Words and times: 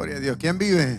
Gloria 0.00 0.16
a 0.16 0.20
Dios. 0.20 0.36
¿Quién 0.38 0.58
vive? 0.58 0.98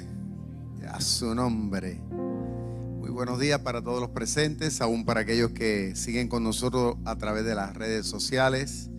A 0.89 1.01
su 1.01 1.35
nombre. 1.35 1.95
Muy 2.09 3.09
buenos 3.09 3.41
días 3.41 3.59
para 3.59 3.83
todos 3.83 3.99
los 3.99 4.11
presentes, 4.11 4.79
aún 4.79 5.03
para 5.03 5.19
aquellos 5.19 5.51
que 5.51 5.97
siguen 5.97 6.29
con 6.29 6.45
nosotros 6.45 6.95
a 7.03 7.17
través 7.17 7.43
de 7.43 7.55
las 7.55 7.75
redes 7.75 8.05
sociales. 8.05 8.89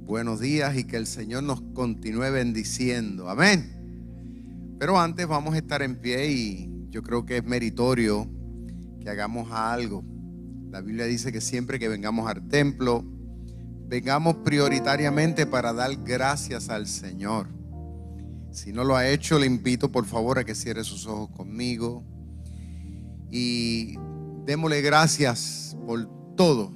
Buenos 0.00 0.40
días 0.40 0.76
y 0.76 0.82
que 0.82 0.96
el 0.96 1.06
Señor 1.06 1.44
nos 1.44 1.62
continúe 1.72 2.32
bendiciendo. 2.32 3.30
Amén. 3.30 4.74
Pero 4.80 4.98
antes 4.98 5.24
vamos 5.28 5.54
a 5.54 5.58
estar 5.58 5.82
en 5.82 6.00
pie 6.00 6.26
y 6.26 6.88
yo 6.90 7.04
creo 7.04 7.24
que 7.24 7.36
es 7.36 7.44
meritorio 7.44 8.28
que 9.00 9.08
hagamos 9.08 9.52
algo. 9.52 10.02
La 10.68 10.80
Biblia 10.80 11.04
dice 11.04 11.30
que 11.30 11.40
siempre 11.40 11.78
que 11.78 11.88
vengamos 11.88 12.28
al 12.28 12.48
templo, 12.48 13.04
vengamos 13.86 14.38
prioritariamente 14.38 15.46
para 15.46 15.72
dar 15.72 15.94
gracias 16.02 16.68
al 16.68 16.88
Señor. 16.88 17.61
Si 18.52 18.70
no 18.70 18.84
lo 18.84 18.96
ha 18.96 19.08
hecho, 19.08 19.38
le 19.38 19.46
invito 19.46 19.90
por 19.90 20.04
favor 20.04 20.38
a 20.38 20.44
que 20.44 20.54
cierre 20.54 20.84
sus 20.84 21.06
ojos 21.06 21.30
conmigo 21.30 22.04
y 23.30 23.96
démosle 24.44 24.82
gracias 24.82 25.74
por 25.86 26.06
todo, 26.36 26.70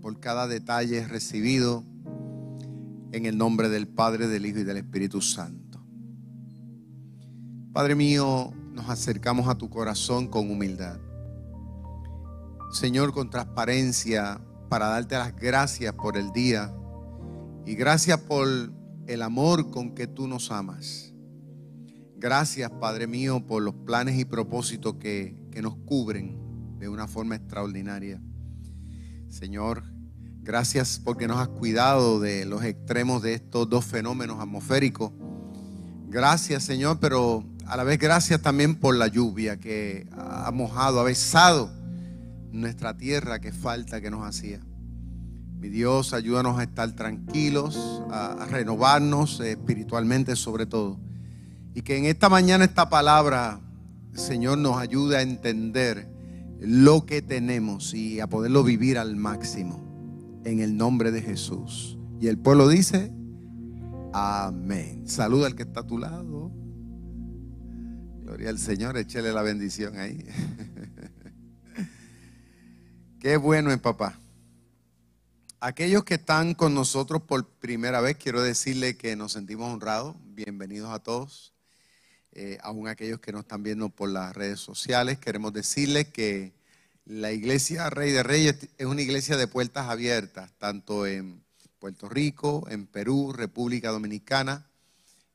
por 0.00 0.18
cada 0.18 0.48
detalle 0.48 1.06
recibido 1.06 1.84
en 3.12 3.26
el 3.26 3.38
nombre 3.38 3.68
del 3.68 3.86
Padre, 3.86 4.26
del 4.26 4.46
Hijo 4.46 4.58
y 4.58 4.64
del 4.64 4.78
Espíritu 4.78 5.20
Santo. 5.20 5.80
Padre 7.72 7.94
mío, 7.94 8.52
nos 8.72 8.90
acercamos 8.90 9.46
a 9.46 9.54
tu 9.54 9.70
corazón 9.70 10.26
con 10.26 10.50
humildad. 10.50 10.98
Señor, 12.72 13.12
con 13.12 13.30
transparencia, 13.30 14.40
para 14.68 14.88
darte 14.88 15.14
las 15.16 15.36
gracias 15.36 15.94
por 15.94 16.16
el 16.16 16.32
día 16.32 16.74
y 17.64 17.74
gracias 17.76 18.18
por 18.18 18.48
el 19.06 19.22
amor 19.22 19.70
con 19.70 19.94
que 19.94 20.08
tú 20.08 20.26
nos 20.26 20.50
amas. 20.50 21.11
Gracias, 22.22 22.70
Padre 22.70 23.08
mío, 23.08 23.44
por 23.44 23.64
los 23.64 23.74
planes 23.74 24.16
y 24.16 24.24
propósitos 24.24 24.94
que, 24.94 25.36
nos 25.60 25.74
cubren 25.74 26.38
de 26.78 26.88
una 26.88 27.08
forma 27.08 27.34
extraordinaria. 27.34 28.22
Señor, 29.28 29.82
gracias 30.40 31.00
porque 31.02 31.26
nos 31.26 31.38
has 31.38 31.48
cuidado 31.48 32.20
de 32.20 32.44
los 32.44 32.62
extremos 32.62 33.22
de 33.22 33.34
estos 33.34 33.68
dos 33.68 33.84
fenómenos 33.84 34.38
atmosféricos. 34.38 35.10
Gracias, 36.06 36.62
Señor, 36.62 37.00
pero 37.00 37.44
a 37.66 37.76
la 37.76 37.82
vez 37.82 37.98
gracias 37.98 38.40
también 38.40 38.76
por 38.76 38.94
la 38.94 39.08
lluvia 39.08 39.58
que 39.58 40.06
ha 40.12 40.52
mojado, 40.52 41.00
ha 41.00 41.02
besado 41.02 41.72
nuestra 42.52 42.96
tierra 42.96 43.40
que 43.40 43.50
falta 43.50 44.00
que 44.00 44.12
nos 44.12 44.24
hacía. 44.24 44.60
Mi 45.58 45.68
Dios, 45.70 46.12
ayúdanos 46.12 46.56
a 46.60 46.62
estar 46.62 46.92
tranquilos, 46.92 48.04
a 48.12 48.46
renovarnos 48.48 49.40
espiritualmente 49.40 50.36
sobre 50.36 50.66
todo 50.66 51.00
y 51.74 51.82
que 51.82 51.96
en 51.96 52.04
esta 52.04 52.28
mañana 52.28 52.64
esta 52.64 52.88
palabra, 52.88 53.60
Señor, 54.14 54.58
nos 54.58 54.76
ayude 54.76 55.16
a 55.16 55.22
entender 55.22 56.08
lo 56.60 57.06
que 57.06 57.22
tenemos 57.22 57.94
y 57.94 58.20
a 58.20 58.26
poderlo 58.26 58.62
vivir 58.62 58.98
al 58.98 59.16
máximo. 59.16 59.80
En 60.44 60.60
el 60.60 60.76
nombre 60.76 61.12
de 61.12 61.22
Jesús. 61.22 61.98
Y 62.20 62.26
el 62.26 62.36
pueblo 62.36 62.68
dice, 62.68 63.12
amén. 64.12 65.08
Saluda 65.08 65.46
al 65.46 65.54
que 65.54 65.62
está 65.62 65.80
a 65.80 65.86
tu 65.86 65.98
lado. 65.98 66.52
Gloria 68.22 68.50
al 68.50 68.58
Señor, 68.58 68.96
échele 68.96 69.32
la 69.32 69.42
bendición 69.42 69.98
ahí. 69.98 70.24
Qué 73.20 73.36
bueno 73.36 73.70
es 73.70 73.78
papá. 73.78 74.18
Aquellos 75.60 76.02
que 76.04 76.14
están 76.14 76.54
con 76.54 76.74
nosotros 76.74 77.22
por 77.22 77.46
primera 77.46 78.00
vez, 78.00 78.16
quiero 78.16 78.42
decirle 78.42 78.96
que 78.96 79.14
nos 79.14 79.32
sentimos 79.32 79.72
honrados. 79.72 80.16
Bienvenidos 80.34 80.90
a 80.90 80.98
todos. 80.98 81.52
Eh, 82.34 82.58
aún 82.62 82.88
aquellos 82.88 83.20
que 83.20 83.30
nos 83.30 83.42
están 83.42 83.62
viendo 83.62 83.90
por 83.90 84.08
las 84.08 84.34
redes 84.34 84.58
sociales, 84.58 85.18
queremos 85.18 85.52
decirles 85.52 86.08
que 86.08 86.54
la 87.04 87.30
iglesia 87.30 87.90
Rey 87.90 88.10
de 88.10 88.22
Reyes 88.22 88.68
es 88.78 88.86
una 88.86 89.02
iglesia 89.02 89.36
de 89.36 89.46
puertas 89.46 89.90
abiertas, 89.90 90.50
tanto 90.56 91.06
en 91.06 91.42
Puerto 91.78 92.08
Rico, 92.08 92.66
en 92.70 92.86
Perú, 92.86 93.34
República 93.36 93.90
Dominicana, 93.90 94.66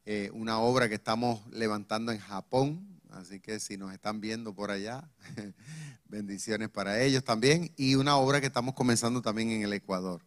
eh, 0.06 0.31
una 0.34 0.59
obra 0.59 0.90
que 0.90 0.96
estamos 0.96 1.46
levantando 1.52 2.12
en 2.12 2.19
Japón, 2.19 3.00
así 3.12 3.41
que 3.41 3.59
si 3.59 3.78
nos 3.78 3.94
están 3.94 4.19
viendo 4.19 4.56
por 4.56 4.72
allá, 4.72 5.07
bendiciones 6.06 6.69
para 6.69 7.02
ellos 7.03 7.24
también, 7.24 7.72
y 7.78 7.94
una 7.94 8.16
obra 8.18 8.41
que 8.41 8.47
estamos 8.47 8.74
comenzando 8.74 9.22
también 9.22 9.52
en 9.52 9.62
el 9.62 9.74
Ecuador. 9.74 10.25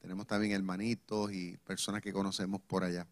Tenemos 0.00 0.26
también 0.26 0.52
hermanitos 0.52 1.32
y 1.32 1.58
personas 1.58 2.02
que 2.02 2.12
conocemos 2.12 2.60
por 2.60 2.82
allá. 2.82 3.06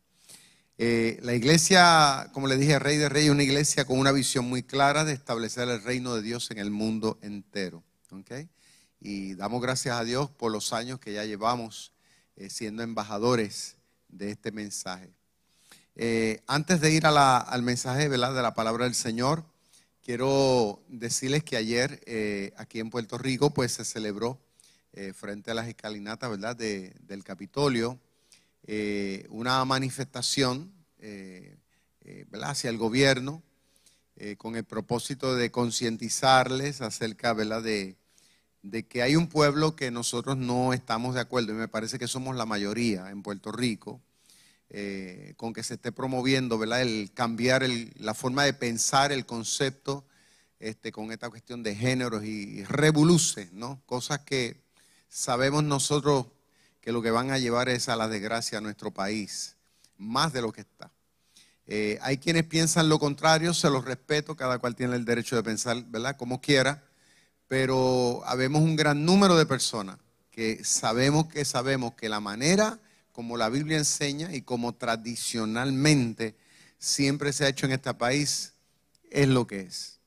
Eh, 0.79 1.19
la 1.23 1.35
iglesia, 1.35 2.29
como 2.35 2.49
le 2.49 2.59
dije, 2.59 2.79
Rey 2.79 2.99
de 2.99 3.09
Reyes, 3.09 3.29
es 3.29 3.33
una 3.33 3.43
iglesia 3.43 3.87
con 3.87 3.99
una 3.99 4.13
visión 4.13 4.47
muy 4.47 4.63
clara 4.63 5.07
de 5.07 5.15
establecer 5.15 5.69
el 5.71 5.83
reino 5.83 6.15
de 6.15 6.21
Dios 6.21 6.51
en 6.51 6.59
el 6.59 6.71
mundo 6.71 7.19
entero. 7.23 7.83
Y 9.01 9.35
damos 9.35 9.63
gracias 9.63 9.99
a 9.99 10.05
Dios 10.05 10.31
por 10.31 10.53
los 10.53 10.73
años 10.73 10.99
que 10.99 11.15
ya 11.15 11.25
llevamos 11.25 11.93
eh, 12.37 12.51
siendo 12.51 12.83
embajadores 12.83 13.77
de 14.09 14.31
este 14.31 14.53
mensaje. 14.53 15.11
Eh, 15.95 16.43
antes 16.47 16.81
de 16.83 16.93
ir 16.93 17.07
al 17.07 17.63
mensaje 17.63 18.11
de 18.11 18.19
la 18.19 18.55
palabra 18.55 18.85
del 18.85 18.95
Señor, 18.95 19.45
quiero 20.03 20.83
decirles 20.89 21.43
que 21.43 21.57
ayer 21.57 22.53
aquí 22.59 22.81
en 22.81 22.91
Puerto 22.91 23.17
Rico 23.17 23.55
pues 23.55 23.73
se 23.73 23.85
celebró 23.85 24.39
frente 25.15 25.51
a 25.51 25.55
las 25.55 25.69
escalinatas 25.69 26.31
¿verdad? 26.31 26.57
del 26.57 27.25
Capitolio 27.25 27.99
eh, 28.69 29.27
una 29.31 29.65
manifestación 29.65 30.73
eh, 30.99 31.57
eh, 32.01 32.27
hacia 32.43 32.71
el 32.71 32.79
gobierno 32.79 33.43
con 34.39 34.57
el 34.57 34.65
propósito 34.65 35.35
de 35.35 35.51
concientizarles 35.51 36.81
acerca 36.81 37.35
De, 37.35 37.97
que 38.89 39.03
hay 39.03 39.15
un 39.15 39.29
pueblo 39.29 39.77
que 39.77 39.91
nosotros 39.91 40.39
no 40.39 40.73
estamos 40.73 41.15
de 41.15 41.21
acuerdo, 41.21 41.53
y 41.53 41.57
me 41.57 41.69
parece 41.69 41.99
que 41.99 42.09
somos 42.09 42.35
la 42.35 42.47
mayoría 42.47 43.11
en 43.11 43.23
Puerto 43.23 43.53
Rico, 43.53 44.01
con 45.37 45.53
que 45.53 45.63
se 45.63 45.75
esté 45.75 45.93
promoviendo 45.93 46.65
el 46.65 47.13
cambiar 47.13 47.69
la 47.99 48.15
forma 48.15 48.45
de 48.45 48.55
pensar 48.55 49.13
el 49.13 49.27
concepto 49.27 50.07
este, 50.61 50.93
con 50.93 51.13
esta 51.13 51.29
cuestión 51.29 51.63
de 51.63 51.75
géneros 51.75 52.25
y, 52.25 52.65
revoluce, 52.65 53.51
¿no? 53.53 53.83
cosas 53.85 54.21
que 54.21 54.63
sabemos 55.11 55.63
nosotros 55.63 56.27
que 56.87 56.93
lo 56.93 57.03
que 57.03 57.11
van 57.11 57.33
a 57.33 57.39
llevar 57.39 57.69
es 57.69 57.89
a 57.89 57.97
la 57.97 58.07
desgracia 58.07 58.59
a 58.59 58.61
nuestro 58.61 58.93
país, 58.93 59.57
más 59.99 60.33
de 60.33 60.41
lo 60.41 60.53
que 60.53 60.61
está. 60.61 60.89
Eh, 61.67 61.99
hay 62.01 62.19
quienes 62.19 62.45
piensan 62.45 62.89
lo 62.89 63.01
contrario, 63.01 63.53
se 63.55 63.69
los 63.71 63.85
respeto, 63.85 64.37
cada 64.37 64.61
cual 64.61 64.77
tiene 64.77 64.95
el 64.95 65.05
derecho 65.05 65.35
de 65.35 65.43
pensar, 65.43 65.83
¿verdad? 65.89 66.17
Como 66.17 66.41
quiera, 66.41 66.85
pero 67.49 68.23
habemos 68.25 68.63
un 68.63 68.77
gran 68.77 69.05
número 69.05 69.37
de 69.37 69.47
personas 69.47 69.99
que 70.31 70.63
sabemos 70.63 71.27
que 71.27 71.45
sabemos 71.45 71.95
que 71.95 72.09
la 72.09 72.21
manera 72.21 72.79
como 73.11 73.37
la 73.37 73.49
Biblia 73.49 73.79
enseña 73.79 74.33
y 74.33 74.43
como 74.43 74.73
tradicionalmente 74.77 76.37
siempre 76.79 77.33
se 77.33 77.47
ha 77.47 77.49
hecho 77.49 77.67
en 77.67 77.73
este 77.73 77.95
país 77.95 78.53
es 79.11 79.27
lo 79.27 79.49
que 79.49 79.63
es. 79.63 79.99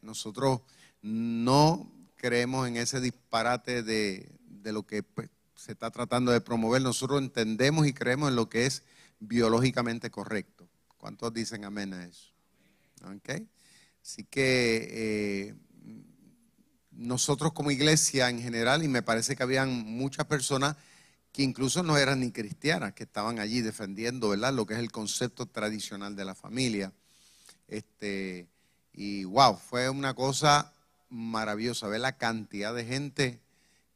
Nosotros 0.00 0.60
no 1.02 1.90
creemos 2.14 2.68
en 2.68 2.76
ese 2.76 3.00
disparate 3.00 3.82
de, 3.82 4.30
de 4.46 4.72
lo 4.72 4.84
que 4.86 5.02
pues, 5.02 5.28
se 5.54 5.72
está 5.72 5.90
tratando 5.90 6.32
de 6.32 6.40
promover, 6.40 6.82
nosotros 6.82 7.20
entendemos 7.20 7.86
y 7.86 7.92
creemos 7.92 8.30
en 8.30 8.36
lo 8.36 8.48
que 8.48 8.66
es 8.66 8.82
biológicamente 9.20 10.10
correcto. 10.10 10.68
¿Cuántos 10.98 11.32
dicen 11.32 11.64
amén 11.64 11.94
a 11.94 12.04
eso? 12.04 12.32
Así 14.02 14.24
que 14.24 14.88
eh, 14.90 15.54
nosotros 16.90 17.52
como 17.52 17.70
iglesia 17.70 18.30
en 18.30 18.40
general, 18.40 18.82
y 18.82 18.88
me 18.88 19.02
parece 19.02 19.36
que 19.36 19.42
habían 19.42 19.70
muchas 19.70 20.26
personas 20.26 20.76
que 21.32 21.42
incluso 21.42 21.82
no 21.82 21.98
eran 21.98 22.20
ni 22.20 22.30
cristianas, 22.30 22.94
que 22.94 23.02
estaban 23.04 23.38
allí 23.38 23.60
defendiendo 23.60 24.28
¿verdad? 24.30 24.54
lo 24.54 24.66
que 24.66 24.74
es 24.74 24.80
el 24.80 24.92
concepto 24.92 25.46
tradicional 25.46 26.14
de 26.14 26.24
la 26.24 26.34
familia. 26.34 26.92
Este, 27.66 28.46
y 28.92 29.24
wow, 29.24 29.56
fue 29.56 29.88
una 29.90 30.14
cosa 30.14 30.72
maravillosa 31.08 31.88
ver 31.88 32.00
la 32.00 32.16
cantidad 32.16 32.74
de 32.74 32.84
gente 32.84 33.40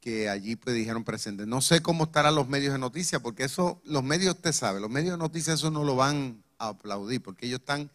que 0.08 0.30
allí 0.30 0.56
pues 0.56 0.74
dijeron 0.74 1.04
presentes. 1.04 1.46
No 1.46 1.60
sé 1.60 1.82
cómo 1.82 2.04
estarán 2.04 2.34
los 2.34 2.48
medios 2.48 2.72
de 2.72 2.78
noticias, 2.78 3.20
porque 3.20 3.44
eso, 3.44 3.78
los 3.84 4.02
medios, 4.02 4.36
usted 4.36 4.52
sabe, 4.52 4.80
los 4.80 4.88
medios 4.88 5.12
de 5.12 5.18
noticias 5.18 5.58
eso 5.58 5.70
no 5.70 5.84
lo 5.84 5.96
van 5.96 6.42
a 6.56 6.68
aplaudir, 6.68 7.22
porque 7.22 7.44
ellos 7.44 7.60
están, 7.60 7.90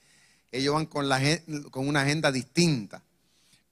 ellos 0.52 0.76
van 0.76 0.86
con, 0.86 1.10
la, 1.10 1.20
con 1.72 1.88
una 1.88 2.02
agenda 2.02 2.32
distinta. 2.32 3.02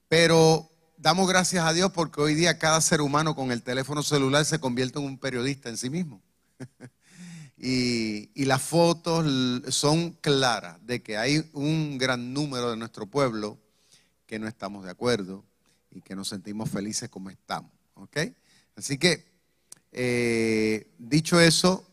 Pero 0.08 0.72
damos 0.98 1.30
gracias 1.30 1.64
a 1.64 1.72
Dios 1.72 1.92
porque 1.92 2.20
hoy 2.20 2.34
día 2.34 2.58
cada 2.58 2.82
ser 2.82 3.02
humano 3.02 3.36
con 3.36 3.52
el 3.52 3.62
teléfono 3.62 4.02
celular 4.02 4.44
se 4.44 4.60
convierte 4.60 4.98
en 4.98 5.06
un 5.06 5.20
periodista 5.20 5.70
en 5.70 5.78
sí 5.78 5.92
mismo. 5.92 6.20
y, 7.58 8.32
y, 8.34 8.46
las 8.46 8.64
fotos 8.64 9.24
son 9.70 10.14
claras 10.20 10.84
de 10.84 11.04
que 11.04 11.16
hay 11.16 11.48
un 11.54 12.00
gran 12.00 12.34
número 12.34 12.72
de 12.72 12.78
nuestro 12.78 13.06
pueblo 13.06 13.60
que 14.26 14.40
no 14.40 14.48
estamos 14.48 14.84
de 14.84 14.90
acuerdo 14.90 15.44
y 15.92 16.02
que 16.02 16.16
nos 16.16 16.30
sentimos 16.30 16.72
felices 16.72 17.08
como 17.08 17.30
estamos. 17.30 17.72
¿Ok? 18.02 18.18
Así 18.76 18.98
que, 18.98 19.26
eh, 19.92 20.92
dicho 20.98 21.40
eso, 21.40 21.88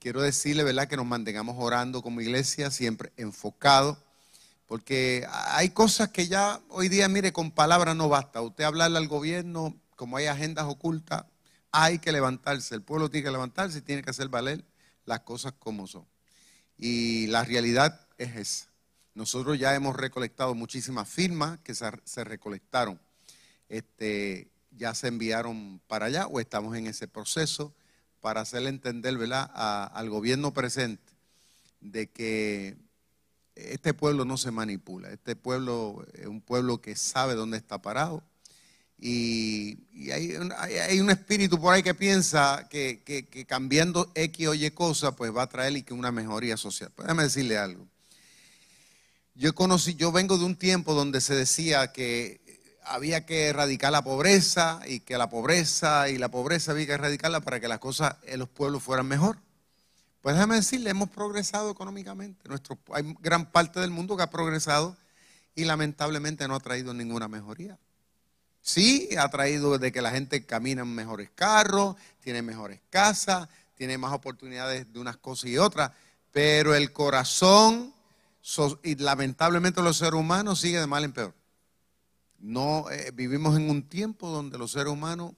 quiero 0.00 0.20
decirle, 0.20 0.64
¿verdad?, 0.64 0.88
que 0.88 0.96
nos 0.96 1.06
mantengamos 1.06 1.54
orando 1.56 2.02
como 2.02 2.20
iglesia, 2.20 2.70
siempre 2.72 3.12
enfocados, 3.16 3.98
porque 4.66 5.24
hay 5.30 5.70
cosas 5.70 6.08
que 6.08 6.26
ya 6.26 6.60
hoy 6.68 6.88
día, 6.88 7.08
mire, 7.08 7.32
con 7.32 7.52
palabras 7.52 7.94
no 7.94 8.08
basta. 8.08 8.42
Usted 8.42 8.64
hablarle 8.64 8.98
al 8.98 9.06
gobierno, 9.06 9.80
como 9.94 10.16
hay 10.16 10.26
agendas 10.26 10.64
ocultas, 10.64 11.24
hay 11.70 12.00
que 12.00 12.10
levantarse. 12.10 12.74
El 12.74 12.82
pueblo 12.82 13.08
tiene 13.08 13.26
que 13.26 13.30
levantarse 13.30 13.78
y 13.78 13.82
tiene 13.82 14.02
que 14.02 14.10
hacer 14.10 14.28
valer 14.28 14.64
las 15.04 15.20
cosas 15.20 15.52
como 15.60 15.86
son. 15.86 16.04
Y 16.76 17.28
la 17.28 17.44
realidad 17.44 18.00
es 18.18 18.34
esa. 18.36 18.66
Nosotros 19.14 19.56
ya 19.58 19.76
hemos 19.76 19.94
recolectado 19.94 20.56
muchísimas 20.56 21.08
firmas 21.08 21.60
que 21.60 21.74
se, 21.74 21.88
se 22.04 22.24
recolectaron. 22.24 23.00
Este, 23.68 24.50
ya 24.76 24.94
se 24.94 25.08
enviaron 25.08 25.80
para 25.86 26.06
allá 26.06 26.26
o 26.26 26.40
estamos 26.40 26.76
en 26.76 26.86
ese 26.86 27.08
proceso 27.08 27.74
para 28.20 28.40
hacerle 28.40 28.68
entender 28.68 29.16
¿verdad? 29.16 29.50
al 29.54 30.10
gobierno 30.10 30.52
presente 30.52 31.12
de 31.80 32.08
que 32.08 32.76
este 33.54 33.94
pueblo 33.94 34.24
no 34.24 34.36
se 34.36 34.50
manipula, 34.50 35.10
este 35.10 35.36
pueblo 35.36 36.06
es 36.14 36.26
un 36.26 36.40
pueblo 36.40 36.80
que 36.80 36.96
sabe 36.96 37.34
dónde 37.34 37.56
está 37.56 37.80
parado 37.80 38.22
y, 38.98 39.78
hay, 40.10 41.00
un 41.00 41.10
espíritu 41.10 41.60
por 41.60 41.74
ahí 41.74 41.82
que 41.82 41.94
piensa 41.94 42.66
que, 42.70 43.46
cambiando 43.46 44.10
X 44.14 44.48
o 44.48 44.54
Y 44.54 44.70
cosas 44.70 45.14
pues 45.16 45.34
va 45.34 45.42
a 45.42 45.48
traer 45.48 45.84
una 45.90 46.12
mejoría 46.12 46.56
social. 46.56 46.90
Pues 46.94 47.06
déjame 47.06 47.24
decirle 47.24 47.58
algo. 47.58 47.86
Yo 49.34 49.54
conocí, 49.54 49.94
yo 49.94 50.12
vengo 50.12 50.38
de 50.38 50.44
un 50.46 50.56
tiempo 50.56 50.94
donde 50.94 51.20
se 51.20 51.34
decía 51.34 51.92
que 51.92 52.40
había 52.86 53.26
que 53.26 53.48
erradicar 53.48 53.92
la 53.92 54.02
pobreza 54.02 54.80
y 54.86 55.00
que 55.00 55.18
la 55.18 55.28
pobreza 55.28 56.08
y 56.08 56.18
la 56.18 56.28
pobreza 56.28 56.72
había 56.72 56.86
que 56.86 56.92
erradicarla 56.92 57.40
para 57.40 57.60
que 57.60 57.68
las 57.68 57.78
cosas 57.78 58.16
en 58.24 58.38
los 58.38 58.48
pueblos 58.48 58.82
fueran 58.82 59.06
mejor. 59.06 59.38
Pues 60.22 60.34
déjame 60.34 60.56
decirle, 60.56 60.90
hemos 60.90 61.10
progresado 61.10 61.70
económicamente. 61.70 62.48
Nuestro, 62.48 62.78
hay 62.92 63.14
gran 63.20 63.50
parte 63.50 63.80
del 63.80 63.90
mundo 63.90 64.16
que 64.16 64.22
ha 64.22 64.30
progresado 64.30 64.96
y 65.54 65.64
lamentablemente 65.64 66.48
no 66.48 66.54
ha 66.54 66.60
traído 66.60 66.94
ninguna 66.94 67.28
mejoría. 67.28 67.78
Sí, 68.60 69.08
ha 69.16 69.28
traído 69.28 69.78
de 69.78 69.92
que 69.92 70.02
la 70.02 70.10
gente 70.10 70.44
camina 70.44 70.82
en 70.82 70.94
mejores 70.94 71.30
carros, 71.34 71.96
tiene 72.20 72.42
mejores 72.42 72.80
casas, 72.90 73.48
tiene 73.76 73.98
más 73.98 74.12
oportunidades 74.12 74.92
de 74.92 74.98
unas 74.98 75.16
cosas 75.16 75.50
y 75.50 75.58
otras, 75.58 75.92
pero 76.32 76.74
el 76.74 76.92
corazón 76.92 77.94
y 78.82 78.96
lamentablemente 78.96 79.82
los 79.82 79.96
seres 79.96 80.14
humanos 80.14 80.60
sigue 80.60 80.80
de 80.80 80.86
mal 80.86 81.04
en 81.04 81.12
peor. 81.12 81.34
No, 82.38 82.90
eh, 82.90 83.10
vivimos 83.14 83.56
en 83.56 83.70
un 83.70 83.82
tiempo 83.82 84.28
donde 84.28 84.58
los 84.58 84.72
seres 84.72 84.92
humanos 84.92 85.32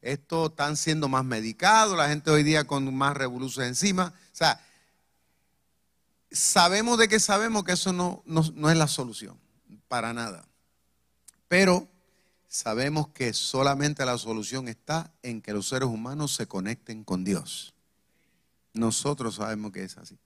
esto 0.00 0.46
están 0.46 0.76
siendo 0.76 1.08
más 1.08 1.24
medicados, 1.24 1.96
la 1.96 2.08
gente 2.08 2.30
hoy 2.30 2.42
día 2.42 2.64
con 2.64 2.94
más 2.94 3.16
revoluciones 3.16 3.70
encima. 3.70 4.14
O 4.32 4.36
sea, 4.36 4.64
sabemos 6.30 6.98
de 6.98 7.08
que 7.08 7.18
sabemos 7.18 7.64
que 7.64 7.72
eso 7.72 7.92
no, 7.92 8.22
no 8.26 8.70
es 8.70 8.76
la 8.76 8.86
solución, 8.86 9.38
para 9.88 10.12
nada. 10.12 10.46
Pero 11.48 11.88
sabemos 12.46 13.08
que 13.08 13.32
solamente 13.32 14.04
la 14.04 14.18
solución 14.18 14.68
está 14.68 15.12
en 15.22 15.42
que 15.42 15.52
los 15.52 15.68
seres 15.68 15.88
humanos 15.88 16.34
se 16.34 16.46
conecten 16.46 17.04
con 17.04 17.24
Dios. 17.24 17.74
Nosotros 18.72 19.36
sabemos 19.36 19.72
que 19.72 19.82
es 19.82 19.96
así. 19.98 20.18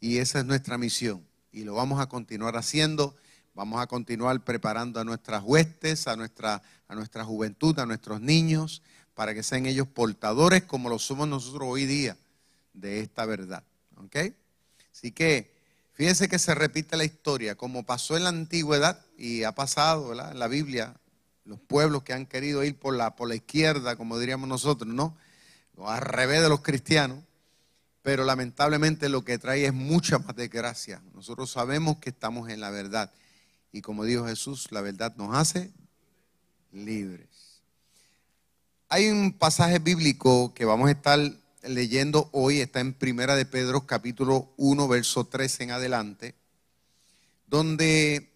Y 0.00 0.18
esa 0.18 0.40
es 0.40 0.44
nuestra 0.44 0.78
misión. 0.78 1.26
Y 1.52 1.64
lo 1.64 1.74
vamos 1.74 2.00
a 2.00 2.08
continuar 2.08 2.56
haciendo 2.56 3.14
Vamos 3.54 3.80
a 3.80 3.86
continuar 3.86 4.40
preparando 4.40 4.98
a 4.98 5.04
nuestras 5.04 5.40
huestes, 5.44 6.08
a 6.08 6.16
nuestra, 6.16 6.60
a 6.88 6.94
nuestra 6.96 7.24
juventud, 7.24 7.78
a 7.78 7.86
nuestros 7.86 8.20
niños, 8.20 8.82
para 9.14 9.32
que 9.32 9.44
sean 9.44 9.66
ellos 9.66 9.86
portadores 9.86 10.64
como 10.64 10.88
lo 10.88 10.98
somos 10.98 11.28
nosotros 11.28 11.62
hoy 11.64 11.86
día 11.86 12.16
de 12.72 12.98
esta 12.98 13.24
verdad. 13.26 13.62
¿Ok? 13.96 14.16
Así 14.92 15.12
que 15.12 15.54
fíjense 15.92 16.28
que 16.28 16.40
se 16.40 16.52
repite 16.56 16.96
la 16.96 17.04
historia, 17.04 17.54
como 17.54 17.86
pasó 17.86 18.16
en 18.16 18.24
la 18.24 18.30
antigüedad 18.30 19.00
y 19.16 19.44
ha 19.44 19.52
pasado 19.52 20.10
en 20.12 20.38
la 20.38 20.48
Biblia, 20.48 20.96
los 21.44 21.60
pueblos 21.60 22.02
que 22.02 22.12
han 22.12 22.26
querido 22.26 22.64
ir 22.64 22.76
por 22.76 22.96
la, 22.96 23.14
por 23.14 23.28
la 23.28 23.36
izquierda, 23.36 23.94
como 23.94 24.18
diríamos 24.18 24.48
nosotros, 24.48 24.92
¿no? 24.92 25.16
Al 25.78 26.00
revés 26.00 26.42
de 26.42 26.48
los 26.48 26.60
cristianos 26.60 27.20
pero 28.02 28.24
lamentablemente 28.24 29.08
lo 29.08 29.24
que 29.24 29.38
trae 29.38 29.64
es 29.64 29.72
mucha 29.72 30.18
más 30.18 30.36
desgracia. 30.36 31.00
Nosotros 31.14 31.50
sabemos 31.50 31.96
que 31.96 32.10
estamos 32.10 32.50
en 32.50 32.60
la 32.60 32.68
verdad 32.68 33.10
y 33.74 33.82
como 33.82 34.04
dijo 34.04 34.24
Jesús, 34.24 34.68
la 34.70 34.82
verdad 34.82 35.16
nos 35.16 35.34
hace 35.34 35.72
libres. 36.70 37.60
Hay 38.88 39.10
un 39.10 39.32
pasaje 39.32 39.80
bíblico 39.80 40.54
que 40.54 40.64
vamos 40.64 40.86
a 40.86 40.92
estar 40.92 41.18
leyendo 41.64 42.28
hoy, 42.30 42.60
está 42.60 42.78
en 42.78 42.94
Primera 42.94 43.34
de 43.34 43.46
Pedro 43.46 43.84
capítulo 43.84 44.52
1, 44.58 44.86
verso 44.86 45.24
13 45.24 45.64
en 45.64 45.70
adelante, 45.72 46.36
donde 47.48 48.30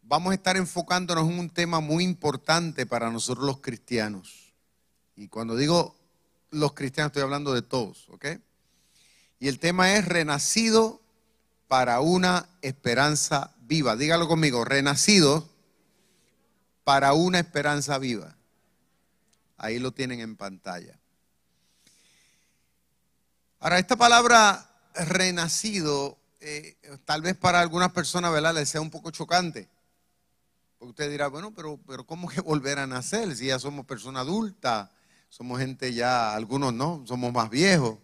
vamos 0.00 0.30
a 0.30 0.36
estar 0.36 0.56
enfocándonos 0.56 1.28
en 1.28 1.38
un 1.38 1.50
tema 1.50 1.80
muy 1.80 2.02
importante 2.02 2.86
para 2.86 3.10
nosotros 3.10 3.44
los 3.44 3.58
cristianos. 3.58 4.54
Y 5.14 5.28
cuando 5.28 5.56
digo 5.56 5.94
los 6.52 6.72
cristianos 6.72 7.10
estoy 7.10 7.22
hablando 7.22 7.52
de 7.52 7.60
todos, 7.60 8.08
¿ok? 8.08 8.24
Y 9.40 9.48
el 9.48 9.58
tema 9.58 9.92
es 9.92 10.06
renacido 10.06 11.02
para 11.66 12.00
una 12.00 12.48
esperanza 12.62 13.54
viva. 13.68 13.94
Dígalo 13.94 14.26
conmigo, 14.26 14.64
renacido 14.64 15.48
para 16.82 17.12
una 17.12 17.38
esperanza 17.38 17.98
viva. 17.98 18.34
Ahí 19.58 19.78
lo 19.78 19.92
tienen 19.92 20.20
en 20.20 20.36
pantalla. 20.36 20.98
Ahora, 23.60 23.78
esta 23.78 23.96
palabra 23.96 24.64
renacido, 24.94 26.18
eh, 26.40 26.76
tal 27.04 27.22
vez 27.22 27.36
para 27.36 27.60
algunas 27.60 27.92
personas, 27.92 28.32
¿verdad?, 28.32 28.54
les 28.54 28.68
sea 28.68 28.80
un 28.80 28.90
poco 28.90 29.10
chocante. 29.10 29.68
Porque 30.78 30.90
usted 30.90 31.10
dirá, 31.10 31.26
bueno, 31.26 31.52
pero, 31.54 31.78
pero 31.86 32.06
¿cómo 32.06 32.28
que 32.28 32.40
volver 32.40 32.78
a 32.78 32.86
nacer? 32.86 33.36
Si 33.36 33.46
ya 33.46 33.58
somos 33.58 33.84
personas 33.84 34.22
adultas, 34.22 34.88
somos 35.28 35.58
gente 35.58 35.92
ya, 35.92 36.34
algunos 36.34 36.72
no, 36.72 37.04
somos 37.06 37.32
más 37.32 37.50
viejos. 37.50 37.98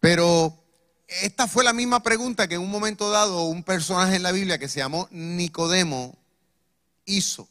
Pero 0.00 0.67
esta 1.08 1.48
fue 1.48 1.64
la 1.64 1.72
misma 1.72 2.02
pregunta 2.02 2.46
que 2.46 2.56
en 2.56 2.60
un 2.60 2.70
momento 2.70 3.10
dado 3.10 3.44
un 3.44 3.62
personaje 3.62 4.16
en 4.16 4.22
la 4.22 4.30
Biblia 4.30 4.58
que 4.58 4.68
se 4.68 4.80
llamó 4.80 5.08
Nicodemo 5.10 6.16
hizo. 7.06 7.48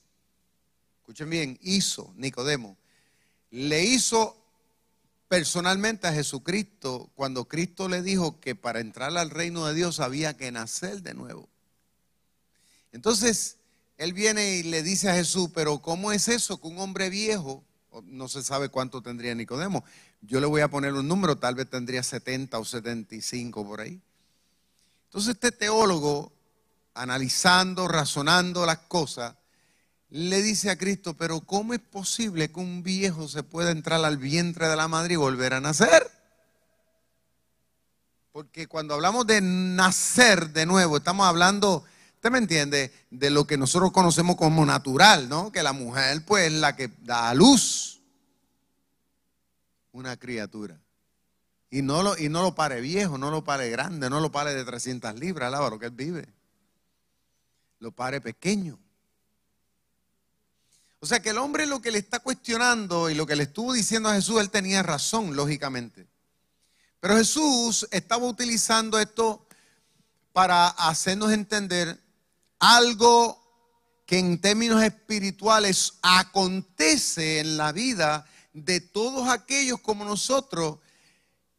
Escuchen 0.99 1.29
bien, 1.29 1.59
hizo 1.63 2.13
Nicodemo. 2.15 2.77
Le 3.49 3.83
hizo 3.83 4.37
personalmente 5.27 6.07
a 6.07 6.13
Jesucristo 6.13 7.09
cuando 7.15 7.45
Cristo 7.45 7.89
le 7.89 8.03
dijo 8.03 8.39
que 8.39 8.53
para 8.53 8.79
entrar 8.79 9.17
al 9.17 9.31
reino 9.31 9.65
de 9.65 9.73
Dios 9.73 9.99
había 9.99 10.37
que 10.37 10.51
nacer 10.51 11.01
de 11.01 11.15
nuevo. 11.15 11.49
Entonces, 12.91 13.57
él 13.97 14.13
viene 14.13 14.57
y 14.57 14.63
le 14.63 14.83
dice 14.83 15.09
a 15.09 15.15
Jesús, 15.15 15.49
pero 15.53 15.79
¿cómo 15.79 16.11
es 16.11 16.27
eso 16.27 16.61
que 16.61 16.67
un 16.67 16.77
hombre 16.77 17.09
viejo, 17.09 17.63
no 18.05 18.27
se 18.27 18.43
sabe 18.43 18.69
cuánto 18.69 19.01
tendría 19.01 19.35
Nicodemo, 19.35 19.83
yo 20.21 20.39
le 20.39 20.47
voy 20.47 20.61
a 20.61 20.69
poner 20.69 20.93
un 20.93 21.07
número, 21.07 21.37
tal 21.37 21.55
vez 21.55 21.69
tendría 21.69 22.03
70 22.03 22.57
o 22.57 22.65
75 22.65 23.65
por 23.65 23.81
ahí. 23.81 24.01
Entonces 25.05 25.35
este 25.35 25.51
teólogo, 25.51 26.31
analizando, 26.93 27.87
razonando 27.87 28.65
las 28.65 28.79
cosas, 28.79 29.35
le 30.09 30.41
dice 30.41 30.69
a 30.69 30.77
Cristo, 30.77 31.15
pero 31.15 31.41
¿cómo 31.41 31.73
es 31.73 31.79
posible 31.79 32.51
que 32.51 32.59
un 32.59 32.81
viejo 32.83 33.27
se 33.27 33.43
pueda 33.43 33.71
entrar 33.71 34.03
al 34.03 34.17
vientre 34.17 34.67
de 34.67 34.75
la 34.75 34.87
madre 34.87 35.13
y 35.13 35.17
volver 35.17 35.53
a 35.53 35.61
nacer? 35.61 36.09
Porque 38.31 38.67
cuando 38.67 38.93
hablamos 38.93 39.27
de 39.27 39.41
nacer 39.41 40.51
de 40.51 40.65
nuevo, 40.65 40.97
estamos 40.97 41.25
hablando, 41.25 41.83
usted 42.27 42.31
me 42.31 42.39
entiende, 42.39 42.91
de 43.09 43.29
lo 43.29 43.47
que 43.47 43.57
nosotros 43.57 43.93
conocemos 43.93 44.35
como 44.35 44.65
natural, 44.65 45.29
¿no? 45.29 45.49
Que 45.49 45.63
la 45.63 45.71
mujer 45.71 46.25
pues 46.25 46.47
es 46.47 46.53
la 46.59 46.75
que 46.75 46.89
da 47.03 47.29
a 47.29 47.33
luz 47.33 48.01
una 49.93 50.17
criatura. 50.17 50.77
Y 51.69 51.81
no, 51.81 52.03
lo, 52.03 52.17
y 52.17 52.27
no 52.27 52.41
lo 52.41 52.53
pare 52.53 52.81
viejo, 52.81 53.17
no 53.17 53.31
lo 53.31 53.45
pare 53.45 53.69
grande, 53.69 54.09
no 54.09 54.19
lo 54.19 54.29
pare 54.29 54.53
de 54.53 54.65
300 54.65 55.15
libras, 55.15 55.51
lo 55.51 55.79
que 55.79 55.85
él 55.85 55.91
vive. 55.91 56.27
Lo 57.79 57.93
pare 57.93 58.19
pequeño. 58.19 58.77
O 60.99 61.05
sea 61.05 61.21
que 61.21 61.29
el 61.29 61.37
hombre 61.37 61.65
lo 61.65 61.81
que 61.81 61.91
le 61.91 61.99
está 61.99 62.19
cuestionando 62.19 63.09
y 63.09 63.15
lo 63.15 63.25
que 63.25 63.37
le 63.37 63.43
estuvo 63.43 63.71
diciendo 63.71 64.09
a 64.09 64.15
Jesús, 64.15 64.41
él 64.41 64.49
tenía 64.49 64.83
razón, 64.83 65.35
lógicamente. 65.35 66.07
Pero 66.99 67.15
Jesús 67.15 67.87
estaba 67.91 68.25
utilizando 68.25 68.99
esto 68.99 69.47
para 70.33 70.67
hacernos 70.67 71.31
entender 71.31 72.05
algo 72.59 73.43
que 74.05 74.19
en 74.19 74.39
términos 74.39 74.81
espirituales 74.81 75.95
acontece 76.01 77.39
en 77.39 77.57
la 77.57 77.71
vida 77.71 78.25
de 78.53 78.79
todos 78.79 79.27
aquellos 79.29 79.81
como 79.81 80.05
nosotros 80.05 80.79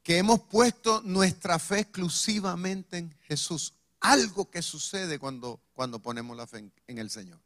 que 0.02 0.18
hemos 0.18 0.40
puesto 0.40 1.02
nuestra 1.02 1.58
fe 1.58 1.80
exclusivamente 1.80 2.96
en 2.96 3.14
Jesús. 3.22 3.74
Algo 4.00 4.50
que 4.50 4.62
sucede 4.62 5.18
cuando, 5.18 5.60
cuando 5.74 5.98
ponemos 5.98 6.36
la 6.36 6.46
fe 6.46 6.58
en, 6.58 6.72
en 6.86 6.98
el 6.98 7.10
Señor. 7.10 7.38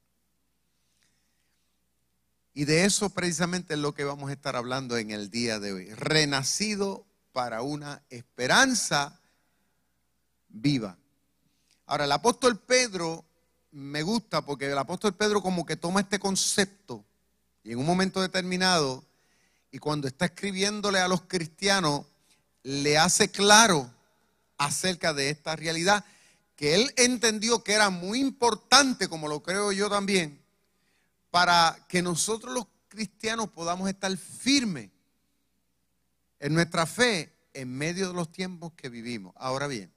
Y 2.55 2.67
de 2.67 2.85
eso 2.85 3.11
precisamente 3.11 3.75
es 3.75 3.81
lo 3.81 3.95
que 3.95 4.05
vamos 4.05 4.31
a 4.31 4.35
estar 4.35 4.55
hablando 4.55 4.97
en 4.97 5.11
el 5.11 5.31
día 5.31 5.59
de 5.59 5.73
hoy. 5.73 5.95
Renacido 5.95 7.07
para 7.33 7.63
una 7.63 8.03
esperanza 8.11 9.21
viva. 10.49 10.97
Ahora, 11.87 12.05
el 12.05 12.13
apóstol 12.13 12.59
Pedro 12.61 13.25
me 13.73 14.03
gusta 14.03 14.45
porque 14.45 14.71
el 14.71 14.79
apóstol 14.79 15.15
Pedro 15.15 15.43
como 15.43 15.67
que 15.67 15.77
toma 15.77 16.01
este 16.01 16.19
concepto 16.19 17.05
y 17.65 17.73
en 17.73 17.79
un 17.79 17.87
momento 17.87 18.21
determinado, 18.21 19.05
y 19.71 19.79
cuando 19.79 20.09
está 20.09 20.27
escribiéndole 20.27 20.99
a 20.99 21.09
los 21.09 21.23
cristianos, 21.23 22.05
le 22.63 22.99
hace 22.99 23.31
claro 23.31 23.91
acerca 24.59 25.15
de 25.15 25.31
esta 25.31 25.57
realidad 25.57 26.05
que 26.57 26.75
él 26.75 26.93
entendió 26.97 27.63
que 27.65 27.73
era 27.73 27.91
muy 27.91 28.21
importante, 28.21 29.09
como 29.09 29.29
lo 29.29 29.43
creo 29.43 29.73
yo 29.73 29.89
también, 29.89 30.41
para 31.31 31.87
que 31.89 32.03
nosotros 32.03 32.53
los 32.53 32.67
cristianos 32.89 33.49
podamos 33.49 33.89
estar 33.89 34.15
firmes 34.17 34.91
en 36.39 36.53
nuestra 36.53 36.85
fe 36.85 37.33
en 37.55 37.71
medio 37.77 38.09
de 38.09 38.15
los 38.15 38.31
tiempos 38.31 38.73
que 38.75 38.89
vivimos. 38.89 39.33
Ahora 39.37 39.67
bien, 39.67 39.93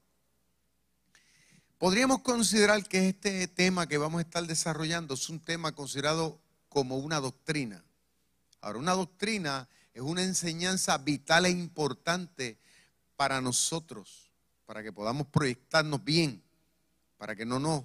podríamos 1.78 2.20
considerar 2.20 2.84
que 2.84 3.10
este 3.10 3.48
tema 3.48 3.88
que 3.88 3.98
vamos 3.98 4.20
a 4.20 4.22
estar 4.22 4.46
desarrollando 4.46 5.14
es 5.14 5.30
un 5.30 5.40
tema 5.40 5.74
considerado 5.74 6.40
como 6.70 6.98
una 6.98 7.20
doctrina. 7.20 7.84
Ahora, 8.62 8.80
una 8.80 8.94
doctrina 8.94 9.68
es 9.94 10.02
una 10.02 10.24
enseñanza 10.24 10.98
vital 10.98 11.46
e 11.46 11.50
importante 11.50 12.58
para 13.16 13.42
nosotros, 13.42 14.32
para 14.66 14.84
que 14.84 14.92
podamos 14.92 15.28
proyectarnos 15.28 16.04
bien, 16.04 16.44
para 17.18 17.36
que 17.36 17.46
no 17.46 17.60
nos, 17.60 17.84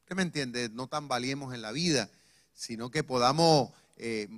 ¿usted 0.00 0.16
me 0.16 0.22
entiende? 0.22 0.68
No 0.68 0.86
tambaleemos 0.86 1.54
en 1.54 1.62
la 1.62 1.72
vida, 1.72 2.10
sino 2.52 2.90
que 2.90 3.04
podamos 3.04 3.70
eh, 3.96 4.28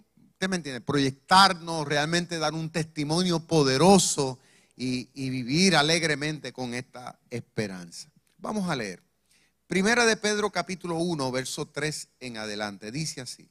¿Usted 0.43 0.51
me 0.51 0.57
entiende? 0.57 0.81
Proyectarnos, 0.81 1.87
realmente 1.87 2.37
dar 2.37 2.53
un 2.53 2.69
testimonio 2.69 3.39
poderoso 3.47 4.41
y, 4.77 5.09
y, 5.15 5.31
vivir 5.31 5.77
alegremente 5.77 6.53
con 6.53 6.75
esta 6.75 7.17
esperanza. 7.31 8.12
Vamos 8.43 8.69
a 8.69 8.75
leer. 8.75 9.01
Primera 9.69 10.05
de 10.05 10.17
Pedro 10.17 10.51
capítulo 10.51 10.97
1, 10.97 11.31
verso 11.31 11.69
3 11.69 12.09
en 12.19 12.39
adelante. 12.39 12.91
Dice 12.91 13.21
así. 13.21 13.49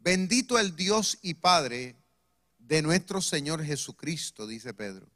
Bendito 0.00 0.58
el 0.58 0.74
Dios 0.74 1.20
y 1.22 1.34
Padre 1.34 1.94
de 2.58 2.82
nuestro 2.82 3.22
Señor 3.22 3.64
Jesucristo, 3.64 4.48
dice 4.48 4.74
Pedro, 4.74 5.06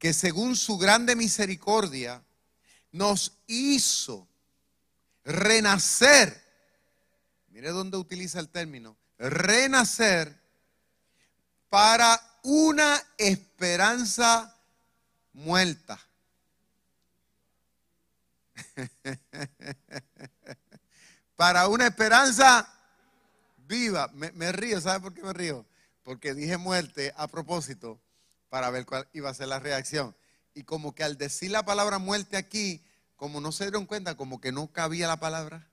que 0.00 0.12
según 0.12 0.56
su 0.56 0.78
grande 0.78 1.14
misericordia 1.14 2.24
nos 2.90 3.38
hizo 3.46 4.26
renacer. 5.22 6.42
Mire 7.50 7.70
dónde 7.70 7.98
utiliza 7.98 8.40
el 8.40 8.48
término 8.48 8.96
renacer 9.16 10.36
para 11.68 12.20
una 12.42 13.00
esperanza 13.16 14.58
muerta. 15.32 16.09
para 21.36 21.68
una 21.68 21.86
esperanza 21.86 22.68
viva. 23.66 24.10
Me, 24.12 24.52
río, 24.52 24.80
¿sabe 24.80 25.00
por 25.00 25.14
qué 25.14 25.22
me 25.22 25.32
río? 25.32 25.66
Porque 26.02 26.34
dije 26.34 26.56
muerte 26.56 27.12
a 27.16 27.28
propósito 27.28 28.00
para 28.48 28.70
ver 28.70 28.84
cuál 28.84 29.08
iba 29.12 29.30
a 29.30 29.34
ser 29.34 29.48
la 29.48 29.58
reacción. 29.58 30.14
Y 30.54 30.64
como 30.64 30.94
que 30.94 31.04
al 31.04 31.16
decir 31.16 31.50
la 31.50 31.64
palabra 31.64 31.98
muerte 31.98 32.36
aquí, 32.36 32.84
como 33.16 33.40
no 33.40 33.52
se 33.52 33.64
dieron 33.64 33.86
cuenta, 33.86 34.16
como 34.16 34.40
que 34.40 34.52
no 34.52 34.72
cabía 34.72 35.06
la 35.06 35.20
palabra. 35.20 35.68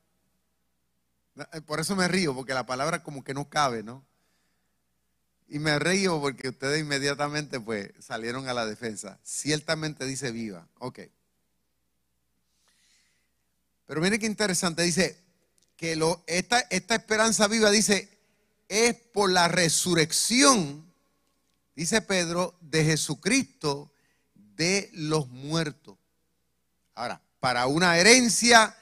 Eh, 1.54 1.62
por 1.62 1.80
eso 1.80 1.96
me 1.96 2.08
río, 2.08 2.36
porque 2.36 2.54
la 2.54 2.66
palabra 2.66 3.04
como 3.04 3.24
que 3.24 3.34
no 3.34 3.50
cabe, 3.50 3.84
¿no? 3.84 4.06
Y 5.50 5.60
me 5.60 5.80
río 5.80 6.20
porque 6.20 6.50
ustedes 6.50 6.82
inmediatamente 6.82 7.60
pues 7.60 7.92
salieron 8.00 8.48
a 8.48 8.54
la 8.54 8.66
defensa. 8.66 9.20
Ciertamente 9.24 10.06
dice 10.06 10.32
viva. 10.32 10.68
Ok. 10.80 11.00
Pero 13.88 14.02
mire 14.02 14.20
qué 14.20 14.28
interesante. 14.28 14.84
Dice 14.84 15.18
que 15.76 16.00
esta, 16.28 16.60
esta 16.70 16.96
esperanza 16.96 17.48
viva 17.48 17.72
dice 17.72 18.16
es 18.68 18.96
por 18.96 19.32
la 19.32 19.48
resurrección, 19.48 20.94
dice 21.76 22.02
Pedro, 22.02 22.56
de 22.62 22.84
Jesucristo 22.84 23.92
de 24.36 24.90
los 24.94 25.30
muertos. 25.30 25.98
Ahora, 26.96 27.22
para 27.40 27.68
una 27.68 27.98
herencia 27.98 28.76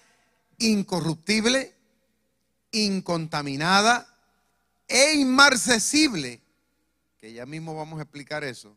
incorruptible, 0.58 1.76
incontaminada 2.72 4.08
e 4.88 5.14
inmarcesible, 5.14 6.42
que 7.20 7.34
ya 7.34 7.46
mismo 7.46 7.76
vamos 7.76 8.00
a 8.00 8.04
explicar 8.04 8.44
eso, 8.44 8.76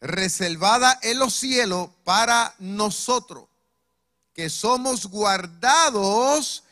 reservada 0.00 0.98
en 1.02 1.18
los 1.18 1.34
cielos 1.34 1.90
para 2.02 2.54
nosotros, 2.58 3.48
que 4.34 4.48
somos 4.50 5.06
guardados 5.06 6.64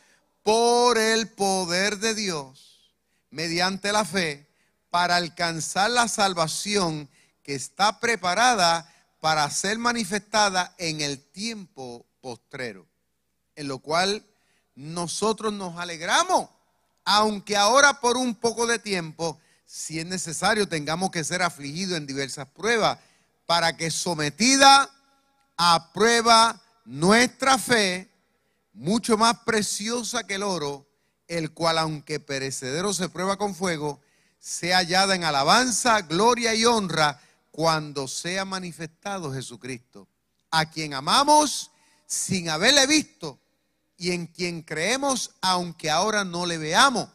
por 0.43 0.97
el 0.97 1.29
poder 1.29 1.99
de 1.99 2.15
Dios, 2.15 2.93
mediante 3.29 3.91
la 3.91 4.05
fe, 4.05 4.47
para 4.89 5.15
alcanzar 5.15 5.89
la 5.91 6.07
salvación 6.07 7.09
que 7.43 7.55
está 7.55 7.99
preparada 7.99 8.87
para 9.19 9.49
ser 9.49 9.77
manifestada 9.77 10.73
en 10.77 11.01
el 11.01 11.19
tiempo 11.19 12.05
postrero, 12.21 12.87
en 13.55 13.67
lo 13.67 13.79
cual 13.79 14.25
nosotros 14.75 15.53
nos 15.53 15.77
alegramos, 15.77 16.49
aunque 17.05 17.55
ahora 17.55 17.99
por 17.99 18.17
un 18.17 18.35
poco 18.35 18.67
de 18.67 18.79
tiempo, 18.79 19.39
si 19.65 19.99
es 19.99 20.05
necesario, 20.05 20.67
tengamos 20.67 21.11
que 21.11 21.23
ser 21.23 21.41
afligidos 21.41 21.97
en 21.97 22.07
diversas 22.07 22.47
pruebas, 22.47 22.97
para 23.45 23.75
que 23.75 23.91
sometida 23.91 24.89
a 25.57 25.91
prueba 25.93 26.60
nuestra 26.85 27.57
fe, 27.57 28.09
mucho 28.73 29.17
más 29.17 29.39
preciosa 29.45 30.25
que 30.25 30.35
el 30.35 30.43
oro, 30.43 30.87
el 31.27 31.51
cual 31.51 31.77
aunque 31.77 32.19
perecedero 32.19 32.93
se 32.93 33.09
prueba 33.09 33.37
con 33.37 33.55
fuego, 33.55 34.01
sea 34.39 34.77
hallada 34.77 35.15
en 35.15 35.23
alabanza, 35.23 36.01
gloria 36.01 36.55
y 36.55 36.65
honra 36.65 37.21
cuando 37.51 38.07
sea 38.07 38.43
manifestado 38.45 39.33
Jesucristo, 39.33 40.07
a 40.49 40.69
quien 40.69 40.93
amamos 40.93 41.71
sin 42.07 42.49
haberle 42.49 42.87
visto 42.87 43.39
y 43.97 44.11
en 44.11 44.25
quien 44.27 44.63
creemos 44.63 45.31
aunque 45.41 45.89
ahora 45.89 46.25
no 46.25 46.45
le 46.45 46.57
veamos. 46.57 47.07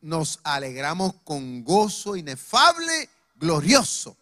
Nos 0.00 0.40
alegramos 0.42 1.14
con 1.24 1.62
gozo 1.62 2.16
inefable, 2.16 3.08
glorioso, 3.36 4.16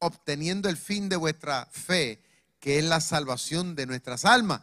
obteniendo 0.00 0.68
el 0.68 0.76
fin 0.76 1.08
de 1.08 1.16
vuestra 1.16 1.66
fe, 1.70 2.22
que 2.62 2.78
es 2.78 2.84
la 2.84 3.00
salvación 3.00 3.74
de 3.74 3.86
nuestras 3.86 4.24
almas. 4.24 4.62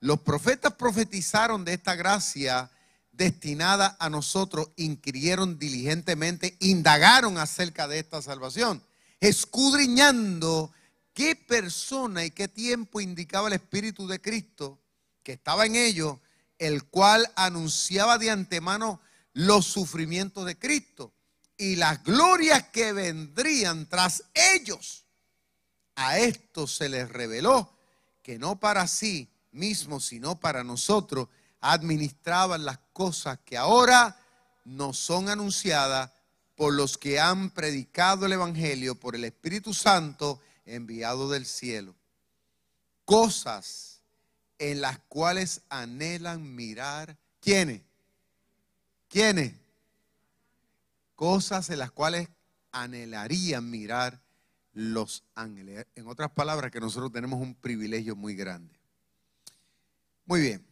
Los 0.00 0.22
profetas 0.22 0.74
profetizaron 0.74 1.64
de 1.64 1.74
esta 1.74 1.94
gracia 1.94 2.72
destinada 3.12 3.96
a 4.00 4.10
nosotros, 4.10 4.70
inquirieron 4.74 5.56
diligentemente, 5.56 6.56
indagaron 6.58 7.38
acerca 7.38 7.86
de 7.86 8.00
esta 8.00 8.20
salvación, 8.20 8.82
escudriñando 9.20 10.72
qué 11.14 11.36
persona 11.36 12.24
y 12.24 12.32
qué 12.32 12.48
tiempo 12.48 13.00
indicaba 13.00 13.46
el 13.46 13.54
Espíritu 13.54 14.08
de 14.08 14.20
Cristo 14.20 14.80
que 15.22 15.34
estaba 15.34 15.66
en 15.66 15.76
ellos, 15.76 16.18
el 16.58 16.82
cual 16.82 17.32
anunciaba 17.36 18.18
de 18.18 18.32
antemano 18.32 19.00
los 19.34 19.66
sufrimientos 19.66 20.46
de 20.46 20.58
Cristo 20.58 21.12
y 21.56 21.76
las 21.76 22.02
glorias 22.02 22.64
que 22.72 22.92
vendrían 22.92 23.88
tras 23.88 24.24
ellos. 24.34 25.05
A 25.96 26.18
esto 26.18 26.66
se 26.66 26.88
les 26.88 27.08
reveló 27.08 27.72
que 28.22 28.38
no 28.38 28.60
para 28.60 28.86
sí 28.86 29.28
mismos, 29.52 30.04
sino 30.04 30.38
para 30.38 30.62
nosotros, 30.62 31.28
administraban 31.60 32.64
las 32.64 32.78
cosas 32.92 33.38
que 33.44 33.56
ahora 33.56 34.20
nos 34.64 34.98
son 34.98 35.28
anunciadas 35.28 36.10
por 36.54 36.74
los 36.74 36.98
que 36.98 37.20
han 37.20 37.50
predicado 37.50 38.26
el 38.26 38.32
Evangelio 38.32 38.94
por 38.98 39.14
el 39.14 39.24
Espíritu 39.24 39.74
Santo 39.74 40.40
enviado 40.64 41.30
del 41.30 41.46
cielo. 41.46 41.94
Cosas 43.04 44.00
en 44.58 44.80
las 44.80 44.98
cuales 44.98 45.62
anhelan 45.68 46.54
mirar 46.54 47.16
quiénes? 47.40 47.82
¿Quiénes? 49.08 49.54
Cosas 51.14 51.70
en 51.70 51.78
las 51.78 51.90
cuales 51.90 52.28
anhelarían 52.72 53.70
mirar 53.70 54.20
los 54.76 55.24
ángeles. 55.34 55.86
En 55.94 56.06
otras 56.06 56.30
palabras, 56.32 56.70
que 56.70 56.80
nosotros 56.80 57.10
tenemos 57.10 57.40
un 57.40 57.54
privilegio 57.54 58.14
muy 58.14 58.34
grande. 58.34 58.78
Muy 60.26 60.42
bien. 60.42 60.62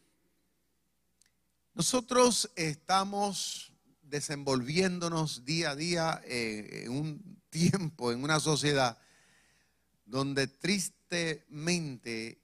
Nosotros 1.73 2.51
estamos 2.55 3.73
desenvolviéndonos 4.03 5.47
día 5.47 5.71
a 5.71 5.77
día 5.77 6.21
en 6.27 6.93
un 6.93 7.41
tiempo, 7.51 8.13
en 8.13 8.23
una 8.23 8.41
sociedad 8.41 8.99
donde 10.05 10.49
tristemente 10.49 12.43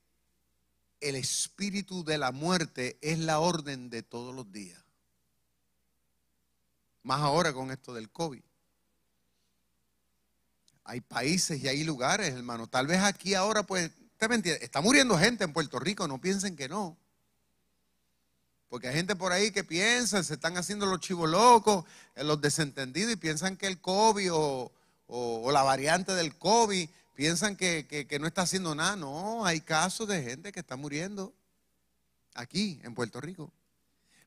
el 0.98 1.14
espíritu 1.14 2.02
de 2.04 2.16
la 2.16 2.32
muerte 2.32 2.98
es 3.02 3.18
la 3.18 3.38
orden 3.38 3.90
de 3.90 4.02
todos 4.02 4.34
los 4.34 4.50
días. 4.50 4.82
Más 7.02 7.20
ahora 7.20 7.52
con 7.52 7.70
esto 7.70 7.92
del 7.92 8.10
COVID. 8.10 8.42
Hay 10.84 11.00
países 11.00 11.62
y 11.62 11.68
hay 11.68 11.84
lugares, 11.84 12.32
hermano. 12.34 12.66
Tal 12.66 12.86
vez 12.86 13.00
aquí 13.00 13.34
ahora, 13.34 13.62
pues, 13.62 13.90
usted 14.12 14.28
me 14.28 14.50
está 14.64 14.80
muriendo 14.80 15.18
gente 15.18 15.44
en 15.44 15.52
Puerto 15.52 15.78
Rico, 15.78 16.08
no 16.08 16.20
piensen 16.20 16.56
que 16.56 16.68
no. 16.68 16.96
Porque 18.68 18.88
hay 18.88 18.94
gente 18.94 19.16
por 19.16 19.32
ahí 19.32 19.50
que 19.50 19.64
piensa, 19.64 20.22
se 20.22 20.34
están 20.34 20.56
haciendo 20.56 20.86
los 20.86 21.00
chivos 21.00 21.28
locos, 21.28 21.84
eh, 22.14 22.22
los 22.22 22.40
desentendidos 22.40 23.12
y 23.12 23.16
piensan 23.16 23.56
que 23.56 23.66
el 23.66 23.80
COVID 23.80 24.30
o, 24.32 24.72
la 25.52 25.62
variante 25.62 26.14
del 26.14 26.36
COVID, 26.36 26.88
piensan 27.14 27.56
que, 27.56 27.86
que 28.08 28.18
no 28.20 28.26
está 28.26 28.42
haciendo 28.42 28.74
nada. 28.74 28.94
No, 28.94 29.44
hay 29.44 29.60
casos 29.60 30.06
de 30.06 30.22
gente 30.22 30.52
que 30.52 30.60
está 30.60 30.76
muriendo 30.76 31.34
aquí 32.34 32.80
en 32.84 32.94
Puerto 32.94 33.20
Rico. 33.20 33.52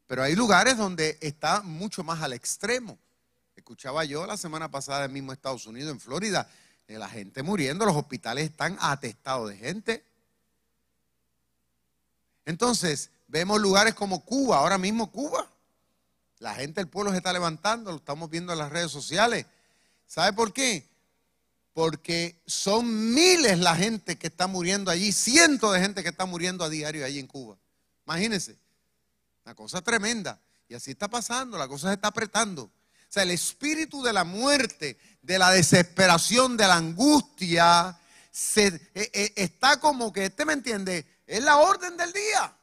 Pero 0.07 0.23
hay 0.23 0.35
lugares 0.35 0.77
donde 0.77 1.17
está 1.21 1.61
mucho 1.61 2.03
más 2.03 2.21
al 2.21 2.33
extremo. 2.33 2.97
Escuchaba 3.55 4.03
yo 4.03 4.25
la 4.25 4.37
semana 4.37 4.69
pasada 4.69 5.05
en 5.05 5.13
mismo 5.13 5.31
Estados 5.31 5.65
Unidos, 5.67 5.91
en 5.91 5.99
Florida, 5.99 6.49
eh, 6.87 6.97
la 6.97 7.07
gente 7.07 7.43
muriendo, 7.43 7.85
los 7.85 7.95
hospitales 7.95 8.45
están 8.45 8.77
atestados 8.81 9.49
de 9.49 9.57
gente. 9.57 10.05
Entonces, 12.45 13.09
vemos 13.27 13.61
lugares 13.61 13.93
como 13.93 14.25
Cuba, 14.25 14.57
ahora 14.57 14.77
mismo 14.77 15.11
Cuba. 15.11 15.49
La 16.39 16.55
gente 16.55 16.81
del 16.81 16.89
pueblo 16.89 17.11
se 17.11 17.17
está 17.17 17.31
levantando, 17.31 17.91
lo 17.91 17.97
estamos 17.97 18.29
viendo 18.29 18.51
en 18.51 18.59
las 18.59 18.71
redes 18.71 18.91
sociales. 18.91 19.45
¿Sabe 20.07 20.33
por 20.33 20.51
qué? 20.51 20.87
Porque 21.73 22.41
son 22.45 23.13
miles 23.13 23.57
la 23.59 23.75
gente 23.75 24.17
que 24.17 24.27
está 24.27 24.47
muriendo 24.47 24.91
allí, 24.91 25.11
cientos 25.11 25.73
de 25.73 25.79
gente 25.79 26.03
que 26.03 26.09
está 26.09 26.25
muriendo 26.25 26.63
a 26.63 26.69
diario 26.69 27.05
allí 27.05 27.19
en 27.19 27.27
Cuba. 27.27 27.57
Imagínense, 28.05 28.57
una 29.45 29.55
cosa 29.55 29.81
tremenda. 29.81 30.39
Y 30.67 30.75
así 30.75 30.91
está 30.91 31.07
pasando, 31.07 31.57
la 31.57 31.67
cosa 31.67 31.87
se 31.87 31.93
está 31.93 32.09
apretando. 32.09 32.69
Sea, 33.13 33.21
el 33.21 33.29
espíritu 33.29 34.01
de 34.01 34.11
la 34.11 34.23
muerte, 34.23 34.97
de 35.21 35.37
la 35.37 35.51
desesperación, 35.51 36.57
de 36.57 36.65
la 36.65 36.77
angustia, 36.77 37.95
se, 38.31 38.65
eh, 38.65 39.11
eh, 39.13 39.33
está 39.35 39.79
como 39.79 40.11
que, 40.11 40.25
¿usted 40.25 40.47
me 40.47 40.53
entiende? 40.53 41.05
Es 41.27 41.43
la 41.43 41.57
orden 41.57 41.95
del 41.95 42.11
día. 42.11 42.57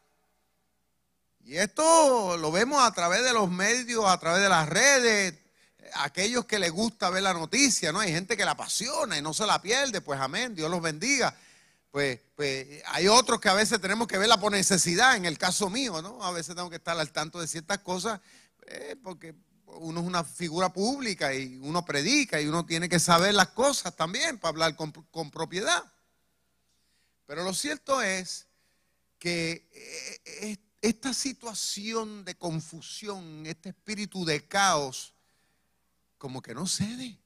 Y 1.44 1.56
esto 1.56 2.36
lo 2.36 2.50
vemos 2.50 2.82
a 2.82 2.90
través 2.90 3.22
de 3.22 3.32
los 3.32 3.48
medios, 3.48 4.04
a 4.06 4.18
través 4.18 4.42
de 4.42 4.48
las 4.48 4.68
redes, 4.68 5.34
aquellos 5.94 6.46
que 6.46 6.58
les 6.58 6.72
gusta 6.72 7.10
ver 7.10 7.22
la 7.22 7.32
noticia, 7.32 7.92
¿no? 7.92 8.00
Hay 8.00 8.10
gente 8.10 8.36
que 8.36 8.44
la 8.44 8.50
apasiona 8.50 9.16
y 9.16 9.22
no 9.22 9.32
se 9.32 9.46
la 9.46 9.62
pierde, 9.62 10.00
pues 10.00 10.18
amén, 10.18 10.56
Dios 10.56 10.68
los 10.68 10.82
bendiga. 10.82 11.32
Pues, 11.92 12.18
pues 12.34 12.82
hay 12.86 13.06
otros 13.06 13.40
que 13.40 13.50
a 13.50 13.54
veces 13.54 13.80
tenemos 13.80 14.08
que 14.08 14.18
verla 14.18 14.40
por 14.40 14.50
necesidad, 14.50 15.14
en 15.14 15.26
el 15.26 15.38
caso 15.38 15.70
mío, 15.70 16.02
¿no? 16.02 16.20
A 16.24 16.32
veces 16.32 16.56
tengo 16.56 16.70
que 16.70 16.76
estar 16.76 16.98
al 16.98 17.12
tanto 17.12 17.40
de 17.40 17.46
ciertas 17.46 17.78
cosas 17.78 18.20
eh, 18.66 18.96
porque 19.00 19.34
uno 19.78 20.00
es 20.00 20.06
una 20.06 20.24
figura 20.24 20.72
pública 20.72 21.34
y 21.34 21.58
uno 21.62 21.84
predica 21.84 22.40
y 22.40 22.46
uno 22.46 22.64
tiene 22.66 22.88
que 22.88 22.98
saber 22.98 23.34
las 23.34 23.48
cosas 23.48 23.94
también 23.96 24.38
para 24.38 24.50
hablar 24.50 24.76
con, 24.76 25.30
propiedad. 25.30 25.84
Pero 27.26 27.44
lo 27.44 27.54
cierto 27.54 28.02
es 28.02 28.46
que 29.18 29.68
eh, 29.72 30.56
esta 30.80 31.12
situación 31.14 32.24
de 32.24 32.36
confusión, 32.36 33.46
este 33.46 33.70
espíritu 33.70 34.24
de 34.24 34.46
caos, 34.46 35.14
como 36.18 36.42
que 36.42 36.54
no 36.54 36.66
cede. 36.66 37.18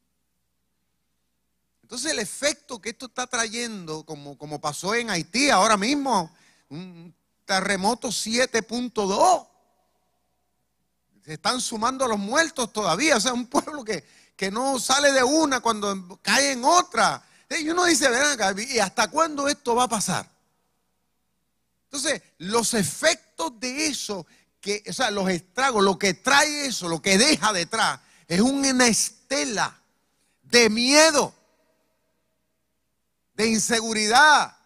Entonces 1.82 2.12
el 2.12 2.18
efecto 2.18 2.80
que 2.80 2.90
esto 2.90 3.06
está 3.06 3.26
trayendo, 3.26 4.04
como, 4.04 4.38
como 4.38 4.60
pasó 4.60 4.94
en 4.94 5.10
Haití 5.10 5.50
ahora 5.50 5.76
mismo, 5.76 6.34
un 6.68 7.14
terremoto 7.44 8.08
7.2, 8.08 9.48
se 11.24 11.34
están 11.34 11.60
sumando 11.60 12.06
los 12.06 12.18
muertos 12.18 12.72
todavía. 12.72 13.16
O 13.16 13.20
sea, 13.20 13.32
un 13.32 13.46
pueblo 13.46 13.82
que, 13.82 14.04
que 14.36 14.50
no 14.50 14.78
sale 14.78 15.12
de 15.12 15.22
una 15.22 15.60
cuando 15.60 16.18
cae 16.22 16.52
en 16.52 16.64
otra. 16.64 17.22
Y 17.48 17.68
uno 17.70 17.84
dice, 17.84 18.08
ven 18.08 18.22
acá, 18.22 18.54
¿y 18.58 18.78
hasta 18.78 19.08
cuándo 19.08 19.48
esto 19.48 19.74
va 19.74 19.84
a 19.84 19.88
pasar? 19.88 20.28
Entonces, 21.84 22.20
los 22.38 22.74
efectos 22.74 23.58
de 23.58 23.86
eso, 23.86 24.26
que, 24.60 24.82
o 24.88 24.92
sea, 24.92 25.10
los 25.10 25.28
estragos, 25.30 25.82
lo 25.82 25.98
que 25.98 26.14
trae 26.14 26.66
eso, 26.66 26.88
lo 26.88 27.00
que 27.00 27.16
deja 27.16 27.52
detrás, 27.52 28.00
es 28.26 28.40
una 28.40 28.86
estela 28.86 29.80
de 30.42 30.68
miedo, 30.68 31.32
de 33.34 33.46
inseguridad. 33.46 34.56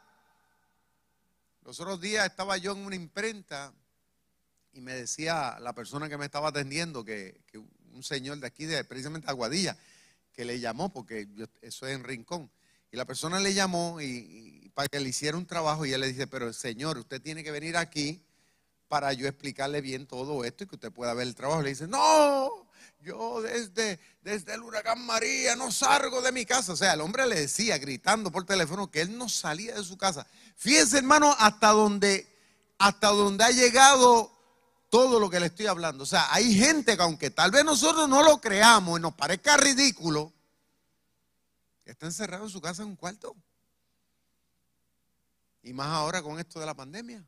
Los 1.63 1.79
otros 1.81 2.01
días 2.01 2.27
estaba 2.27 2.57
yo 2.57 2.73
en 2.73 2.79
una 2.79 2.97
imprenta 2.97 3.73
y 4.79 4.81
me 4.81 4.95
decía 4.95 5.59
la 5.61 5.73
persona 5.73 6.09
que 6.09 6.17
me 6.17 6.25
estaba 6.25 6.51
atendiendo, 6.51 7.05
que, 7.05 7.41
un 7.93 8.05
señor 8.05 8.39
de 8.39 8.47
aquí, 8.47 8.65
de 8.65 8.85
precisamente 8.85 9.29
Aguadilla, 9.29 9.77
que 10.33 10.45
le 10.45 10.61
llamó, 10.61 10.93
porque 10.93 11.27
eso 11.63 11.89
es 11.89 11.97
en 11.97 12.05
Rincón, 12.05 12.49
y 12.93 12.97
la 12.97 13.05
persona 13.05 13.41
le 13.41 13.55
llamó 13.55 14.01
y, 14.01 14.71
para 14.75 14.89
que 14.89 15.01
le 15.01 15.09
hiciera 15.09 15.37
un 15.37 15.47
trabajo 15.47 15.85
y 15.85 15.93
él 15.93 16.01
le 16.01 16.07
dice, 16.07 16.29
pero 16.29 16.53
señor, 16.53 16.97
usted 16.97 17.21
tiene 17.21 17.43
que 17.43 17.51
venir 17.51 17.77
aquí 17.77 18.23
para 18.87 19.13
yo 19.13 19.27
explicarle 19.27 19.81
bien 19.81 20.07
todo 20.07 20.45
esto 20.45 20.63
y 20.63 20.69
que 20.69 20.77
usted 20.77 20.93
pueda 20.93 21.13
ver 21.13 21.27
el 21.27 21.35
trabajo. 21.35 21.61
Le 21.61 21.71
dice, 21.71 21.89
no, 21.89 22.69
yo 23.01 23.43
desde, 23.43 23.99
desde 24.23 24.55
el 24.55 24.63
huracán 24.63 25.05
María 25.05 25.57
no 25.57 25.73
salgo 25.73 26.23
de 26.23 26.31
mi 26.31 26.47
casa. 26.47 26.73
O 26.73 26.77
sea, 26.77 26.93
el 26.93 27.01
hombre 27.01 27.27
le 27.27 27.41
decía, 27.41 27.79
gritando 27.79 28.31
por 28.31 28.47
teléfono, 28.47 28.93
que 28.93 29.01
él 29.01 29.19
no 29.19 29.29
salía 29.29 29.75
de 29.75 29.83
su 29.83 29.99
casa. 29.99 30.25
Fíjense, 30.55 30.99
hermano, 30.99 31.35
hasta 31.37 31.71
donde, 31.71 32.33
hasta 32.79 33.09
donde 33.09 33.43
ha 33.43 33.51
llegado 33.51 34.38
todo 34.89 35.21
lo 35.21 35.29
que 35.29 35.41
le 35.41 35.47
estoy 35.47 35.67
hablando. 35.67 36.05
O 36.05 36.07
sea, 36.07 36.33
hay 36.33 36.55
gente 36.55 36.97
que 36.97 37.03
aunque 37.03 37.31
tal 37.31 37.51
vez 37.51 37.65
nosotros 37.65 38.09
no 38.09 38.23
lo 38.23 38.41
creamos 38.41 38.99
y 38.99 39.03
nos 39.03 39.15
parezca 39.15 39.57
ridículo, 39.57 40.33
está 41.85 42.07
encerrado 42.07 42.45
en 42.45 42.51
su 42.51 42.61
casa 42.61 42.83
en 42.83 42.89
un 42.89 42.97
cuarto. 42.97 43.37
Y 45.63 45.73
más 45.73 45.89
ahora 45.89 46.23
con 46.23 46.39
esto 46.39 46.61
de 46.61 46.67
la 46.67 46.75
pandemia. 46.75 47.25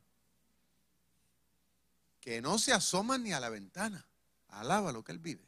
Que 2.19 2.41
no 2.41 2.57
se 2.59 2.73
asoman 2.73 3.23
ni 3.23 3.33
a 3.33 3.39
la 3.39 3.49
ventana. 3.49 4.05
Alaba 4.49 4.91
lo 4.91 5.03
que 5.03 5.11
él 5.11 5.19
vive. 5.19 5.45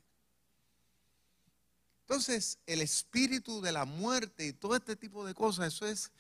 Entonces, 2.01 2.59
el 2.65 2.81
espíritu 2.81 3.61
de 3.61 3.71
la 3.71 3.85
muerte 3.85 4.45
y 4.45 4.53
todo 4.53 4.75
este 4.75 4.95
tipo 4.95 5.25
de 5.25 5.33
cosas, 5.33 5.73
eso 5.73 5.87
es, 5.87 6.11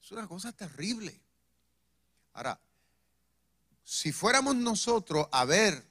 es 0.00 0.12
una 0.12 0.26
cosa 0.26 0.52
terrible. 0.52 1.20
Ahora, 2.32 2.58
si 3.84 4.12
fuéramos 4.12 4.56
nosotros 4.56 5.26
a 5.32 5.44
ver 5.44 5.84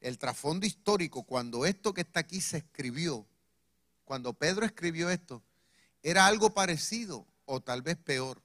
el 0.00 0.18
trasfondo 0.18 0.66
histórico, 0.66 1.24
cuando 1.24 1.66
esto 1.66 1.92
que 1.92 2.02
está 2.02 2.20
aquí 2.20 2.40
se 2.40 2.58
escribió, 2.58 3.26
cuando 4.04 4.32
Pedro 4.32 4.64
escribió 4.64 5.10
esto, 5.10 5.42
era 6.02 6.26
algo 6.26 6.54
parecido 6.54 7.26
o 7.44 7.60
tal 7.60 7.82
vez 7.82 7.96
peor. 7.96 8.40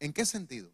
¿En 0.00 0.12
qué 0.12 0.24
sentido? 0.24 0.70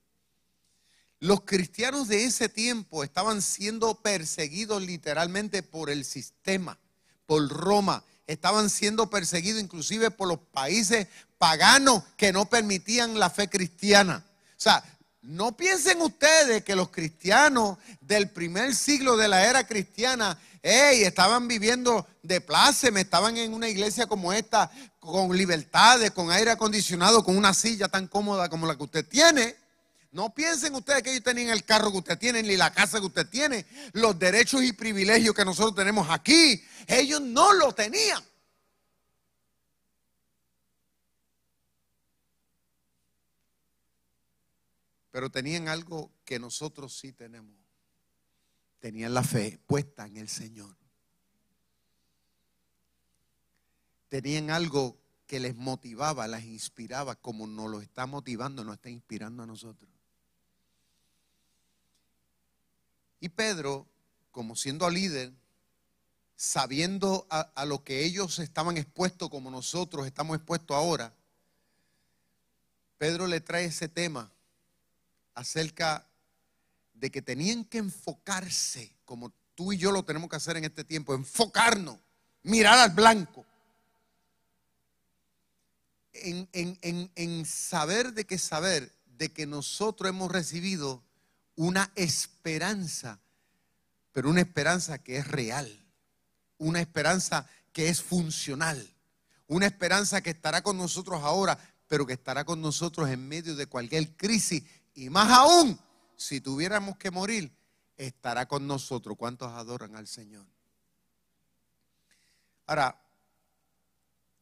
Los 1.20 1.40
cristianos 1.40 2.06
de 2.06 2.24
ese 2.24 2.48
tiempo 2.48 3.02
estaban 3.02 3.42
siendo 3.42 3.96
perseguidos 3.96 4.82
literalmente 4.82 5.64
por 5.64 5.90
el 5.90 6.04
sistema, 6.04 6.78
por 7.26 7.48
Roma. 7.48 8.04
Estaban 8.28 8.70
siendo 8.70 9.10
perseguidos 9.10 9.60
inclusive 9.60 10.12
por 10.12 10.28
los 10.28 10.38
países 10.38 11.08
paganos 11.38 12.04
que 12.16 12.32
no 12.32 12.48
permitían 12.48 13.18
la 13.18 13.30
fe 13.30 13.48
cristiana. 13.50 14.24
O 14.50 14.60
sea, 14.60 14.84
no 15.22 15.56
piensen 15.56 16.00
ustedes 16.00 16.62
que 16.64 16.76
los 16.76 16.90
cristianos 16.90 17.78
del 18.00 18.30
primer 18.30 18.74
siglo 18.74 19.16
de 19.16 19.28
la 19.28 19.44
era 19.44 19.66
cristiana, 19.66 20.38
hey, 20.62 21.02
estaban 21.02 21.48
viviendo 21.48 22.06
de 22.22 22.40
pláceme, 22.40 23.00
estaban 23.00 23.36
en 23.36 23.52
una 23.52 23.68
iglesia 23.68 24.06
como 24.06 24.32
esta, 24.32 24.70
con 25.00 25.36
libertades, 25.36 26.12
con 26.12 26.30
aire 26.30 26.52
acondicionado, 26.52 27.24
con 27.24 27.36
una 27.36 27.52
silla 27.52 27.88
tan 27.88 28.06
cómoda 28.06 28.48
como 28.48 28.66
la 28.66 28.76
que 28.76 28.84
usted 28.84 29.06
tiene. 29.06 29.56
No 30.12 30.34
piensen 30.34 30.74
ustedes 30.74 31.02
que 31.02 31.10
ellos 31.10 31.24
tenían 31.24 31.50
el 31.50 31.64
carro 31.64 31.90
que 31.90 31.98
usted 31.98 32.18
tiene, 32.18 32.42
ni 32.42 32.56
la 32.56 32.72
casa 32.72 32.98
que 32.98 33.06
usted 33.06 33.26
tiene, 33.28 33.66
los 33.92 34.18
derechos 34.18 34.62
y 34.62 34.72
privilegios 34.72 35.34
que 35.34 35.44
nosotros 35.44 35.74
tenemos 35.74 36.08
aquí. 36.10 36.62
Ellos 36.86 37.20
no 37.20 37.52
lo 37.52 37.72
tenían. 37.72 38.22
Pero 45.18 45.30
tenían 45.30 45.66
algo 45.66 46.12
que 46.24 46.38
nosotros 46.38 46.96
sí 46.96 47.10
tenemos. 47.12 47.52
tenían 48.78 49.12
la 49.12 49.24
fe 49.24 49.58
puesta 49.66 50.06
en 50.06 50.16
el 50.16 50.28
Señor. 50.28 50.76
Tenían 54.08 54.50
algo 54.50 54.96
que 55.26 55.40
les 55.40 55.56
motivaba, 55.56 56.28
les 56.28 56.44
inspiraba, 56.44 57.16
como 57.16 57.48
nos 57.48 57.68
lo 57.68 57.80
está 57.80 58.06
motivando, 58.06 58.62
nos 58.62 58.76
está 58.76 58.90
inspirando 58.90 59.42
a 59.42 59.46
nosotros. 59.46 59.90
Y 63.18 63.28
Pedro, 63.28 63.88
como 64.30 64.54
siendo 64.54 64.88
líder, 64.88 65.32
sabiendo 66.36 67.26
a, 67.28 67.64
lo 67.64 67.82
que 67.82 68.04
ellos 68.04 68.38
estaban 68.38 68.76
expuestos 68.76 69.30
como 69.30 69.50
nosotros 69.50 70.06
estamos 70.06 70.36
expuestos 70.36 70.76
ahora, 70.76 71.12
Pedro 72.98 73.26
le 73.26 73.40
trae 73.40 73.64
ese 73.64 73.88
tema 73.88 74.32
acerca 75.38 76.06
de 76.94 77.10
que 77.10 77.22
tenían 77.22 77.64
que 77.64 77.78
enfocarse, 77.78 78.92
como 79.04 79.32
tú 79.54 79.72
y 79.72 79.78
yo 79.78 79.92
lo 79.92 80.04
tenemos 80.04 80.28
que 80.28 80.36
hacer 80.36 80.56
en 80.56 80.64
este 80.64 80.84
tiempo, 80.84 81.14
enfocarnos, 81.14 81.98
mirar 82.42 82.78
al 82.78 82.90
blanco, 82.90 83.44
en, 86.12 87.46
saber 87.46 88.12
de 88.12 88.26
que 88.26 88.38
saber 88.38 88.92
de 89.06 89.32
que 89.32 89.46
nosotros 89.46 90.08
hemos 90.08 90.30
recibido 90.30 91.02
una 91.54 91.92
esperanza, 91.94 93.20
pero 94.12 94.30
una 94.30 94.40
esperanza 94.40 94.98
que 94.98 95.18
es 95.18 95.28
real 95.28 95.84
una 96.58 96.80
esperanza 96.80 97.46
que 97.72 97.88
es 97.88 98.02
funcional, 98.02 98.94
una 99.46 99.66
esperanza 99.66 100.20
que 100.20 100.30
estará 100.30 100.62
con 100.62 100.76
nosotros 100.76 101.22
ahora, 101.22 101.58
pero 101.86 102.06
que 102.06 102.12
estará 102.12 102.44
con 102.44 102.60
nosotros 102.60 103.08
en 103.08 103.26
medio 103.26 103.56
de 103.56 103.66
cualquier 103.66 104.16
crisis 104.16 104.64
y 105.04 105.10
más 105.10 105.30
aún, 105.30 105.78
si 106.16 106.40
tuviéramos 106.40 106.96
que 106.96 107.10
morir, 107.10 107.52
estará 107.96 108.46
con 108.46 108.66
nosotros. 108.66 109.16
¿Cuántos 109.16 109.52
adoran 109.52 109.96
al 109.96 110.06
Señor? 110.06 110.46
Ahora, 112.66 113.00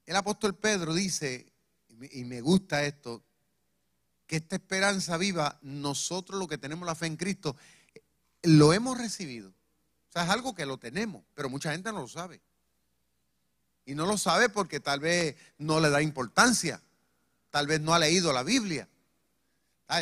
el 0.04 0.16
apóstol 0.16 0.54
Pedro 0.56 0.94
dice, 0.94 1.52
y 2.12 2.24
me 2.24 2.40
gusta 2.40 2.84
esto, 2.84 3.22
que 4.26 4.36
esta 4.36 4.56
esperanza 4.56 5.16
viva, 5.16 5.58
nosotros 5.62 6.38
lo 6.38 6.48
que 6.48 6.58
tenemos 6.58 6.86
la 6.86 6.94
fe 6.94 7.06
en 7.06 7.16
Cristo, 7.16 7.56
lo 8.42 8.72
hemos 8.72 8.98
recibido 8.98 9.56
es 10.22 10.30
algo 10.30 10.54
que 10.54 10.66
lo 10.66 10.78
tenemos, 10.78 11.22
pero 11.34 11.48
mucha 11.48 11.72
gente 11.72 11.92
no 11.92 12.00
lo 12.00 12.08
sabe. 12.08 12.40
Y 13.84 13.94
no 13.94 14.06
lo 14.06 14.18
sabe 14.18 14.48
porque 14.48 14.80
tal 14.80 15.00
vez 15.00 15.36
no 15.58 15.80
le 15.80 15.90
da 15.90 16.02
importancia, 16.02 16.82
tal 17.50 17.66
vez 17.66 17.80
no 17.80 17.94
ha 17.94 17.98
leído 17.98 18.32
la 18.32 18.42
Biblia. 18.42 18.88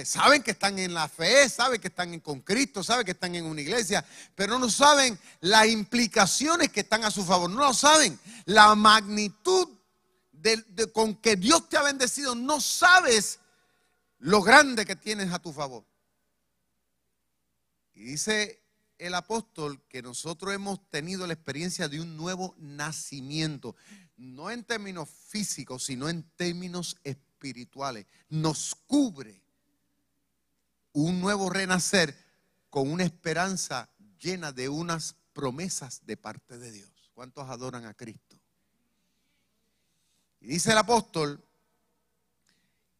Saben 0.05 0.43
que 0.43 0.53
están 0.53 0.79
en 0.79 0.95
la 0.95 1.09
fe, 1.09 1.47
saben 1.49 1.79
que 1.79 1.89
están 1.89 2.19
con 2.21 2.41
Cristo, 2.41 2.83
saben 2.83 3.05
que 3.05 3.11
están 3.11 3.35
en 3.35 3.45
una 3.45 3.61
iglesia, 3.61 4.03
pero 4.35 4.59
no 4.59 4.71
saben 4.71 5.19
las 5.41 5.67
implicaciones 5.67 6.71
que 6.71 6.81
están 6.81 7.05
a 7.05 7.11
su 7.11 7.23
favor, 7.23 7.51
no 7.51 7.61
lo 7.61 7.75
saben, 7.75 8.19
la 8.47 8.75
magnitud 8.75 9.69
con 10.93 11.17
que 11.17 11.37
Dios 11.37 11.69
te 11.69 11.77
ha 11.77 11.83
bendecido, 11.83 12.35
no 12.35 12.63
sabes 12.63 13.41
lo 14.21 14.41
grande 14.41 14.87
que 14.87 14.97
tienes 14.97 15.31
a 15.33 15.39
tu 15.39 15.53
favor. 15.53 15.85
Y 17.93 18.05
dice 18.05 18.63
el 18.97 19.15
apóstol 19.15 19.83
que 19.87 20.01
nosotros 20.01 20.55
hemos 20.55 20.89
tenido 20.89 21.27
la 21.27 21.35
experiencia 21.35 21.89
de 21.89 22.01
un 22.01 22.17
nuevo 22.17 22.55
nacimiento, 22.59 23.77
no 24.17 24.51
en 24.51 24.65
términos 24.65 25.11
físicos, 25.11 25.85
sino 25.85 26.09
en 26.09 26.23
términos 26.37 26.97
espirituales. 27.05 28.07
Nos 28.31 28.75
cubre 28.75 29.44
un 30.95 31.21
nuevo 31.21 31.51
renacer 31.51 32.17
con 32.71 32.91
una 32.91 33.05
esperanza 33.05 33.91
llena 34.19 34.53
de 34.53 34.71
unas 34.71 35.17
promesas 35.35 36.01
de 36.07 36.17
parte 36.17 36.57
de 36.57 36.73
Dios. 36.73 36.91
¿Cuántos 37.13 37.49
adoran 37.51 37.85
a 37.85 37.95
Cristo? 37.95 38.37
Y 40.41 40.47
dice 40.47 40.73
el 40.73 40.79
apóstol 40.79 41.45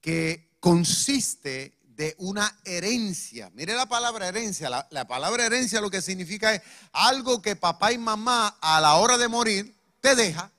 que 0.01 0.57
consiste 0.61 1.79
de 1.83 2.15
una 2.19 2.59
herencia. 2.65 3.51
Mire 3.55 3.75
la 3.75 3.87
palabra 3.87 4.29
herencia. 4.29 4.69
La, 4.91 5.07
palabra 5.07 5.47
herencia 5.47 5.81
lo 5.81 5.91
que 5.91 6.03
significa 6.03 6.55
es 6.55 6.63
algo 6.93 7.41
que 7.41 7.57
papá 7.57 7.93
y 7.93 7.99
mamá 7.99 8.59
a 8.61 8.81
la 8.81 8.95
hora 8.95 9.17
de 9.17 9.29
morir 9.29 9.75
te 10.01 10.15
deja. 10.15 10.51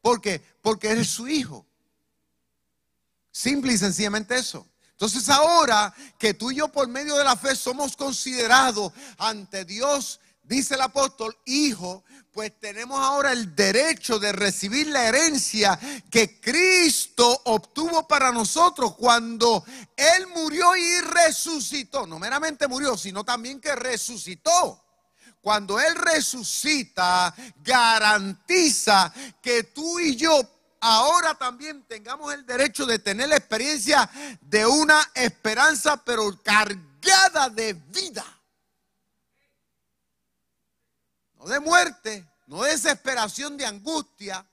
¿Por 0.00 0.20
qué? 0.20 0.40
Porque 0.62 0.90
eres 0.90 1.08
su 1.08 1.26
hijo. 1.28 1.66
Simple 3.32 3.72
y 3.72 3.78
sencillamente 3.78 4.36
eso. 4.36 4.66
Entonces 4.98 5.28
ahora 5.28 5.94
que 6.18 6.34
tú 6.34 6.50
y 6.50 6.56
yo 6.56 6.66
por 6.66 6.88
medio 6.88 7.16
de 7.16 7.22
la 7.22 7.36
fe 7.36 7.54
somos 7.54 7.96
considerados 7.96 8.92
ante 9.18 9.64
Dios, 9.64 10.18
dice 10.42 10.74
el 10.74 10.80
apóstol, 10.80 11.38
hijo, 11.44 12.02
pues 12.32 12.58
tenemos 12.58 12.98
ahora 12.98 13.30
el 13.30 13.54
derecho 13.54 14.18
de 14.18 14.32
recibir 14.32 14.88
la 14.88 15.06
herencia 15.06 15.78
que 16.10 16.40
Cristo 16.40 17.42
obtuvo 17.44 18.08
para 18.08 18.32
nosotros 18.32 18.96
cuando 18.96 19.64
Él 19.96 20.26
murió 20.34 20.74
y 20.74 21.00
resucitó. 21.02 22.04
No 22.04 22.18
meramente 22.18 22.66
murió, 22.66 22.96
sino 22.96 23.22
también 23.22 23.60
que 23.60 23.76
resucitó. 23.76 24.84
Cuando 25.40 25.78
Él 25.78 25.94
resucita, 25.94 27.32
garantiza 27.62 29.12
que 29.40 29.62
tú 29.62 30.00
y 30.00 30.16
yo 30.16 30.57
ahora 30.80 31.34
también 31.34 31.82
tengamos 31.84 32.32
el 32.32 32.44
derecho 32.46 32.86
de 32.86 32.98
tener 32.98 33.28
la 33.28 33.36
experiencia 33.36 34.08
de 34.40 34.66
una 34.66 35.00
esperanza, 35.14 36.02
pero 36.04 36.40
cargada 36.42 37.48
de 37.50 37.72
vida 37.74 38.24
no 41.38 41.46
de 41.46 41.60
muerte, 41.60 42.28
no 42.46 42.62
de 42.62 42.72
desesperación, 42.72 43.56
de 43.56 43.66
angustia, 43.66 44.46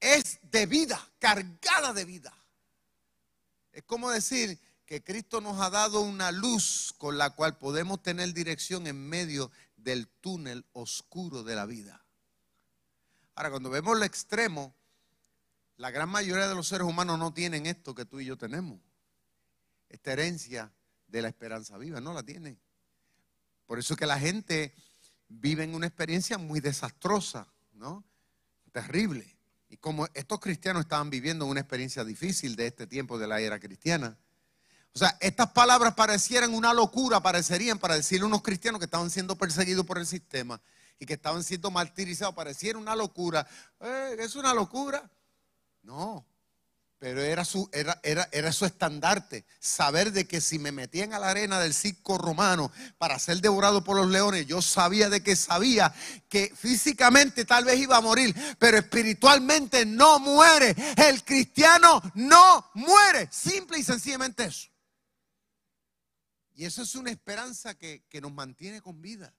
es 0.00 0.38
de 0.42 0.66
vida, 0.66 1.00
cargada 1.18 1.92
de 1.92 2.04
vida. 2.04 2.34
Es 3.72 3.84
como 3.84 4.10
decir 4.10 4.58
que 4.84 5.04
Cristo 5.04 5.40
nos 5.40 5.60
ha 5.60 5.70
dado 5.70 6.00
una 6.00 6.32
luz 6.32 6.92
con 6.98 7.16
la 7.16 7.30
cual 7.30 7.56
podemos 7.56 8.02
tener 8.02 8.32
dirección 8.32 8.86
en 8.86 9.08
medio 9.08 9.52
del 9.76 10.08
túnel 10.08 10.66
oscuro 10.72 11.44
de 11.44 11.54
la 11.54 11.66
vida. 11.66 12.04
Ahora, 13.36 13.50
cuando 13.50 13.70
vemos 13.70 13.96
el 13.96 14.02
extremo, 14.02 14.74
la 15.80 15.90
gran 15.90 16.10
mayoría 16.10 16.46
de 16.46 16.54
los 16.54 16.68
seres 16.68 16.86
humanos 16.86 17.18
no 17.18 17.32
tienen 17.32 17.64
esto 17.64 17.94
que 17.94 18.04
tú 18.04 18.20
y 18.20 18.26
yo 18.26 18.36
tenemos. 18.36 18.78
Esta 19.88 20.12
herencia 20.12 20.70
de 21.08 21.22
la 21.22 21.28
esperanza 21.28 21.78
viva, 21.78 22.02
no 22.02 22.12
la 22.12 22.22
tienen. 22.22 22.60
Por 23.64 23.78
eso 23.78 23.96
que 23.96 24.04
la 24.04 24.18
gente 24.18 24.74
viven 25.28 25.74
una 25.74 25.86
experiencia 25.86 26.36
muy 26.36 26.60
desastrosa, 26.60 27.48
¿no? 27.72 28.04
Terrible. 28.72 29.34
Y 29.70 29.78
como 29.78 30.06
estos 30.12 30.38
cristianos 30.38 30.82
estaban 30.82 31.08
viviendo 31.08 31.46
una 31.46 31.60
experiencia 31.60 32.04
difícil 32.04 32.56
de 32.56 32.66
este 32.66 32.86
tiempo 32.86 33.18
de 33.18 33.26
la 33.26 33.40
era 33.40 33.58
cristiana. 33.58 34.18
O 34.92 34.98
sea, 34.98 35.16
estas 35.18 35.52
palabras 35.52 35.94
parecieran 35.94 36.52
una 36.52 36.74
locura, 36.74 37.22
parecerían 37.22 37.78
para 37.78 37.94
decirle 37.94 38.24
a 38.24 38.26
unos 38.26 38.42
cristianos 38.42 38.80
que 38.80 38.84
estaban 38.84 39.08
siendo 39.08 39.38
perseguidos 39.38 39.86
por 39.86 39.96
el 39.96 40.06
sistema 40.06 40.60
y 40.98 41.06
que 41.06 41.14
estaban 41.14 41.42
siendo 41.42 41.70
martirizados, 41.70 42.34
pareciera 42.34 42.78
una 42.78 42.94
locura. 42.94 43.46
Eh, 43.80 44.16
¿Es 44.18 44.36
una 44.36 44.52
locura? 44.52 45.10
No, 45.82 46.26
pero 47.00 47.22
era 47.22 47.46
su, 47.46 47.66
era, 47.72 47.98
era, 48.02 48.28
era 48.30 48.52
su 48.52 48.66
estandarte. 48.66 49.46
Saber 49.58 50.12
de 50.12 50.28
que 50.28 50.42
si 50.42 50.58
me 50.58 50.70
metían 50.70 51.14
a 51.14 51.18
la 51.18 51.30
arena 51.30 51.58
del 51.58 51.72
circo 51.72 52.18
romano 52.18 52.70
para 52.98 53.18
ser 53.18 53.40
devorado 53.40 53.82
por 53.82 53.96
los 53.96 54.10
leones, 54.10 54.46
yo 54.46 54.60
sabía 54.60 55.08
de 55.08 55.22
que 55.22 55.34
sabía 55.34 55.94
que 56.28 56.52
físicamente 56.54 57.46
tal 57.46 57.64
vez 57.64 57.80
iba 57.80 57.96
a 57.96 58.02
morir, 58.02 58.34
pero 58.58 58.76
espiritualmente 58.76 59.86
no 59.86 60.20
muere. 60.20 60.76
El 60.98 61.24
cristiano 61.24 62.02
no 62.16 62.70
muere. 62.74 63.28
Simple 63.32 63.78
y 63.78 63.82
sencillamente 63.82 64.44
eso. 64.44 64.68
Y 66.52 66.66
eso 66.66 66.82
es 66.82 66.94
una 66.94 67.10
esperanza 67.10 67.78
que, 67.78 68.04
que 68.10 68.20
nos 68.20 68.34
mantiene 68.34 68.82
con 68.82 69.00
vida. 69.00 69.32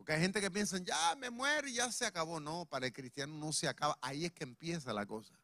Porque 0.00 0.14
hay 0.14 0.20
gente 0.22 0.40
que 0.40 0.50
piensa, 0.50 0.78
ya 0.78 1.14
me 1.16 1.28
muero 1.28 1.68
y 1.68 1.74
ya 1.74 1.92
se 1.92 2.06
acabó. 2.06 2.40
No, 2.40 2.64
para 2.64 2.86
el 2.86 2.92
cristiano 2.94 3.34
no 3.34 3.52
se 3.52 3.68
acaba. 3.68 3.98
Ahí 4.00 4.24
es 4.24 4.32
que 4.32 4.44
empieza 4.44 4.94
la 4.94 5.04
cosa. 5.04 5.38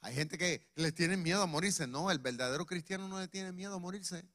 Hay 0.00 0.14
gente 0.14 0.38
que 0.38 0.66
les 0.76 0.94
tiene 0.94 1.18
miedo 1.18 1.42
a 1.42 1.46
morirse. 1.46 1.86
No, 1.86 2.10
el 2.10 2.20
verdadero 2.20 2.64
cristiano 2.64 3.06
no 3.06 3.20
le 3.20 3.28
tiene 3.28 3.52
miedo 3.52 3.74
a 3.74 3.78
morirse. 3.78 4.26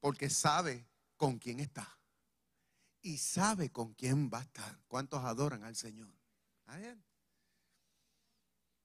Porque 0.00 0.28
sabe 0.28 0.84
con 1.16 1.38
quién 1.38 1.60
está. 1.60 1.96
Y 3.00 3.18
sabe 3.18 3.70
con 3.70 3.94
quién 3.94 4.28
va 4.34 4.40
a 4.40 4.42
estar. 4.42 4.80
¿Cuántos 4.88 5.22
adoran 5.24 5.62
al 5.62 5.76
Señor? 5.76 6.12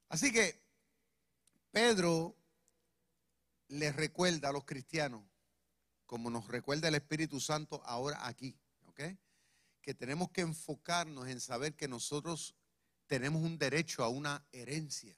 Así 0.09 0.31
que 0.31 0.61
Pedro 1.71 2.37
les 3.69 3.95
recuerda 3.95 4.49
a 4.49 4.51
los 4.51 4.65
cristianos, 4.65 5.23
como 6.09 6.31
nos 6.31 6.47
recuerda 6.47 6.87
el 6.87 6.95
Espíritu 6.95 7.39
Santo 7.39 7.83
ahora 7.85 8.25
aquí, 8.25 8.57
¿ok? 8.87 9.01
Que 9.79 9.93
tenemos 9.93 10.31
que 10.31 10.41
enfocarnos 10.41 11.27
en 11.27 11.39
saber 11.39 11.75
que 11.75 11.87
nosotros 11.87 12.55
tenemos 13.05 13.43
un 13.43 13.59
derecho 13.59 14.03
a 14.03 14.09
una 14.09 14.43
herencia. 14.51 15.15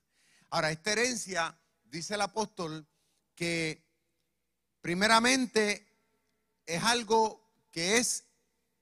Ahora, 0.49 0.69
esta 0.69 0.91
herencia, 0.91 1.58
dice 1.86 2.15
el 2.15 2.21
apóstol, 2.21 2.86
que 3.36 3.89
Primeramente, 4.82 5.88
es 6.65 6.84
algo 6.84 7.39
que 7.69 7.97
es 7.97 8.25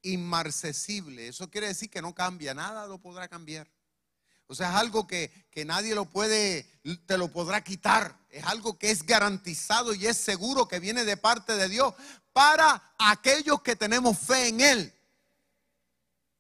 inmarcesible. 0.02 1.28
Eso 1.28 1.50
quiere 1.52 1.68
decir 1.68 1.90
que 1.90 2.02
no 2.02 2.16
cambia, 2.16 2.54
nada 2.54 2.88
lo 2.88 3.00
podrá 3.00 3.28
cambiar. 3.28 3.70
O 4.52 4.56
sea, 4.56 4.70
es 4.70 4.76
algo 4.78 5.06
que, 5.06 5.32
que, 5.52 5.64
nadie 5.64 5.94
lo 5.94 6.06
puede, 6.06 6.68
te 7.06 7.20
lo 7.20 7.32
podrá 7.32 7.64
quitar. 7.64 8.18
Es 8.32 8.44
algo 8.46 8.80
que 8.80 8.90
es 8.90 9.06
garantizado 9.06 9.94
y 9.94 10.08
es 10.08 10.18
seguro 10.18 10.68
que 10.68 10.80
viene 10.80 11.06
de 11.06 11.18
parte 11.18 11.56
de 11.56 11.70
Dios 11.70 11.94
para 12.34 12.96
aquellos 12.98 13.62
que 13.62 13.76
tenemos 13.76 14.18
fe 14.18 14.48
en 14.48 14.62
Él. 14.62 14.94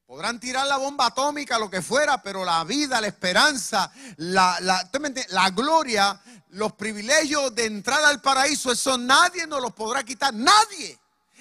Podrán 0.08 0.40
tirar 0.40 0.66
la 0.66 0.78
bomba 0.78 1.06
atómica, 1.06 1.60
lo 1.60 1.70
que 1.70 1.84
fuera, 1.84 2.20
pero 2.24 2.44
la 2.44 2.64
vida, 2.64 3.00
la 3.00 3.06
esperanza, 3.06 3.92
la, 4.18 4.58
la, 4.60 4.90
la 5.30 5.50
gloria, 5.52 6.20
los 6.50 6.74
privilegios 6.74 7.54
de 7.54 7.66
entrada 7.66 8.10
al 8.10 8.20
paraíso, 8.22 8.72
eso 8.72 8.98
nadie 8.98 9.46
nos 9.46 9.62
los 9.62 9.74
podrá 9.74 10.04
quitar. 10.04 10.34
Nadie. 10.34 10.99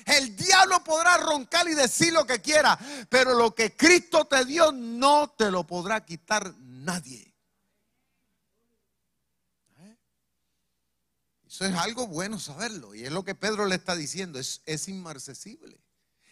El 0.08 0.36
diablo 0.36 0.82
podrá 0.82 1.16
roncar 1.18 1.68
y 1.68 1.74
decir 1.74 2.12
lo 2.12 2.26
que 2.26 2.40
quiera, 2.40 2.78
pero 3.08 3.34
lo 3.34 3.54
que 3.54 3.76
Cristo 3.76 4.24
te 4.24 4.44
dio 4.44 4.72
no 4.72 5.30
te 5.30 5.50
lo 5.50 5.66
podrá 5.66 6.04
quitar 6.04 6.54
nadie. 6.58 7.34
¿Eh? 9.78 9.96
Eso 11.46 11.66
es 11.66 11.74
algo 11.74 12.06
bueno 12.06 12.38
saberlo 12.38 12.94
y 12.94 13.04
es 13.04 13.12
lo 13.12 13.24
que 13.24 13.34
Pedro 13.34 13.66
le 13.66 13.74
está 13.74 13.94
diciendo, 13.94 14.38
es, 14.38 14.62
es 14.66 14.88
inmarcesible 14.88 15.78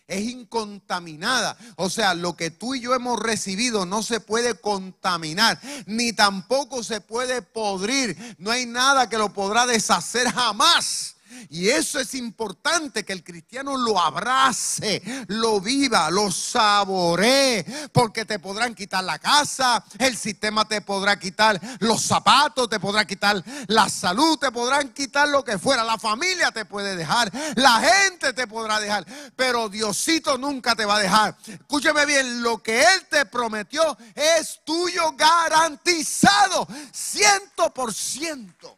es 0.07 0.23
incontaminada. 0.23 1.57
O 1.77 1.91
sea, 1.91 2.15
lo 2.15 2.37
que 2.37 2.51
tú 2.51 2.75
y 2.75 2.81
yo 2.81 2.95
hemos 2.95 3.19
recibido 3.19 3.87
no 3.87 4.03
se 4.03 4.21
puede 4.21 4.55
contaminar, 4.55 5.61
ni 5.87 6.13
tampoco 6.13 6.83
se 6.83 7.01
puede 7.01 7.43
podrir. 7.43 8.37
No 8.39 8.51
hay 8.51 8.67
nada 8.67 9.09
que 9.09 9.19
lo 9.19 9.33
podrá 9.33 9.67
deshacer 9.67 10.31
jamás. 10.31 11.16
Y 11.51 11.69
eso 11.69 12.01
es 12.01 12.15
importante 12.15 13.05
que 13.05 13.13
el 13.13 13.25
cristiano 13.25 13.77
lo 13.77 14.01
abrace, 14.01 15.03
lo 15.29 15.61
viva, 15.61 16.11
lo 16.11 16.31
saboree, 16.31 17.65
porque 17.93 18.25
te 18.25 18.39
podrán 18.39 18.75
quitar 18.75 19.05
la 19.05 19.19
casa, 19.19 19.85
el 19.99 20.17
sistema 20.17 20.67
te 20.67 20.81
podrá 20.81 21.19
quitar 21.19 21.61
los 21.81 22.03
zapatos, 22.03 22.69
te 22.69 22.81
podrá 22.81 23.05
quitar 23.05 23.43
la 23.67 23.89
salud, 23.89 24.39
te 24.39 24.51
podrán 24.51 24.91
quitar 24.91 25.29
lo 25.29 25.45
que 25.45 25.59
fuera, 25.59 25.85
la 25.85 25.99
familia 25.99 26.51
te 26.51 26.65
puede 26.65 26.97
dejar, 26.97 27.31
la 27.57 27.81
gente 27.81 28.33
te 28.33 28.47
podrá 28.47 28.81
dejar, 28.81 29.07
pero 29.35 29.69
Diosito 29.69 30.39
nunca 30.39 30.75
te 30.75 30.85
va 30.85 30.97
a 30.97 31.01
dejar. 31.01 31.37
Escúcheme 31.47 32.07
bien, 32.07 32.43
lo 32.43 32.63
que 32.63 32.81
Él 32.81 33.07
te 33.09 33.27
prometió 33.27 33.97
es 34.15 34.61
tuyo 34.65 35.13
garantizado, 35.17 36.67
ciento 36.93 37.73
por 37.73 37.93
ciento. 37.93 38.77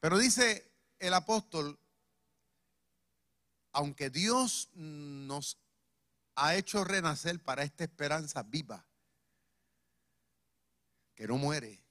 Pero 0.00 0.18
dice 0.18 0.72
el 0.98 1.14
apóstol, 1.14 1.78
aunque 3.72 4.10
Dios 4.10 4.70
nos 4.74 5.58
ha 6.34 6.56
hecho 6.56 6.84
renacer 6.84 7.38
para 7.40 7.62
esta 7.62 7.84
esperanza 7.84 8.42
viva, 8.42 8.86
que 11.14 11.26
no 11.26 11.36
muere, 11.36 11.84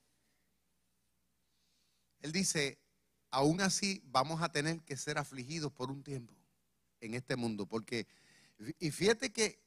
Él 2.21 2.31
dice, 2.31 2.79
aún 3.29 3.61
así 3.61 4.01
vamos 4.05 4.41
a 4.41 4.51
tener 4.51 4.81
que 4.81 4.97
ser 4.97 5.19
afligidos 5.19 5.71
por 5.71 5.91
un 5.91 6.03
tiempo 6.03 6.33
en 6.99 7.13
este 7.13 7.35
mundo, 7.35 7.67
porque, 7.67 8.07
y 8.79 8.89
fíjate 8.89 9.31
que, 9.31 9.61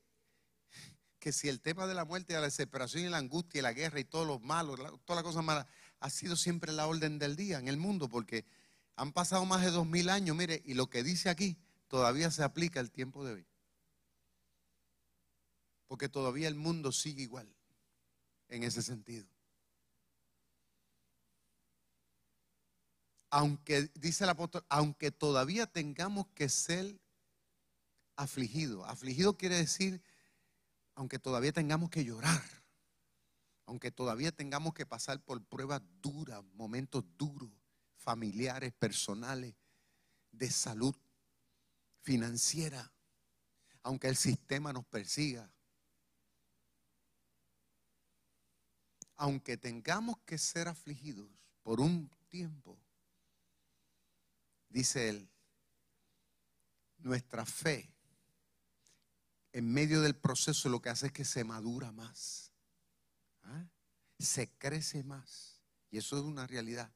que 1.20 1.32
si 1.32 1.48
el 1.48 1.60
tema 1.60 1.86
de 1.86 1.94
la 1.94 2.04
muerte, 2.04 2.32
de 2.32 2.40
la 2.40 2.46
desesperación 2.46 3.04
y 3.04 3.08
la 3.08 3.18
angustia 3.18 3.60
y 3.60 3.62
la 3.62 3.72
guerra 3.72 4.00
y 4.00 4.04
todos 4.04 4.26
los 4.26 4.40
malos, 4.40 4.80
todas 5.04 5.22
las 5.22 5.22
cosas 5.22 5.44
malas, 5.44 5.66
ha 6.02 6.10
sido 6.10 6.34
siempre 6.34 6.72
la 6.72 6.86
orden 6.88 7.18
del 7.20 7.36
día 7.36 7.58
en 7.58 7.68
el 7.68 7.76
mundo, 7.76 8.08
porque 8.08 8.44
han 8.96 9.12
pasado 9.12 9.44
más 9.46 9.62
de 9.62 9.70
dos 9.70 9.86
mil 9.86 10.08
años, 10.08 10.36
mire, 10.36 10.60
y 10.64 10.74
lo 10.74 10.90
que 10.90 11.04
dice 11.04 11.30
aquí 11.30 11.56
todavía 11.86 12.30
se 12.30 12.42
aplica 12.42 12.80
al 12.80 12.90
tiempo 12.90 13.24
de 13.24 13.34
hoy. 13.34 13.46
Porque 15.86 16.08
todavía 16.08 16.48
el 16.48 16.56
mundo 16.56 16.90
sigue 16.90 17.22
igual 17.22 17.48
en 18.48 18.64
ese 18.64 18.82
sentido. 18.82 19.26
Aunque, 23.30 23.88
dice 23.94 24.24
el 24.24 24.30
apóstol, 24.30 24.64
aunque 24.68 25.12
todavía 25.12 25.66
tengamos 25.66 26.26
que 26.34 26.48
ser 26.48 27.00
afligidos. 28.16 28.86
Afligido 28.88 29.38
quiere 29.38 29.56
decir, 29.56 30.02
aunque 30.96 31.20
todavía 31.20 31.52
tengamos 31.52 31.90
que 31.90 32.04
llorar 32.04 32.61
aunque 33.72 33.90
todavía 33.90 34.30
tengamos 34.32 34.74
que 34.74 34.84
pasar 34.84 35.18
por 35.24 35.42
pruebas 35.42 35.80
duras, 36.02 36.44
momentos 36.52 37.06
duros, 37.16 37.50
familiares, 37.96 38.70
personales, 38.74 39.54
de 40.30 40.50
salud, 40.50 40.94
financiera, 42.02 42.92
aunque 43.82 44.08
el 44.08 44.16
sistema 44.16 44.74
nos 44.74 44.84
persiga, 44.84 45.50
aunque 49.16 49.56
tengamos 49.56 50.18
que 50.26 50.36
ser 50.36 50.68
afligidos 50.68 51.30
por 51.62 51.80
un 51.80 52.10
tiempo, 52.28 52.78
dice 54.68 55.08
él, 55.08 55.30
nuestra 56.98 57.46
fe 57.46 57.90
en 59.54 59.72
medio 59.72 60.02
del 60.02 60.14
proceso 60.14 60.68
lo 60.68 60.82
que 60.82 60.90
hace 60.90 61.06
es 61.06 61.12
que 61.12 61.24
se 61.24 61.42
madura 61.42 61.90
más. 61.90 62.51
¿Ah? 63.42 63.66
se 64.22 64.50
crece 64.50 65.02
más. 65.02 65.60
Y 65.90 65.98
eso 65.98 66.16
es 66.16 66.22
una 66.22 66.46
realidad. 66.46 66.90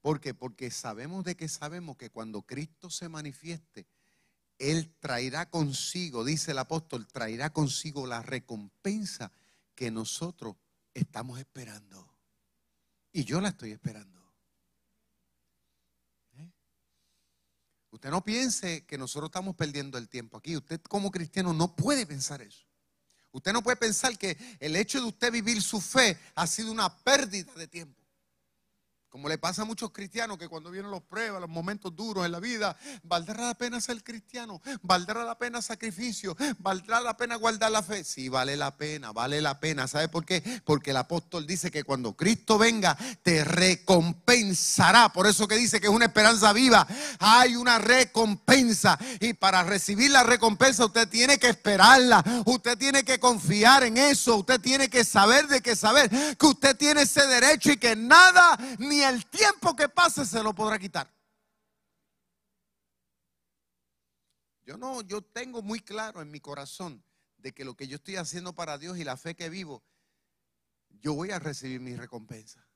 ¿Por 0.00 0.20
qué? 0.20 0.32
Porque 0.32 0.70
sabemos 0.70 1.24
de 1.24 1.36
que 1.36 1.48
sabemos 1.48 1.96
que 1.96 2.10
cuando 2.10 2.42
Cristo 2.42 2.88
se 2.88 3.08
manifieste, 3.08 3.86
Él 4.58 4.94
traerá 4.98 5.50
consigo, 5.50 6.24
dice 6.24 6.52
el 6.52 6.58
apóstol, 6.58 7.06
traerá 7.06 7.52
consigo 7.52 8.06
la 8.06 8.22
recompensa 8.22 9.32
que 9.74 9.90
nosotros 9.90 10.56
estamos 10.94 11.38
esperando. 11.38 12.14
Y 13.12 13.24
yo 13.24 13.40
la 13.40 13.48
estoy 13.48 13.72
esperando. 13.72 14.20
¿Eh? 16.38 16.50
Usted 17.90 18.10
no 18.10 18.24
piense 18.24 18.86
que 18.86 18.96
nosotros 18.96 19.28
estamos 19.28 19.56
perdiendo 19.56 19.98
el 19.98 20.08
tiempo 20.08 20.38
aquí. 20.38 20.56
Usted 20.56 20.80
como 20.82 21.10
cristiano 21.10 21.52
no 21.52 21.74
puede 21.74 22.06
pensar 22.06 22.40
eso. 22.40 22.69
Usted 23.32 23.52
no 23.52 23.62
puede 23.62 23.76
pensar 23.76 24.16
que 24.18 24.36
el 24.58 24.74
hecho 24.76 25.00
de 25.00 25.06
usted 25.06 25.30
vivir 25.30 25.62
su 25.62 25.80
fe 25.80 26.18
ha 26.34 26.46
sido 26.46 26.72
una 26.72 26.94
pérdida 26.94 27.52
de 27.54 27.68
tiempo. 27.68 27.99
Como 29.10 29.28
le 29.28 29.38
pasa 29.38 29.62
a 29.62 29.64
muchos 29.64 29.90
cristianos 29.90 30.38
que 30.38 30.48
cuando 30.48 30.70
vienen 30.70 30.92
los 30.92 31.02
pruebas, 31.02 31.40
los 31.40 31.50
momentos 31.50 31.94
duros 31.96 32.24
en 32.24 32.30
la 32.30 32.38
vida, 32.38 32.76
¿valdrá 33.02 33.44
la 33.44 33.54
pena 33.54 33.80
ser 33.80 34.04
cristiano? 34.04 34.62
¿Valdrá 34.82 35.24
la 35.24 35.36
pena 35.36 35.60
sacrificio? 35.60 36.36
¿Valdrá 36.60 37.00
la 37.00 37.16
pena 37.16 37.34
guardar 37.34 37.72
la 37.72 37.82
fe? 37.82 38.04
Sí, 38.04 38.28
vale 38.28 38.56
la 38.56 38.76
pena, 38.76 39.10
vale 39.10 39.40
la 39.40 39.58
pena. 39.58 39.88
¿Sabe 39.88 40.08
por 40.08 40.24
qué? 40.24 40.62
Porque 40.64 40.92
el 40.92 40.96
apóstol 40.96 41.44
dice 41.44 41.72
que 41.72 41.82
cuando 41.82 42.14
Cristo 42.14 42.56
venga, 42.56 42.96
te 43.24 43.42
recompensará. 43.42 45.08
Por 45.08 45.26
eso 45.26 45.48
que 45.48 45.56
dice 45.56 45.80
que 45.80 45.88
es 45.88 45.92
una 45.92 46.04
esperanza 46.04 46.52
viva. 46.52 46.86
Hay 47.18 47.56
una 47.56 47.78
recompensa. 47.78 48.96
Y 49.18 49.32
para 49.32 49.64
recibir 49.64 50.12
la 50.12 50.22
recompensa, 50.22 50.84
usted 50.84 51.08
tiene 51.08 51.36
que 51.36 51.48
esperarla. 51.48 52.22
Usted 52.46 52.78
tiene 52.78 53.02
que 53.02 53.18
confiar 53.18 53.82
en 53.82 53.96
eso. 53.96 54.36
Usted 54.36 54.60
tiene 54.60 54.88
que 54.88 55.04
saber 55.04 55.48
de 55.48 55.60
que 55.60 55.74
saber 55.74 56.08
que 56.36 56.46
usted 56.46 56.76
tiene 56.76 57.02
ese 57.02 57.26
derecho 57.26 57.72
y 57.72 57.76
que 57.76 57.96
nada 57.96 58.56
ni 58.78 58.99
el 59.02 59.26
tiempo 59.26 59.74
que 59.76 59.88
pase 59.88 60.24
se 60.24 60.42
lo 60.42 60.54
podrá 60.54 60.78
quitar. 60.78 61.10
Yo 64.64 64.76
no, 64.76 65.02
yo 65.02 65.22
tengo 65.22 65.62
muy 65.62 65.80
claro 65.80 66.22
en 66.22 66.30
mi 66.30 66.40
corazón 66.40 67.02
de 67.38 67.52
que 67.52 67.64
lo 67.64 67.74
que 67.74 67.88
yo 67.88 67.96
estoy 67.96 68.16
haciendo 68.16 68.54
para 68.54 68.78
Dios 68.78 68.98
y 68.98 69.04
la 69.04 69.16
fe 69.16 69.34
que 69.34 69.48
vivo, 69.48 69.82
yo 71.00 71.14
voy 71.14 71.30
a 71.30 71.38
recibir 71.38 71.80
mi 71.80 71.96
recompensa. 71.96 72.66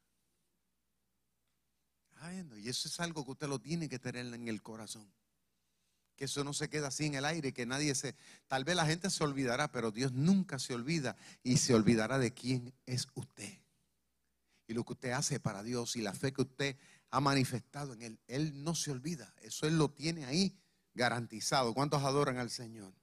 Y 2.56 2.70
eso 2.70 2.88
es 2.88 2.98
algo 3.00 3.22
que 3.24 3.32
usted 3.32 3.48
lo 3.48 3.58
tiene 3.58 3.88
que 3.88 3.98
tener 3.98 4.24
en 4.24 4.48
el 4.48 4.62
corazón. 4.62 5.12
Que 6.16 6.24
eso 6.24 6.42
no 6.42 6.54
se 6.54 6.70
queda 6.70 6.88
así 6.88 7.04
en 7.04 7.16
el 7.16 7.26
aire, 7.26 7.52
que 7.52 7.66
nadie 7.66 7.94
se... 7.94 8.16
Tal 8.46 8.64
vez 8.64 8.76
la 8.76 8.86
gente 8.86 9.10
se 9.10 9.22
olvidará, 9.22 9.70
pero 9.70 9.90
Dios 9.90 10.12
nunca 10.12 10.58
se 10.58 10.74
olvida 10.74 11.16
y 11.42 11.58
se 11.58 11.74
olvidará 11.74 12.18
de 12.18 12.32
quién 12.32 12.72
es 12.86 13.08
usted 13.14 13.63
y 14.66 14.74
lo 14.74 14.84
que 14.84 14.94
usted 14.94 15.10
hace 15.10 15.40
para 15.40 15.62
Dios 15.62 15.96
y 15.96 16.02
la 16.02 16.14
fe 16.14 16.32
que 16.32 16.42
usted 16.42 16.76
ha 17.10 17.20
manifestado 17.20 17.92
en 17.92 18.02
Él. 18.02 18.20
Él 18.26 18.64
no 18.64 18.74
se 18.74 18.90
olvida. 18.90 19.34
Eso 19.40 19.66
Él 19.66 19.78
lo 19.78 19.90
tiene 19.90 20.24
ahí 20.24 20.58
garantizado. 20.94 21.74
¿Cuántos 21.74 22.02
adoran 22.02 22.38
al 22.38 22.50
Señor? 22.50 22.94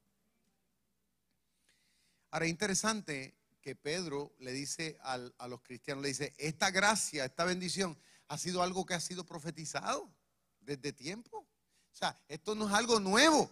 Ahora, 2.32 2.48
interesante 2.48 3.38
que 3.62 3.76
Pedro 3.76 4.34
le 4.40 4.52
dice 4.54 4.98
a 5.04 5.48
los 5.48 5.62
cristianos, 5.62 6.02
le 6.02 6.10
dice, 6.10 6.34
esta 6.38 6.72
gracia, 6.72 7.26
esta 7.26 7.46
bendición 7.46 7.98
ha 8.28 8.38
sido 8.38 8.64
algo 8.64 8.86
que 8.86 8.94
ha 8.94 9.00
sido 9.00 9.26
profetizado 9.26 10.12
desde 10.62 10.94
tiempo. 10.94 11.40
O 11.40 11.96
sea, 11.96 12.20
esto 12.28 12.56
no 12.56 12.68
es 12.68 12.74
algo 12.74 13.00
nuevo. 13.00 13.52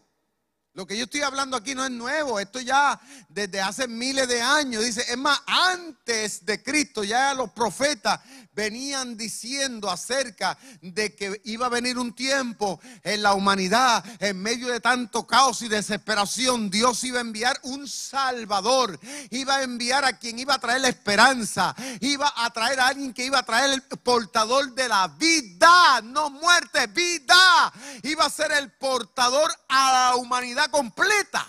Lo 0.74 0.86
que 0.86 0.96
yo 0.96 1.06
estoy 1.06 1.22
hablando 1.22 1.58
aquí 1.58 1.74
no 1.74 1.84
es 1.84 1.90
nuevo, 1.90 2.40
esto 2.40 2.60
ya 2.62 3.00
desde 3.28 3.60
hace 3.60 3.88
miles 3.88 4.28
de 4.28 4.40
años. 4.40 4.84
Dice, 4.84 5.04
es 5.10 5.18
más, 5.18 5.42
antes 5.48 6.46
de 6.46 6.62
Cristo 6.62 7.04
ya 7.04 7.34
los 7.34 7.50
profetas 7.52 8.20
venían 8.54 9.18
diciendo 9.18 9.90
acerca 9.90 10.58
de 10.82 11.16
que 11.16 11.42
iba 11.46 11.66
a 11.66 11.70
venir 11.70 11.98
un 11.98 12.14
tiempo 12.14 12.80
en 13.04 13.24
la 13.24 13.34
humanidad, 13.34 14.04
en 14.20 14.40
medio 14.42 14.68
de 14.68 14.80
tanto 14.80 15.26
caos 15.26 15.62
y 15.64 15.70
desesperación, 15.70 16.70
Dios 16.70 17.04
iba 17.04 17.18
a 17.18 17.22
enviar 17.22 17.60
un 17.64 17.88
Salvador, 17.88 19.00
iba 19.32 19.56
a 19.56 19.64
enviar 19.64 20.06
a 20.06 20.20
quien 20.20 20.38
iba 20.38 20.54
a 20.54 20.60
traer 20.60 20.82
la 20.82 20.90
esperanza, 20.90 21.76
iba 22.00 22.32
a 22.36 22.52
traer 22.52 22.80
a 22.80 22.90
alguien 22.90 23.14
que 23.14 23.26
iba 23.26 23.40
a 23.40 23.44
traer 23.44 23.72
el 23.72 23.82
portador 23.82 24.76
de 24.76 24.88
la 24.88 25.08
vida, 25.08 26.02
no 26.04 26.30
muerte, 26.30 26.86
vida, 26.88 27.74
iba 28.04 28.26
a 28.26 28.30
ser 28.30 28.52
el 28.52 28.72
portador 28.74 29.52
a 29.68 30.12
la 30.12 30.16
humanidad 30.18 30.59
completa. 30.68 31.48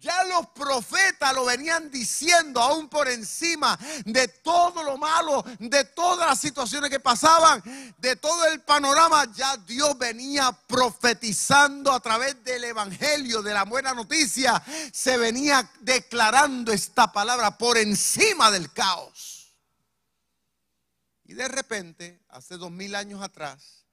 Ya 0.00 0.22
los 0.24 0.46
profetas 0.50 1.34
lo 1.34 1.44
venían 1.44 1.90
diciendo 1.90 2.60
aún 2.60 2.88
por 2.88 3.08
encima 3.08 3.76
de 4.04 4.28
todo 4.28 4.84
lo 4.84 4.96
malo, 4.96 5.44
de 5.58 5.84
todas 5.84 6.28
las 6.28 6.40
situaciones 6.40 6.88
que 6.88 7.00
pasaban, 7.00 7.60
de 7.98 8.14
todo 8.14 8.46
el 8.46 8.60
panorama. 8.60 9.26
Ya 9.34 9.56
Dios 9.56 9.98
venía 9.98 10.52
profetizando 10.68 11.92
a 11.92 11.98
través 11.98 12.44
del 12.44 12.62
Evangelio, 12.62 13.42
de 13.42 13.52
la 13.52 13.64
buena 13.64 13.92
noticia. 13.92 14.62
Se 14.92 15.16
venía 15.16 15.68
declarando 15.80 16.72
esta 16.72 17.12
palabra 17.12 17.58
por 17.58 17.76
encima 17.76 18.52
del 18.52 18.72
caos. 18.72 19.52
Y 21.24 21.34
de 21.34 21.48
repente, 21.48 22.22
hace 22.28 22.56
dos 22.56 22.70
mil 22.70 22.94
años 22.94 23.20
atrás, 23.20 23.84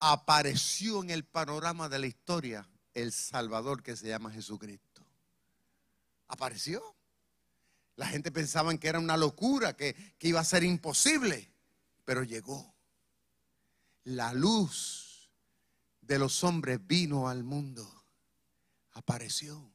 apareció 0.00 1.00
en 1.04 1.10
el 1.10 1.24
panorama 1.24 1.88
de 1.88 2.00
la 2.00 2.06
historia 2.08 2.68
el 2.96 3.12
Salvador 3.12 3.82
que 3.82 3.94
se 3.94 4.08
llama 4.08 4.30
Jesucristo. 4.32 5.04
Apareció. 6.28 6.82
La 7.96 8.06
gente 8.06 8.32
pensaba 8.32 8.74
que 8.78 8.88
era 8.88 8.98
una 8.98 9.18
locura, 9.18 9.76
que, 9.76 9.94
que 10.18 10.28
iba 10.28 10.40
a 10.40 10.44
ser 10.44 10.64
imposible, 10.64 11.50
pero 12.06 12.22
llegó. 12.22 12.74
La 14.04 14.32
luz 14.32 15.30
de 16.00 16.18
los 16.18 16.42
hombres 16.42 16.78
vino 16.86 17.28
al 17.28 17.44
mundo, 17.44 17.86
apareció. 18.92 19.70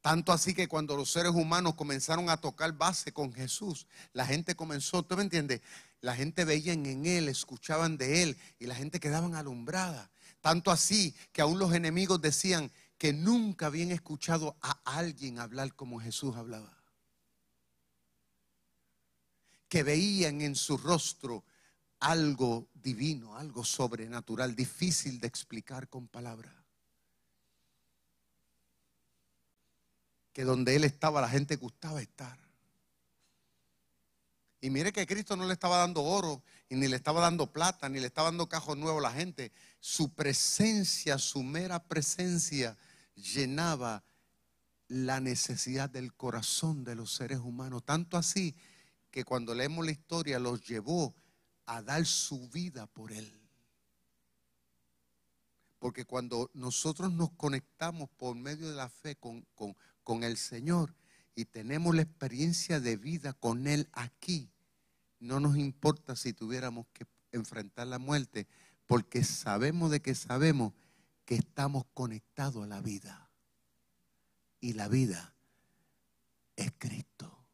Tanto 0.00 0.32
así 0.32 0.52
que 0.52 0.68
cuando 0.68 0.96
los 0.96 1.12
seres 1.12 1.32
humanos 1.32 1.74
comenzaron 1.74 2.28
a 2.28 2.36
tocar 2.36 2.72
base 2.72 3.12
con 3.12 3.32
Jesús, 3.32 3.86
la 4.12 4.26
gente 4.26 4.56
comenzó, 4.56 5.04
¿tú 5.04 5.16
me 5.16 5.22
entiendes? 5.22 5.60
La 6.00 6.14
gente 6.16 6.44
veía 6.44 6.72
en 6.72 7.06
él, 7.06 7.28
escuchaban 7.28 7.96
de 7.96 8.22
él 8.22 8.38
y 8.58 8.66
la 8.66 8.74
gente 8.74 9.00
quedaban 9.00 9.34
alumbrada. 9.36 10.10
Tanto 10.44 10.70
así 10.70 11.16
que 11.32 11.40
aún 11.40 11.58
los 11.58 11.72
enemigos 11.72 12.20
decían 12.20 12.70
que 12.98 13.14
nunca 13.14 13.64
habían 13.64 13.90
escuchado 13.92 14.58
a 14.60 14.72
alguien 14.84 15.38
hablar 15.38 15.74
como 15.74 15.98
Jesús 15.98 16.36
hablaba. 16.36 16.76
Que 19.70 19.82
veían 19.82 20.42
en 20.42 20.54
su 20.54 20.76
rostro 20.76 21.44
algo 21.98 22.68
divino, 22.74 23.38
algo 23.38 23.64
sobrenatural, 23.64 24.54
difícil 24.54 25.18
de 25.18 25.28
explicar 25.28 25.88
con 25.88 26.08
palabras. 26.08 26.54
Que 30.34 30.44
donde 30.44 30.76
Él 30.76 30.84
estaba 30.84 31.22
la 31.22 31.30
gente 31.30 31.56
gustaba 31.56 32.02
estar. 32.02 32.43
Y 34.64 34.70
mire 34.70 34.94
que 34.94 35.06
Cristo 35.06 35.36
no 35.36 35.46
le 35.46 35.52
estaba 35.52 35.76
dando 35.76 36.02
oro, 36.02 36.42
ni 36.70 36.88
le 36.88 36.96
estaba 36.96 37.20
dando 37.20 37.52
plata, 37.52 37.90
ni 37.90 38.00
le 38.00 38.06
estaba 38.06 38.28
dando 38.28 38.48
cajos 38.48 38.78
nuevos 38.78 39.04
a 39.04 39.10
la 39.10 39.14
gente. 39.14 39.52
Su 39.78 40.14
presencia, 40.14 41.18
su 41.18 41.42
mera 41.42 41.84
presencia, 41.84 42.74
llenaba 43.14 44.02
la 44.88 45.20
necesidad 45.20 45.90
del 45.90 46.14
corazón 46.14 46.82
de 46.82 46.94
los 46.94 47.12
seres 47.12 47.40
humanos. 47.40 47.84
Tanto 47.84 48.16
así 48.16 48.56
que 49.10 49.22
cuando 49.22 49.54
leemos 49.54 49.84
la 49.84 49.92
historia 49.92 50.38
los 50.38 50.66
llevó 50.66 51.14
a 51.66 51.82
dar 51.82 52.06
su 52.06 52.48
vida 52.48 52.86
por 52.86 53.12
Él. 53.12 53.30
Porque 55.78 56.06
cuando 56.06 56.50
nosotros 56.54 57.12
nos 57.12 57.32
conectamos 57.32 58.08
por 58.16 58.34
medio 58.34 58.70
de 58.70 58.76
la 58.76 58.88
fe 58.88 59.14
con, 59.16 59.42
con, 59.54 59.76
con 60.02 60.24
el 60.24 60.38
Señor 60.38 60.94
y 61.34 61.44
tenemos 61.44 61.94
la 61.94 62.00
experiencia 62.00 62.80
de 62.80 62.96
vida 62.96 63.34
con 63.34 63.66
Él 63.66 63.90
aquí, 63.92 64.53
no 65.20 65.40
nos 65.40 65.56
importa 65.56 66.16
si 66.16 66.32
tuviéramos 66.32 66.86
que 66.92 67.06
enfrentar 67.32 67.86
la 67.86 67.98
muerte, 67.98 68.46
porque 68.86 69.24
sabemos 69.24 69.90
de 69.90 70.00
que 70.00 70.14
sabemos 70.14 70.72
que 71.24 71.36
estamos 71.36 71.84
conectados 71.94 72.64
a 72.64 72.66
la 72.66 72.80
vida. 72.80 73.30
Y 74.60 74.74
la 74.74 74.88
vida 74.88 75.34
es 76.56 76.72
Cristo. 76.78 77.44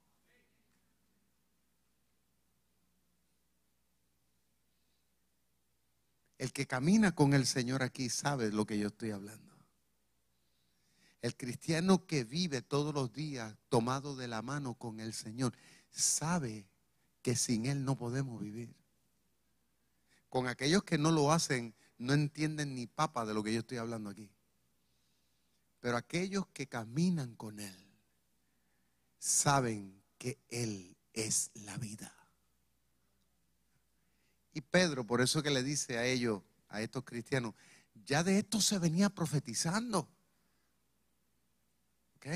El 6.39 6.53
que 6.53 6.67
camina 6.67 7.15
con 7.15 7.35
el 7.35 7.47
Señor 7.47 7.83
aquí 7.83 8.09
sabe 8.09 8.51
lo 8.51 8.65
que 8.65 8.79
yo 8.79 8.89
estoy 8.89 9.11
hablando. 9.11 9.55
El 11.21 11.37
cristiano 11.37 12.07
que 12.07 12.25
vive 12.25 12.63
todos 12.63 12.95
los 12.95 13.13
días 13.13 13.55
tomado 13.69 14.17
de 14.17 14.27
la 14.27 14.41
mano 14.41 14.73
con 14.73 15.01
el 15.01 15.13
Señor 15.13 15.53
sabe 15.91 16.70
que 17.23 17.37
sin 17.37 17.67
Él 17.67 17.85
no 17.85 17.97
podemos 17.97 18.41
vivir. 18.41 18.75
Con 20.29 20.47
aquellos 20.47 20.85
que 20.85 20.99
no 20.99 21.11
lo 21.11 21.33
hacen, 21.33 21.75
no 21.99 22.13
entienden 22.13 22.75
ni 22.75 22.87
papa 22.87 23.27
de 23.27 23.35
lo 23.35 23.43
que 23.43 23.53
yo 23.53 23.61
estoy 23.61 23.79
hablando 23.79 24.11
aquí. 24.11 24.31
Pero 25.81 25.97
aquellos 25.97 26.47
que 26.49 26.67
caminan 26.67 27.35
con 27.35 27.61
Él, 27.61 27.77
saben 29.19 30.03
que 30.19 30.39
Él 30.49 30.97
es 31.13 31.51
la 31.55 31.77
vida. 31.79 32.15
Y 34.53 34.61
Pedro, 34.61 35.07
por 35.07 35.21
eso 35.21 35.43
que 35.43 35.51
le 35.51 35.63
dice 35.63 35.99
a 35.99 36.05
ellos, 36.05 36.43
a 36.69 36.81
estos 36.81 37.05
cristianos, 37.05 37.55
ya 38.05 38.23
de 38.23 38.39
esto 38.39 38.61
se 38.61 38.79
venía 38.79 39.11
profetizando. 39.11 40.09
¿Ok? 42.17 42.27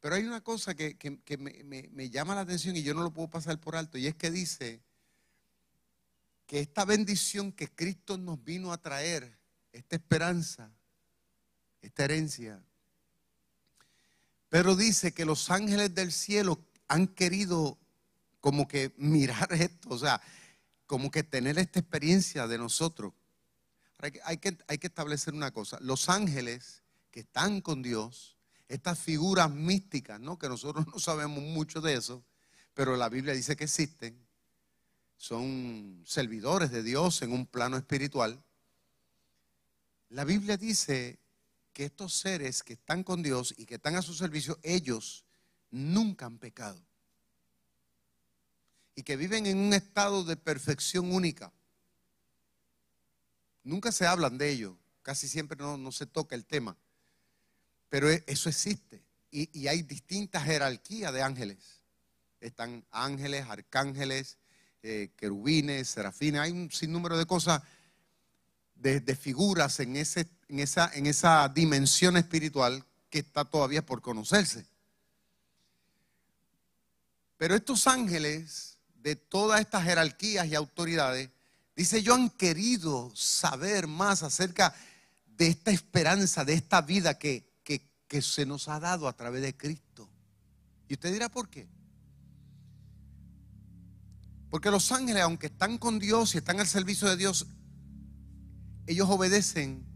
Pero 0.00 0.14
hay 0.14 0.24
una 0.24 0.40
cosa 0.40 0.74
que, 0.74 0.96
me, 1.38 2.10
llama 2.10 2.34
la 2.34 2.40
atención 2.40 2.76
y 2.76 2.82
yo 2.82 2.94
no 2.94 3.02
lo 3.02 3.12
puedo 3.12 3.28
pasar 3.28 3.58
por 3.60 3.76
alto, 3.76 3.98
y 3.98 4.06
es 4.06 4.14
que 4.14 4.30
dice 4.30 4.82
que 6.46 6.60
esta 6.60 6.84
bendición 6.84 7.52
que 7.52 7.68
Cristo 7.68 8.16
nos 8.16 8.42
vino 8.42 8.72
a 8.72 8.78
traer, 8.78 9.38
esta 9.72 9.96
esperanza, 9.96 10.70
esta 11.80 12.04
herencia, 12.04 12.60
pero 14.48 14.74
dice 14.74 15.12
que 15.12 15.24
los 15.24 15.48
ángeles 15.50 15.94
del 15.94 16.10
cielo 16.10 16.58
han 16.88 17.06
querido 17.06 17.78
como 18.40 18.66
que 18.66 18.92
mirar 18.96 19.52
esto, 19.52 19.90
o 19.90 19.98
sea, 19.98 20.20
como 20.86 21.10
que 21.10 21.22
tener 21.22 21.58
esta 21.58 21.78
experiencia 21.78 22.48
de 22.48 22.58
nosotros. 22.58 23.12
Hay 24.24 24.38
que, 24.38 24.56
establecer 24.66 25.34
una 25.34 25.52
cosa, 25.52 25.78
los 25.80 26.08
ángeles 26.08 26.82
que 27.10 27.20
están 27.20 27.60
con 27.60 27.82
Dios, 27.82 28.38
estas 28.70 29.00
figuras 29.00 29.50
místicas, 29.50 30.20
¿no? 30.20 30.38
que 30.38 30.48
nosotros 30.48 30.86
no 30.92 30.98
sabemos 30.98 31.42
mucho 31.42 31.80
de 31.80 31.94
eso, 31.94 32.24
pero 32.72 32.96
la 32.96 33.08
Biblia 33.08 33.34
dice 33.34 33.56
que 33.56 33.64
existen, 33.64 34.16
son 35.16 36.02
servidores 36.06 36.70
de 36.70 36.82
Dios 36.82 37.20
en 37.22 37.32
un 37.32 37.46
plano 37.46 37.76
espiritual. 37.76 38.42
La 40.08 40.24
Biblia 40.24 40.56
dice 40.56 41.18
que 41.72 41.84
estos 41.84 42.14
seres 42.14 42.62
que 42.62 42.74
están 42.74 43.02
con 43.02 43.22
Dios 43.22 43.54
y 43.58 43.66
que 43.66 43.74
están 43.74 43.96
a 43.96 44.02
su 44.02 44.14
servicio, 44.14 44.58
ellos 44.62 45.24
nunca 45.70 46.26
han 46.26 46.38
pecado. 46.38 46.80
Y 48.94 49.02
que 49.02 49.16
viven 49.16 49.46
en 49.46 49.58
un 49.58 49.74
estado 49.74 50.24
de 50.24 50.36
perfección 50.36 51.12
única. 51.12 51.52
Nunca 53.64 53.92
se 53.92 54.06
hablan 54.06 54.38
de 54.38 54.50
ello, 54.50 54.78
casi 55.02 55.28
siempre 55.28 55.58
no, 55.58 55.76
no 55.76 55.92
se 55.92 56.06
toca 56.06 56.34
el 56.34 56.46
tema. 56.46 56.76
Pero 57.90 58.10
e, 58.10 58.24
eso 58.26 58.48
existe. 58.48 59.02
Y, 59.30 59.68
hay 59.68 59.82
distintas 59.82 60.44
jerarquías 60.44 61.12
de 61.12 61.22
ángeles. 61.22 61.58
Están 62.40 62.84
ángeles, 62.90 63.44
arcángeles, 63.46 64.38
eh, 64.82 65.10
querubines, 65.16 65.88
serafines. 65.88 66.40
Hay 66.40 66.52
un 66.52 66.70
sinnúmero 66.70 67.18
de 67.18 67.26
cosas, 67.26 67.62
de, 68.74 69.14
figuras 69.14 69.78
en, 69.80 69.96
esa, 69.96 70.24
en 70.48 71.06
esa 71.06 71.48
dimensión 71.50 72.16
espiritual 72.16 72.82
que 73.10 73.18
está 73.18 73.44
todavía 73.44 73.84
por 73.84 74.00
conocerse. 74.00 74.64
Pero 77.36 77.54
estos 77.54 77.86
ángeles 77.86 78.78
de 78.94 79.16
todas 79.16 79.60
estas 79.60 79.84
jerarquías 79.84 80.46
y 80.46 80.54
autoridades, 80.54 81.30
dice, 81.76 82.02
yo 82.02 82.14
han 82.14 82.30
querido 82.30 83.12
saber 83.14 83.86
más 83.86 84.22
acerca 84.22 84.74
de 85.26 85.48
esta 85.48 85.70
esperanza, 85.70 86.44
de 86.44 86.54
esta 86.54 86.80
vida 86.82 87.18
que, 87.18 87.49
que 88.10 88.20
se 88.20 88.44
nos 88.44 88.68
ha 88.68 88.78
dado 88.78 89.08
a 89.08 89.14
través 89.14 89.40
de 89.40 89.56
Cristo. 89.56 90.06
Y 90.86 90.94
usted 90.94 91.10
dirá, 91.10 91.30
¿por 91.30 91.48
qué? 91.48 91.66
Porque 94.50 94.70
los 94.70 94.92
ángeles, 94.92 95.22
aunque 95.22 95.46
están 95.46 95.78
con 95.78 95.98
Dios 95.98 96.34
y 96.34 96.38
están 96.38 96.60
al 96.60 96.66
servicio 96.66 97.08
de 97.08 97.16
Dios, 97.16 97.46
ellos 98.86 99.08
obedecen 99.08 99.88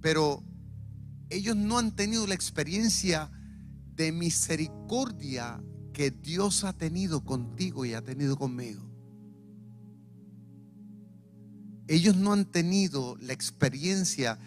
pero 0.00 0.42
ellos 1.30 1.56
no 1.56 1.78
han 1.78 1.94
tenido 1.94 2.26
la 2.26 2.34
experiencia 2.34 3.30
de 3.94 4.12
misericordia 4.12 5.62
que 5.92 6.10
Dios 6.10 6.64
ha 6.64 6.72
tenido 6.72 7.24
contigo 7.24 7.84
y 7.84 7.94
ha 7.94 8.02
tenido 8.02 8.36
conmigo. 8.36 8.88
Ellos 11.88 12.16
no 12.16 12.32
han 12.32 12.44
tenido 12.44 13.16
la 13.16 13.32
experiencia 13.32 14.38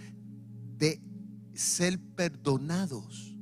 de 0.78 1.02
ser 1.54 2.00
perdonados 2.16 3.36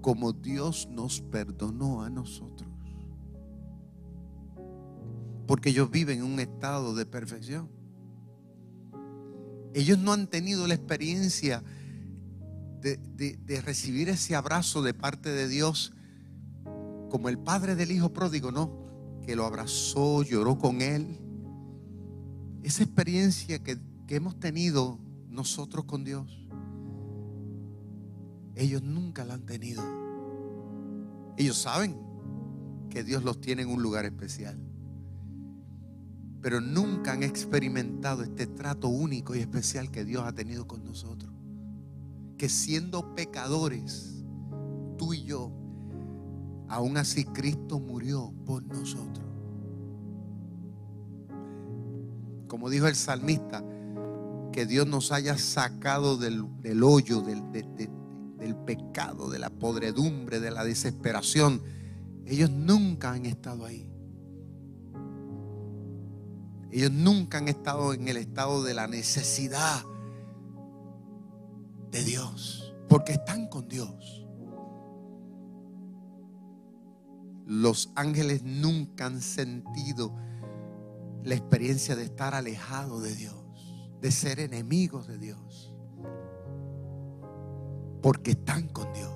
como 0.00 0.32
Dios 0.32 0.88
nos 0.90 1.20
perdonó 1.20 2.02
a 2.02 2.10
nosotros. 2.10 2.68
Porque 5.46 5.70
ellos 5.70 5.90
viven 5.90 6.20
en 6.20 6.24
un 6.24 6.40
estado 6.40 6.94
de 6.94 7.06
perfección. 7.06 7.68
Ellos 9.74 9.98
no 9.98 10.12
han 10.12 10.26
tenido 10.26 10.66
la 10.66 10.74
experiencia 10.74 11.62
de, 12.80 13.62
recibir 13.64 14.08
ese 14.08 14.34
abrazo 14.34 14.82
de 14.82 14.94
parte 14.94 15.30
de 15.30 15.48
Dios 15.48 15.92
como 17.10 17.28
el 17.28 17.38
padre 17.38 17.74
del 17.74 17.92
hijo 17.92 18.12
pródigo, 18.12 18.50
¿no? 18.50 19.20
Que 19.24 19.36
lo 19.36 19.44
abrazó, 19.44 20.22
lloró 20.22 20.58
con 20.58 20.80
él. 20.80 21.18
Esa 22.62 22.82
experiencia 22.82 23.62
que, 23.62 23.78
hemos 24.08 24.40
tenido 24.40 24.98
nosotros 25.28 25.84
con 25.84 26.02
Dios, 26.02 26.48
ellos 28.54 28.82
nunca 28.82 29.24
la 29.24 29.34
han 29.34 29.46
tenido. 29.46 29.82
Ellos 31.36 31.58
saben 31.58 31.96
que 32.90 33.04
Dios 33.04 33.24
los 33.24 33.40
tiene 33.40 33.62
en 33.62 33.70
un 33.70 33.82
lugar 33.82 34.04
especial, 34.04 34.58
pero 36.42 36.60
nunca 36.60 37.12
han 37.12 37.22
experimentado 37.22 38.22
este 38.22 38.46
trato 38.46 38.88
único 38.88 39.34
y 39.34 39.38
especial 39.38 39.90
que 39.90 40.04
Dios 40.04 40.24
ha 40.24 40.32
tenido 40.32 40.66
con 40.66 40.84
nosotros 40.84 41.30
que 42.40 42.48
siendo 42.48 43.14
pecadores, 43.14 44.24
tú 44.96 45.12
y 45.12 45.24
yo, 45.24 45.52
aún 46.70 46.96
así 46.96 47.26
Cristo 47.26 47.78
murió 47.78 48.32
por 48.46 48.62
nosotros. 48.62 49.26
Como 52.48 52.70
dijo 52.70 52.86
el 52.86 52.94
salmista, 52.94 53.62
que 54.52 54.64
Dios 54.64 54.86
nos 54.86 55.12
haya 55.12 55.36
sacado 55.36 56.16
del, 56.16 56.82
hoyo, 56.82 57.20
del, 57.20 57.42
del 58.40 58.56
pecado, 58.56 59.30
de 59.30 59.38
la 59.38 59.50
podredumbre, 59.50 60.40
de 60.40 60.50
la 60.50 60.64
desesperación. 60.64 61.62
Ellos 62.26 62.50
nunca 62.50 63.12
han 63.12 63.26
estado 63.26 63.66
ahí. 63.66 63.88
Ellos 66.72 66.90
nunca 66.90 67.38
han 67.38 67.48
estado 67.48 67.92
en 67.92 68.08
el 68.08 68.16
estado 68.16 68.62
de 68.62 68.74
la 68.74 68.86
necesidad 68.86 69.82
de 71.90 72.04
Dios, 72.04 72.74
porque 72.88 73.12
están 73.12 73.48
con 73.48 73.68
Dios. 73.68 74.26
Los 77.46 77.90
ángeles 77.96 78.44
nunca 78.44 79.06
han 79.06 79.20
sentido 79.20 80.16
la 81.24 81.34
experiencia 81.34 81.96
de 81.96 82.04
estar 82.04 82.34
alejados 82.34 83.02
de 83.02 83.14
Dios, 83.16 83.74
de 84.00 84.12
ser 84.12 84.38
enemigos 84.38 85.08
de 85.08 85.18
Dios, 85.18 85.69
porque 88.00 88.32
están 88.32 88.68
con 88.68 88.92
Dios. 88.92 89.10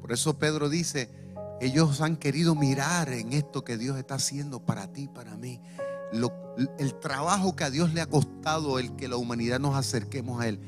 Por 0.00 0.12
eso 0.12 0.38
Pedro 0.38 0.68
dice, 0.68 1.10
ellos 1.60 2.00
han 2.00 2.16
querido 2.16 2.54
mirar 2.54 3.12
en 3.12 3.32
esto 3.32 3.64
que 3.64 3.76
Dios 3.76 3.98
está 3.98 4.14
haciendo 4.14 4.64
para 4.64 4.92
ti, 4.92 5.08
para 5.08 5.36
mí. 5.36 5.60
el 6.78 6.94
trabajo 7.00 7.54
que 7.54 7.64
a 7.64 7.70
Dios 7.70 7.92
le 7.92 8.00
ha 8.00 8.06
costado 8.06 8.78
el 8.78 8.96
que 8.96 9.08
la 9.08 9.16
humanidad 9.16 9.60
nos 9.60 9.76
acerquemos 9.76 10.40
a 10.40 10.48
Él 10.48 10.60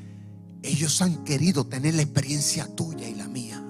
ellos 0.63 1.01
han 1.01 1.25
querido 1.25 1.67
tener 1.67 1.95
la 1.95 2.03
experiencia 2.03 2.67
tuya 2.75 3.09
y 3.09 3.15
la 3.15 3.29
mía. 3.29 3.65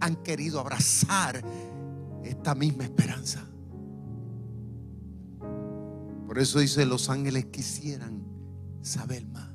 Han 0.00 0.16
querido 0.22 0.60
abrazar 0.60 1.42
esta 2.24 2.54
misma 2.54 2.84
esperanza. 2.84 3.44
Por 6.26 6.38
eso 6.38 6.60
dice, 6.60 6.86
los 6.86 7.10
ángeles 7.10 7.46
quisieran 7.46 8.22
saber 8.80 9.26
más. 9.26 9.51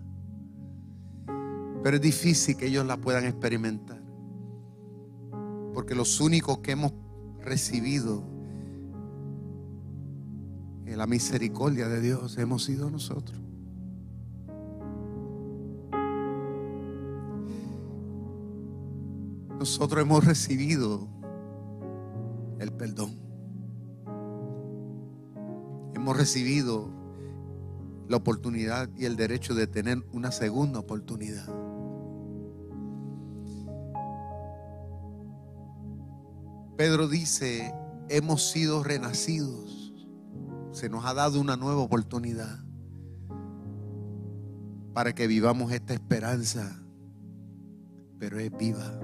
Pero 1.87 1.95
es 1.95 2.01
difícil 2.03 2.57
que 2.57 2.65
ellos 2.65 2.85
la 2.85 2.97
puedan 2.97 3.23
experimentar. 3.23 4.03
Porque 5.73 5.95
los 5.95 6.19
únicos 6.19 6.57
que 6.57 6.73
hemos 6.73 6.91
recibido 7.39 8.25
la 10.83 11.07
misericordia 11.07 11.87
de 11.87 12.01
Dios 12.01 12.37
hemos 12.39 12.65
sido 12.65 12.89
nosotros. 12.89 13.39
nosotros 19.57 20.01
hemos 20.01 20.25
recibido 20.25 21.07
el 22.59 22.73
perdón. 22.73 23.15
Hemos 25.95 26.17
recibido 26.17 26.89
la 28.09 28.17
oportunidad 28.17 28.89
y 28.97 29.05
el 29.05 29.15
derecho 29.15 29.55
de 29.55 29.67
tener 29.67 30.03
una 30.11 30.33
segunda 30.33 30.79
oportunidad. 30.79 31.66
Pedro 36.77 37.07
dice, 37.07 37.73
hemos 38.07 38.51
sido 38.51 38.83
renacidos. 38.83 39.91
Se 40.71 40.89
nos 40.89 41.05
ha 41.05 41.15
dado 41.15 41.41
una 41.41 41.57
nueva 41.57 41.81
oportunidad 41.81 42.59
para 44.93 45.15
que 45.15 45.25
vivamos 45.25 45.71
esta 45.71 45.95
esperanza, 45.95 46.79
pero 48.19 48.39
es 48.39 48.55
viva. 48.55 48.99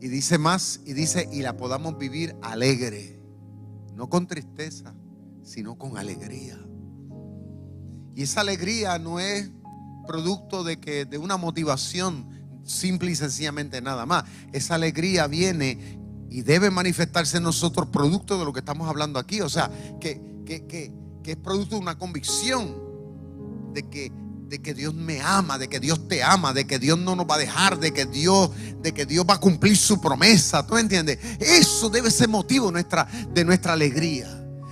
Y 0.00 0.08
dice 0.08 0.38
más, 0.38 0.80
y 0.86 0.94
dice, 0.94 1.28
y 1.30 1.42
la 1.42 1.58
podamos 1.58 1.98
vivir 1.98 2.34
alegre, 2.40 3.20
no 3.94 4.08
con 4.08 4.26
tristeza, 4.26 4.94
sino 5.42 5.76
con 5.76 5.98
alegría. 5.98 6.58
Y 8.14 8.22
esa 8.22 8.40
alegría 8.40 8.98
no 8.98 9.20
es 9.20 9.50
producto 10.06 10.64
de 10.64 10.80
que 10.80 11.04
de 11.04 11.18
una 11.18 11.36
motivación 11.36 12.37
simple 12.68 13.10
y 13.10 13.16
sencillamente 13.16 13.80
nada 13.80 14.06
más. 14.06 14.24
Esa 14.52 14.74
alegría 14.74 15.26
viene 15.26 15.98
y 16.30 16.42
debe 16.42 16.70
manifestarse 16.70 17.38
en 17.38 17.42
nosotros 17.42 17.88
producto 17.88 18.38
de 18.38 18.44
lo 18.44 18.52
que 18.52 18.60
estamos 18.60 18.88
hablando 18.88 19.18
aquí. 19.18 19.40
O 19.40 19.48
sea, 19.48 19.70
que, 20.00 20.20
que, 20.46 20.66
que, 20.66 20.92
es 21.24 21.36
producto 21.36 21.74
de 21.74 21.82
una 21.82 21.98
convicción 21.98 22.74
de 23.74 23.86
que 23.88 24.10
de 24.48 24.62
que 24.62 24.72
Dios 24.72 24.94
me 24.94 25.20
ama, 25.20 25.58
de 25.58 25.68
que 25.68 25.78
Dios 25.78 26.08
te 26.08 26.22
ama, 26.22 26.54
de 26.54 26.66
que 26.66 26.78
Dios 26.78 26.98
no 26.98 27.14
nos 27.14 27.26
va 27.26 27.34
a 27.34 27.38
dejar, 27.38 27.78
de 27.78 27.92
que 27.92 28.06
Dios, 28.06 28.50
de 28.80 28.94
que 28.94 29.04
Dios 29.04 29.26
va 29.28 29.34
a 29.34 29.40
cumplir 29.40 29.76
su 29.76 30.00
promesa. 30.00 30.66
¿Tú 30.66 30.78
entiendes? 30.78 31.18
Eso 31.38 31.90
debe 31.90 32.10
ser 32.10 32.30
motivo 32.30 32.72
nuestra, 32.72 33.04
de 33.04 33.44
nuestra 33.44 33.74
alegría. 33.74 34.26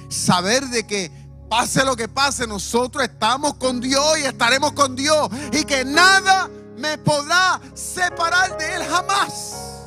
Saber 0.09 0.65
de 0.69 0.87
que 0.87 1.11
pase 1.51 1.85
lo 1.85 1.95
que 1.95 2.09
pase, 2.09 2.47
nosotros 2.47 3.05
estamos 3.05 3.57
con 3.57 3.81
Dios 3.81 4.19
y 4.19 4.23
estaremos 4.23 4.73
con 4.73 4.97
Dios 4.97 5.29
y 5.53 5.65
que 5.65 5.85
nada 5.85 6.51
me 6.77 6.99
podrá 6.99 7.61
separar 7.75 8.57
de 8.59 8.75
Él 8.75 8.83
jamás. 8.83 9.85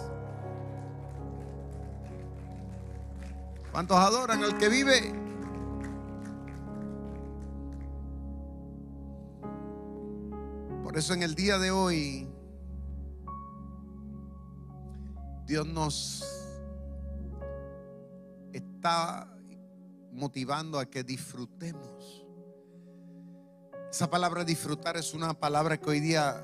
¿Cuántos 3.71 3.97
adoran 3.97 4.43
al 4.43 4.57
que 4.57 4.67
vive 4.67 5.13
Por 10.89 10.97
eso 10.97 11.13
en 11.13 11.21
el 11.21 11.35
día 11.35 11.59
de 11.59 11.69
hoy 11.69 12.27
Dios 15.45 15.67
nos 15.67 16.25
está 18.51 19.31
motivando 20.11 20.79
a 20.79 20.87
que 20.87 21.03
disfrutemos. 21.03 22.25
Esa 23.91 24.09
palabra 24.09 24.43
disfrutar 24.43 24.97
es 24.97 25.13
una 25.13 25.35
palabra 25.35 25.77
que 25.77 25.89
hoy 25.91 25.99
día 25.99 26.41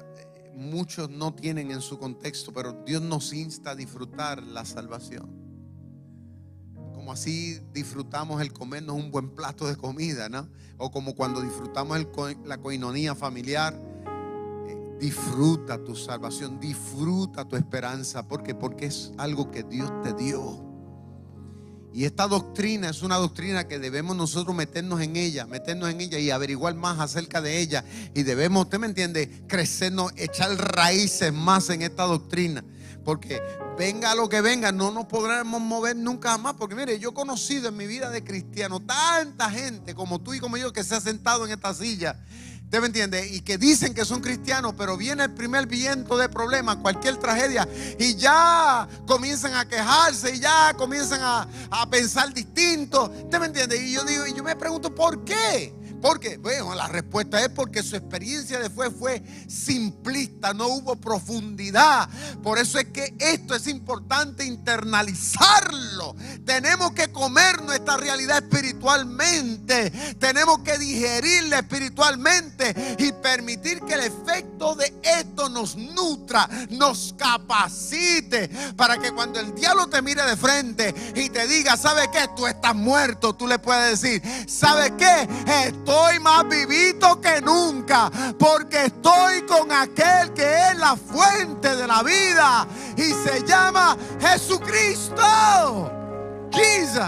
muchos 0.56 1.10
no 1.10 1.34
tienen 1.34 1.72
en 1.72 1.82
su 1.82 1.98
contexto, 2.00 2.52
pero 2.54 2.74
Dios 2.86 3.02
nos 3.02 3.34
insta 3.34 3.72
a 3.72 3.76
disfrutar 3.76 4.42
la 4.44 4.66
salvación. 4.66 5.30
Como 6.94 7.12
así 7.12 7.60
disfrutamos 7.74 8.42
el 8.42 8.54
comernos 8.54 8.96
un 8.96 9.12
buen 9.12 9.30
plato 9.36 9.68
de 9.68 9.76
comida, 9.76 10.30
¿no? 10.30 10.50
O 10.78 10.92
como 10.92 11.16
cuando 11.16 11.42
disfrutamos 11.42 12.00
la 12.46 12.58
coinonía 12.58 13.16
familiar 13.16 13.80
Disfruta 15.00 15.84
tu 15.84 15.94
salvación, 15.96 16.60
disfruta 16.60 17.46
tu 17.46 17.58
esperanza. 17.58 18.28
¿Por 18.28 18.44
Porque 18.58 18.86
es 18.86 19.12
algo 19.18 19.52
que 19.52 19.64
Dios 19.64 19.92
te 20.04 20.14
dio. 20.14 20.65
Y 21.96 22.04
esta 22.04 22.28
doctrina 22.28 22.90
es 22.90 23.04
una 23.04 23.16
doctrina 23.16 23.70
que 23.70 23.80
debemos 23.80 24.18
nosotros 24.18 24.54
meternos 24.54 25.00
en 25.00 25.16
ella, 25.16 25.46
meternos 25.46 25.90
en 25.90 26.02
ella 26.02 26.20
y 26.20 26.30
averiguar 26.30 26.76
más 26.76 27.00
acerca 27.00 27.42
de 27.42 27.62
ella. 27.62 27.86
Y 28.14 28.24
debemos, 28.24 28.66
usted 28.66 28.80
me 28.80 28.88
entiende, 28.88 29.46
crecernos, 29.48 30.12
echar 30.18 30.50
raíces 30.76 31.32
más 31.32 31.70
en 31.70 31.84
esta 31.84 32.04
doctrina. 32.04 32.66
Porque 33.06 33.42
venga 33.80 34.14
lo 34.14 34.28
que 34.28 34.42
venga, 34.42 34.74
no 34.74 34.92
nos 34.92 35.06
podremos 35.06 35.62
mover 35.62 35.96
nunca 35.96 36.38
más. 36.38 36.56
Porque 36.56 36.76
mire, 36.76 37.00
yo 37.00 37.12
he 37.12 37.14
conocido 37.14 37.70
en 37.70 37.78
mi 37.78 37.88
vida 37.88 38.10
de 38.10 38.26
cristiano 38.26 38.82
tanta 38.82 39.50
gente 39.50 39.96
como 39.96 40.20
tú 40.20 40.34
y 40.34 40.42
como 40.42 40.58
yo 40.58 40.74
que 40.74 40.84
se 40.84 40.96
ha 40.96 41.00
sentado 41.00 41.46
en 41.46 41.54
esta 41.54 41.74
silla 41.74 42.20
¿Usted 42.76 42.82
me 42.82 42.88
entiende? 42.88 43.26
Y 43.28 43.40
que 43.40 43.58
dicen 43.58 43.94
que 43.94 44.04
son 44.04 44.20
cristianos, 44.20 44.74
pero 44.78 44.98
viene 44.98 45.24
el 45.24 45.34
primer 45.34 45.66
viento 45.66 46.18
de 46.18 46.28
problemas, 46.28 46.76
cualquier 46.76 47.16
tragedia, 47.16 47.66
y 47.98 48.16
ya 48.16 48.86
comienzan 49.08 49.54
a 49.54 49.66
quejarse 49.66 50.36
y 50.36 50.42
ya 50.42 50.74
comienzan 50.76 51.22
a, 51.22 51.48
a 51.72 51.90
pensar 51.90 52.34
distinto. 52.34 53.10
¿Usted 53.24 53.40
me 53.40 53.46
entiende? 53.46 53.78
Y 53.78 53.94
yo 53.94 54.04
digo, 54.04 54.28
y 54.28 54.34
yo 54.34 54.44
me 54.44 54.58
pregunto, 54.58 54.94
¿por 54.94 55.24
qué? 55.24 55.74
Porque, 56.06 56.38
bueno, 56.38 56.76
la 56.76 56.88
respuesta 56.88 57.44
es 57.44 57.50
porque 57.50 57.82
su 57.82 57.96
experiencia 57.96 58.60
de 58.60 58.70
fue 58.70 58.92
fue 58.92 59.24
simplista, 59.48 60.54
no 60.54 60.68
hubo 60.68 60.96
profundidad. 60.98 62.08
Por 62.44 62.60
eso 62.60 62.78
es 62.78 62.86
que 62.90 63.16
esto 63.18 63.56
es 63.56 63.66
importante 63.66 64.46
internalizarlo. 64.46 66.16
Tenemos 66.46 66.92
que 66.92 67.12
comer 67.12 67.64
nuestra 67.64 67.98
realidad 67.98 68.44
espiritualmente. 68.44 69.90
Tenemos 70.20 70.60
que 70.60 70.78
digerirla 70.78 71.58
espiritualmente 71.58 72.96
y 73.00 73.12
permitir 73.12 73.80
que 73.82 73.96
el 73.96 74.02
efecto 74.02 74.76
de 74.76 74.94
esto 75.02 75.50
nos 75.50 75.76
nutra, 75.76 76.48
nos 76.70 77.16
capacite 77.18 78.48
para 78.78 79.00
que 79.00 79.12
cuando 79.12 79.40
el 79.40 79.56
diablo 79.56 79.88
te 79.88 80.04
mire 80.04 80.22
de 80.22 80.38
frente 80.38 80.94
y 81.16 81.32
te 81.32 81.48
diga, 81.48 81.76
¿sabe 81.76 82.12
qué? 82.12 82.30
Tú 82.36 82.46
estás 82.46 82.76
muerto, 82.76 83.34
tú 83.34 83.48
le 83.48 83.58
puedes 83.58 84.00
decir, 84.00 84.22
¿sabe 84.48 84.96
qué? 84.98 85.28
Esto 85.66 85.95
estoy 85.96 86.20
más 86.20 86.48
vivito 86.50 87.22
que 87.22 87.42
nunca, 87.42 88.12
porque 88.38 88.86
estoy 88.86 89.44
con 89.44 89.72
aquel 89.72 90.34
que 90.34 90.70
es 90.70 90.78
la 90.78 90.96
fuente 90.96 91.76
de 91.76 91.88
la 91.88 92.04
vida 92.04 92.68
y 92.98 93.14
se 93.28 93.44
llama 93.46 93.98
Jesucristo. 94.20 95.92
Jesus. 96.52 97.02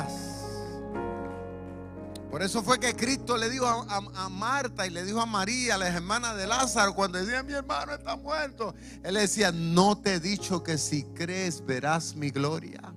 Por 2.31 2.43
eso 2.43 2.61
fue 2.61 2.79
que 2.79 2.95
Cristo 2.95 3.35
le 3.37 3.49
dijo 3.49 3.65
a, 3.65 4.29
Marta 4.29 4.85
y 4.85 4.89
le 4.89 5.03
dijo 5.03 5.19
a 5.19 5.25
María, 5.25 5.77
las 5.77 5.95
hermanas 5.95 6.37
de 6.37 6.45
Lázaro, 6.45 6.93
cuando 6.93 7.17
decía 7.17 7.41
mi 7.41 7.53
hermano 7.53 7.93
está 7.93 8.15
muerto, 8.15 8.75
él 9.03 9.15
decía, 9.15 9.51
no 9.51 9.97
te 9.97 10.15
he 10.15 10.19
dicho 10.19 10.61
que 10.63 10.77
si 10.77 11.03
crees 11.03 11.65
verás 11.65 12.15
mi 12.15 12.29
gloria. 12.29 12.93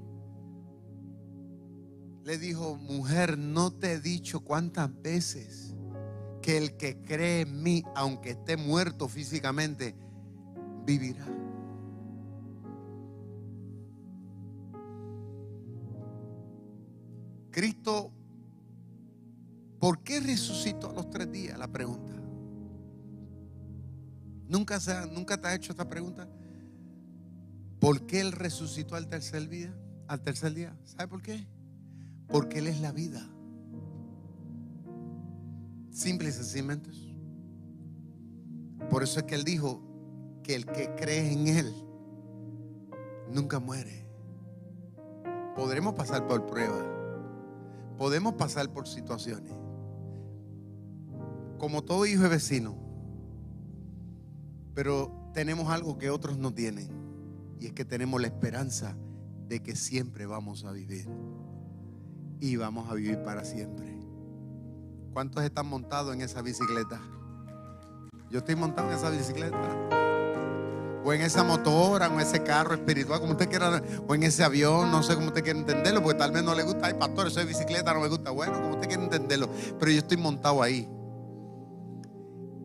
Le 2.24 2.38
dijo, 2.38 2.76
mujer, 2.76 3.38
no 3.38 3.72
te 3.72 3.92
he 3.92 4.00
dicho 4.00 4.40
cuántas 4.40 4.90
veces 5.00 5.69
que 6.50 6.56
el 6.56 6.76
que 6.76 7.00
cree 7.02 7.42
en 7.42 7.62
mí, 7.62 7.84
aunque 7.94 8.30
esté 8.30 8.56
muerto 8.56 9.06
físicamente, 9.08 9.94
vivirá. 10.84 11.24
Cristo, 17.52 18.10
¿por 19.78 20.02
qué 20.02 20.18
resucitó 20.18 20.90
a 20.90 20.92
los 20.92 21.08
tres 21.08 21.30
días? 21.30 21.56
La 21.56 21.68
pregunta. 21.68 22.16
¿Nunca, 24.48 24.80
se 24.80 25.06
¿Nunca 25.06 25.40
te 25.40 25.46
ha 25.46 25.54
hecho 25.54 25.70
esta 25.70 25.88
pregunta? 25.88 26.28
¿Por 27.78 28.06
qué 28.06 28.22
Él 28.22 28.32
resucitó 28.32 28.96
al 28.96 29.06
tercer 29.06 29.48
día? 29.48 29.72
Al 30.08 30.20
tercer 30.20 30.52
día. 30.52 30.76
¿Sabe 30.82 31.06
por 31.06 31.22
qué? 31.22 31.46
Porque 32.26 32.58
Él 32.58 32.66
es 32.66 32.80
la 32.80 32.90
vida. 32.90 33.30
Simple 35.90 36.28
y 36.28 36.32
sencillamente. 36.32 36.90
Por 38.88 39.02
eso 39.02 39.20
es 39.20 39.26
que 39.26 39.34
Él 39.34 39.44
dijo 39.44 39.82
que 40.42 40.54
el 40.54 40.66
que 40.66 40.94
cree 40.96 41.32
en 41.32 41.48
Él 41.48 41.74
nunca 43.32 43.60
muere. 43.60 44.06
Podremos 45.54 45.94
pasar 45.94 46.26
por 46.26 46.46
pruebas. 46.46 46.84
Podemos 47.98 48.34
pasar 48.34 48.72
por 48.72 48.88
situaciones. 48.88 49.52
Como 51.58 51.82
todo 51.82 52.06
hijo 52.06 52.22
de 52.22 52.28
vecino. 52.30 52.74
Pero 54.74 55.30
tenemos 55.34 55.68
algo 55.68 55.98
que 55.98 56.10
otros 56.10 56.38
no 56.38 56.54
tienen. 56.54 56.88
Y 57.60 57.66
es 57.66 57.72
que 57.72 57.84
tenemos 57.84 58.20
la 58.20 58.28
esperanza 58.28 58.96
de 59.48 59.60
que 59.60 59.76
siempre 59.76 60.26
vamos 60.26 60.64
a 60.64 60.72
vivir. 60.72 61.06
Y 62.40 62.56
vamos 62.56 62.90
a 62.90 62.94
vivir 62.94 63.22
para 63.22 63.44
siempre. 63.44 63.99
¿Cuántos 65.12 65.42
están 65.42 65.66
montados 65.66 66.14
en 66.14 66.22
esa 66.22 66.40
bicicleta? 66.40 67.00
Yo 68.30 68.38
estoy 68.38 68.54
montado 68.54 68.88
en 68.90 68.96
esa 68.96 69.10
bicicleta. 69.10 69.58
O 71.04 71.12
en 71.12 71.22
esa 71.22 71.42
motora, 71.42 72.08
o 72.08 72.12
en 72.12 72.20
ese 72.20 72.42
carro 72.44 72.74
espiritual, 72.74 73.20
como 73.20 73.32
usted 73.32 73.48
quiera, 73.48 73.82
o 74.06 74.14
en 74.14 74.22
ese 74.22 74.44
avión, 74.44 74.90
no 74.92 75.02
sé 75.02 75.14
cómo 75.14 75.28
usted 75.28 75.42
quiere 75.42 75.58
entenderlo, 75.58 76.02
porque 76.02 76.18
tal 76.18 76.30
vez 76.30 76.44
no 76.44 76.54
le 76.54 76.62
gusta, 76.62 76.86
ay 76.86 76.94
pastor, 76.94 77.26
eso 77.26 77.40
de 77.40 77.46
bicicleta 77.46 77.92
no 77.94 78.00
me 78.00 78.08
gusta. 78.08 78.30
Bueno, 78.30 78.60
como 78.60 78.74
usted 78.74 78.86
quiere 78.86 79.02
entenderlo, 79.02 79.48
pero 79.78 79.90
yo 79.90 79.98
estoy 79.98 80.18
montado 80.18 80.62
ahí. 80.62 80.88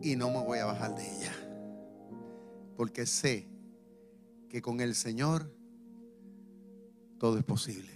Y 0.02 0.14
no 0.14 0.30
me 0.30 0.44
voy 0.44 0.58
a 0.58 0.66
bajar 0.66 0.94
de 0.94 1.02
ella. 1.02 1.32
Porque 2.76 3.06
sé 3.06 3.48
que 4.48 4.62
con 4.62 4.80
el 4.80 4.94
Señor 4.94 5.50
todo 7.18 7.38
es 7.38 7.44
posible. 7.44 7.95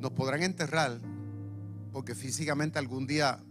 Nos 0.00 0.12
podrán 0.12 0.42
enterrar, 0.42 0.98
porque 1.92 2.14
físicamente 2.14 2.78
algún 2.78 3.06
día, 3.06 3.42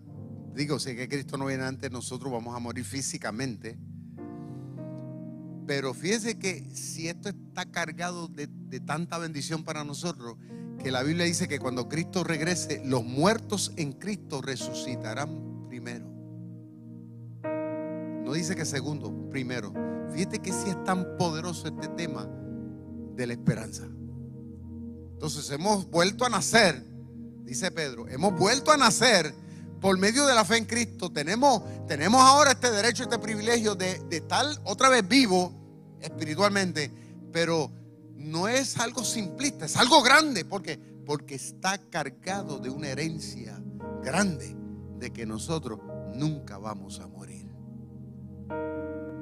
digo, 0.54 0.80
si 0.80 0.95
que 0.95 1.10
Cristo 1.10 1.38
no 1.38 1.45
viene 1.45 1.64
antes, 1.64 1.91
nosotros 1.91 2.32
vamos 2.32 2.56
a 2.56 2.60
morir 2.60 2.86
físicamente. 2.86 3.78
Pero 5.66 5.93
fíjese 5.93 6.39
que 6.39 6.70
si 6.74 7.10
esto 7.10 7.30
está 7.30 7.66
cargado 7.66 8.28
de, 8.28 8.48
de 8.48 8.80
tanta 8.80 9.18
bendición 9.18 9.64
para 9.64 9.84
nosotros, 9.84 10.38
que 10.82 10.91
la 10.91 11.04
Biblia 11.04 11.26
dice 11.26 11.48
que 11.48 11.60
cuando 11.60 11.89
Cristo 11.89 12.24
regrese, 12.24 12.82
los 12.86 13.04
muertos 13.04 13.74
en 13.76 13.93
Cristo 13.93 14.41
resucitarán 14.41 15.68
primero. 15.68 16.06
No 18.24 18.34
dice 18.34 18.56
que 18.56 18.66
segundo, 18.66 19.30
primero. 19.30 19.74
Fíjate 20.14 20.39
que 20.39 20.52
si 20.52 20.70
es 20.70 20.84
tan 20.84 21.18
poderoso 21.18 21.68
este 21.68 21.88
tema 21.89 22.28
de 23.16 23.28
la 23.28 23.34
esperanza. 23.34 23.88
Entonces 25.18 25.49
hemos 25.49 25.89
vuelto 25.89 26.26
a 26.26 26.30
nacer, 26.30 26.86
dice 27.43 27.72
Pedro, 27.72 28.07
hemos 28.07 28.38
vuelto 28.38 28.72
a 28.72 28.78
nacer 28.78 29.34
por 29.82 29.97
medio 29.97 30.28
de 30.28 30.36
la 30.36 30.45
fe 30.45 30.57
en 30.57 30.65
Cristo. 30.65 31.11
Tenemos, 31.11 31.63
tenemos 31.88 32.22
ahora 32.22 32.51
este 32.51 32.70
derecho, 32.70 33.01
este 33.01 33.18
privilegio 33.18 33.74
de, 33.74 33.97
de 34.09 34.18
estar 34.18 34.45
otra 34.63 34.89
vez 34.89 35.07
vivo 35.07 35.51
espiritualmente, 35.99 36.91
pero 37.34 37.72
no 38.15 38.47
es 38.47 38.78
algo 38.78 39.03
simplista, 39.03 39.65
es 39.65 39.76
algo 39.76 40.03
grande, 40.03 40.45
porque 40.45 40.80
porque 41.03 41.34
está 41.34 41.80
cargado 41.80 42.59
de 42.59 42.70
una 42.70 42.89
herencia 42.89 43.59
grande 44.03 44.55
de 44.99 45.11
que 45.11 45.26
nosotros 45.26 45.80
nunca 46.13 46.59
vamos 46.59 46.99
a 46.99 47.07
morir. 47.07 47.49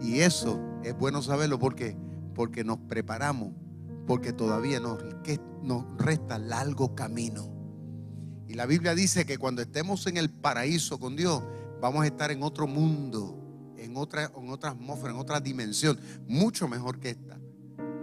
Y 0.01 0.19
eso 0.19 0.59
es 0.83 0.93
bueno 0.97 1.21
saberlo 1.21 1.57
porque 1.57 1.95
porque 2.33 2.65
nos 2.65 2.79
preparamos 2.79 3.53
porque 4.05 4.33
todavía 4.33 4.79
nos, 4.79 4.99
nos 5.63 5.85
resta 5.97 6.37
largo 6.37 6.95
camino. 6.95 7.51
Y 8.47 8.53
la 8.53 8.65
Biblia 8.65 8.93
dice 8.93 9.25
que 9.25 9.37
cuando 9.37 9.61
estemos 9.61 10.05
en 10.07 10.17
el 10.17 10.29
paraíso 10.29 10.99
con 10.99 11.15
Dios, 11.15 11.41
vamos 11.81 12.03
a 12.03 12.07
estar 12.07 12.31
en 12.31 12.43
otro 12.43 12.67
mundo, 12.67 13.73
en 13.77 13.97
otra, 13.97 14.31
en 14.35 14.51
atmósfera, 14.51 15.13
en 15.13 15.19
otra 15.19 15.39
dimensión, 15.39 15.99
mucho 16.27 16.67
mejor 16.67 16.99
que 16.99 17.11
esta. 17.11 17.39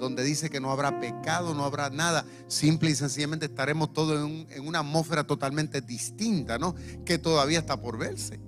Donde 0.00 0.24
dice 0.24 0.50
que 0.50 0.60
no 0.60 0.72
habrá 0.72 0.98
pecado, 0.98 1.54
no 1.54 1.64
habrá 1.64 1.88
nada. 1.88 2.24
Simple 2.48 2.90
y 2.90 2.94
sencillamente 2.96 3.46
estaremos 3.46 3.92
todos 3.92 4.28
en, 4.28 4.48
en 4.50 4.66
una 4.66 4.80
atmósfera 4.80 5.24
totalmente 5.24 5.80
distinta, 5.80 6.58
¿no? 6.58 6.74
Que 7.04 7.18
todavía 7.18 7.60
está 7.60 7.80
por 7.80 7.98
verse. 7.98 8.40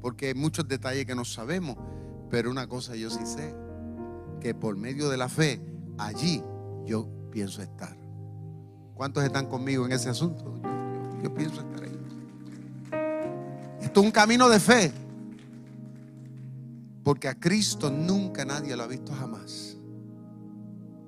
Porque 0.00 0.28
hay 0.28 0.34
muchos 0.34 0.68
detalles 0.68 1.04
que 1.04 1.16
no 1.16 1.24
sabemos. 1.24 1.76
Pero 2.30 2.48
una 2.48 2.68
cosa 2.68 2.94
yo 2.94 3.10
sí 3.10 3.26
sé, 3.26 3.56
que 4.40 4.54
por 4.54 4.76
medio 4.76 5.08
de 5.08 5.16
la 5.16 5.28
fe, 5.28 5.60
allí 5.98 6.44
yo 6.84 7.08
pienso 7.30 7.62
estar. 7.62 7.96
¿Cuántos 8.94 9.24
están 9.24 9.46
conmigo 9.46 9.86
en 9.86 9.92
ese 9.92 10.08
asunto? 10.08 10.54
Yo, 11.22 11.34
pienso 11.34 11.60
estar 11.60 11.82
ahí. 11.82 11.98
Esto 13.80 14.00
es 14.00 14.06
un 14.06 14.12
camino 14.12 14.48
de 14.48 14.60
fe. 14.60 14.92
Porque 17.02 17.28
a 17.28 17.34
Cristo 17.34 17.90
nunca 17.90 18.44
nadie 18.44 18.76
lo 18.76 18.82
ha 18.82 18.86
visto 18.86 19.12
jamás. 19.12 19.76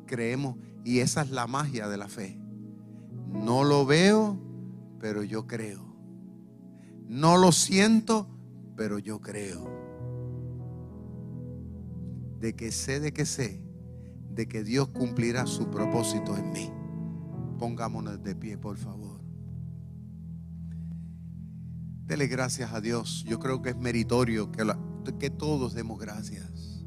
Creemos 0.06 0.56
y 0.84 1.00
esa 1.00 1.22
es 1.22 1.30
la 1.30 1.46
magia 1.46 1.88
de 1.88 1.96
la 1.96 2.08
fe. 2.08 2.38
No 3.32 3.64
lo 3.64 3.86
veo, 3.86 4.38
pero 5.00 5.22
yo 5.22 5.46
creo. 5.46 5.84
No 7.08 7.36
lo 7.36 7.52
siento, 7.52 8.28
pero 8.76 8.98
yo 8.98 9.20
creo. 9.20 9.70
De 12.40 12.54
que 12.54 12.72
sé, 12.72 13.00
de 13.00 13.12
que 13.12 13.26
sé 13.26 13.65
de 14.36 14.46
que 14.46 14.62
Dios 14.62 14.88
cumplirá 14.90 15.46
su 15.46 15.70
propósito 15.70 16.36
en 16.36 16.52
mí. 16.52 16.70
Pongámonos 17.58 18.22
de 18.22 18.36
pie, 18.36 18.58
por 18.58 18.76
favor. 18.76 19.18
Dele 22.04 22.26
gracias 22.26 22.72
a 22.72 22.80
Dios. 22.80 23.24
Yo 23.26 23.40
creo 23.40 23.62
que 23.62 23.70
es 23.70 23.76
meritorio 23.76 24.52
que, 24.52 24.64
que 25.18 25.30
todos 25.30 25.74
demos 25.74 25.98
gracias. 25.98 26.84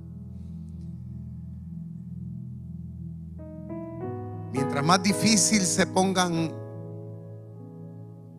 Mientras 4.54 4.86
más 4.86 5.02
difícil 5.02 5.62
se 5.62 5.88
pongan 5.88 6.52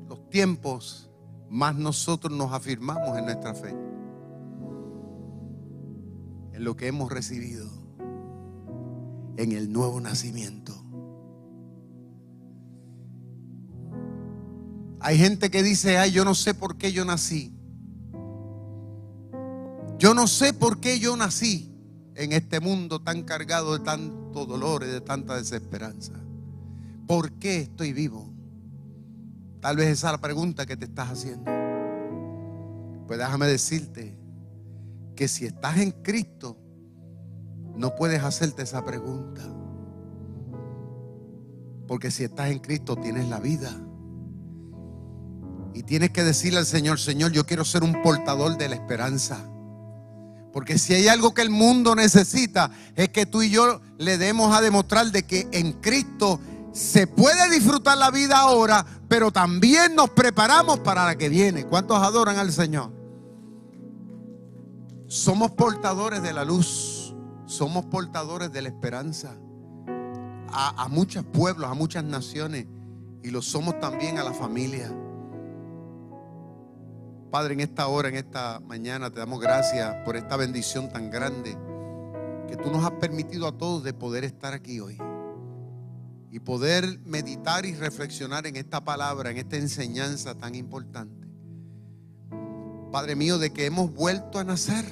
los 0.09 0.29
tiempos, 0.31 1.11
más 1.49 1.75
nosotros 1.75 2.33
nos 2.33 2.53
afirmamos 2.53 3.19
en 3.19 3.25
nuestra 3.25 3.55
fe, 3.55 3.75
en 6.53 6.65
lo 6.65 6.77
que 6.77 6.87
hemos 6.87 7.11
recibido, 7.11 7.80
en 9.41 9.53
el 9.53 9.73
nuevo 9.73 9.99
nacimiento. 10.03 10.75
Hay 15.01 15.17
gente 15.17 15.51
que 15.51 15.63
dice, 15.63 15.97
ay, 15.97 16.13
yo 16.13 16.27
no 16.27 16.35
sé 16.35 16.53
por 16.53 16.77
qué 16.77 16.93
yo 16.93 17.07
nací. 17.07 17.55
Yo 19.99 20.13
no 20.13 20.27
sé 20.27 20.53
por 20.53 20.79
qué 20.79 20.99
yo 20.99 21.17
nací 21.17 21.75
en 22.17 22.33
este 22.33 22.61
mundo 22.61 23.01
tan 23.01 23.23
cargado 23.23 23.79
de 23.79 23.83
tanto 23.83 24.45
dolor 24.45 24.83
y 24.83 24.89
de 24.89 25.01
tanta 25.01 25.37
desesperanza. 25.37 26.13
¿Por 27.07 27.33
qué 27.33 27.63
estoy 27.63 27.95
vivo? 27.95 28.31
Tal 29.61 29.77
vez 29.77 29.89
esa 29.89 30.09
es 30.09 30.13
la 30.13 30.21
pregunta 30.21 30.67
que 30.67 30.77
te 30.77 30.85
estás 30.85 31.09
haciendo. 31.09 31.51
Pues 33.07 33.19
déjame 33.19 33.47
decirte 33.47 34.15
que 35.17 35.29
si 35.29 35.47
estás 35.47 35.79
en 35.79 35.93
Cristo, 35.93 36.59
no 37.77 37.95
puedes 37.95 38.23
hacerte 38.23 38.63
esa 38.63 38.85
pregunta. 38.85 39.43
Porque 41.87 42.11
si 42.11 42.25
estás 42.25 42.51
en 42.51 42.61
Cristo 42.61 42.97
tienes 42.97 43.29
la 43.29 43.41
vida. 43.41 43.71
Y 45.75 45.83
tienes 45.83 46.11
que 46.11 46.25
decirle 46.25 46.59
al 46.59 46.67
Señor, 46.67 46.99
Señor, 46.99 47.33
yo 47.33 47.47
quiero 47.47 47.65
ser 47.65 47.83
un 47.83 48.03
portador 48.03 48.57
de 48.57 48.69
la 48.69 48.75
esperanza. 48.75 49.39
Porque 50.53 50.79
si 50.79 50.95
hay 50.95 51.09
algo 51.09 51.33
que 51.33 51.43
el 51.43 51.51
mundo 51.51 51.95
necesita, 51.95 52.71
es 52.97 53.11
que 53.11 53.27
tú 53.27 53.43
y 53.43 53.51
yo 53.51 53.81
le 53.99 54.19
demos 54.19 54.55
a 54.55 54.61
demostrar 54.61 55.11
de 55.13 55.23
que 55.25 55.49
en 55.53 55.73
Cristo 55.75 56.41
se 56.73 57.07
puede 57.07 57.51
disfrutar 57.51 57.99
la 57.99 58.11
vida 58.11 58.39
ahora, 58.39 58.85
pero 59.09 59.31
también 59.31 59.95
nos 59.95 60.11
preparamos 60.11 60.81
para 60.81 61.05
la 61.05 61.17
que 61.17 61.29
viene. 61.29 61.67
¿Cuántos 61.67 62.03
adoran 62.03 62.39
al 62.39 62.53
Señor? 62.53 62.93
Somos 65.07 65.53
portadores 65.53 66.23
de 66.23 66.33
la 66.33 66.45
luz, 66.45 66.90
somos 67.51 67.85
portadores 67.87 68.53
de 68.53 68.63
la 68.63 68.69
esperanza 68.69 69.37
a, 70.53 70.89
muchos 70.89 71.25
pueblos, 71.25 71.69
a 71.69 71.75
muchas 71.75 72.05
naciones, 72.05 72.67
y 73.23 73.31
lo 73.31 73.43
somos 73.43 73.79
también 73.81 74.19
a 74.19 74.25
la 74.25 74.33
familia. 74.33 74.93
Padre, 77.31 77.55
en 77.55 77.61
esta 77.61 77.87
hora, 77.89 78.09
en 78.09 78.17
esta 78.17 78.61
mañana, 78.61 79.11
te 79.11 79.21
damos 79.21 79.41
gracias 79.41 79.97
por 80.05 80.17
esta 80.17 80.37
bendición 80.37 80.89
tan 80.89 81.11
grande 81.11 81.57
que 82.49 82.57
tú 82.57 82.71
nos 82.71 82.85
has 82.85 82.93
permitido 82.93 83.47
a 83.47 83.57
todos 83.57 83.85
de 83.85 83.95
poder 83.95 84.25
estar 84.25 84.55
aquí 84.55 84.81
hoy 84.81 84.99
y 86.31 86.41
poder 86.41 87.01
meditar 87.05 87.67
y 87.67 87.75
reflexionar 87.75 88.47
en 88.47 88.57
esta 88.57 88.85
palabra, 88.85 89.31
en 89.31 89.39
esta 89.39 89.57
enseñanza 89.57 90.37
tan 90.37 90.55
importante. 90.55 91.29
Padre 92.93 93.15
mío, 93.15 93.39
de 93.39 93.53
que 93.53 93.67
hemos 93.67 93.93
vuelto 93.93 94.39
a 94.39 94.45
nacer, 94.45 94.85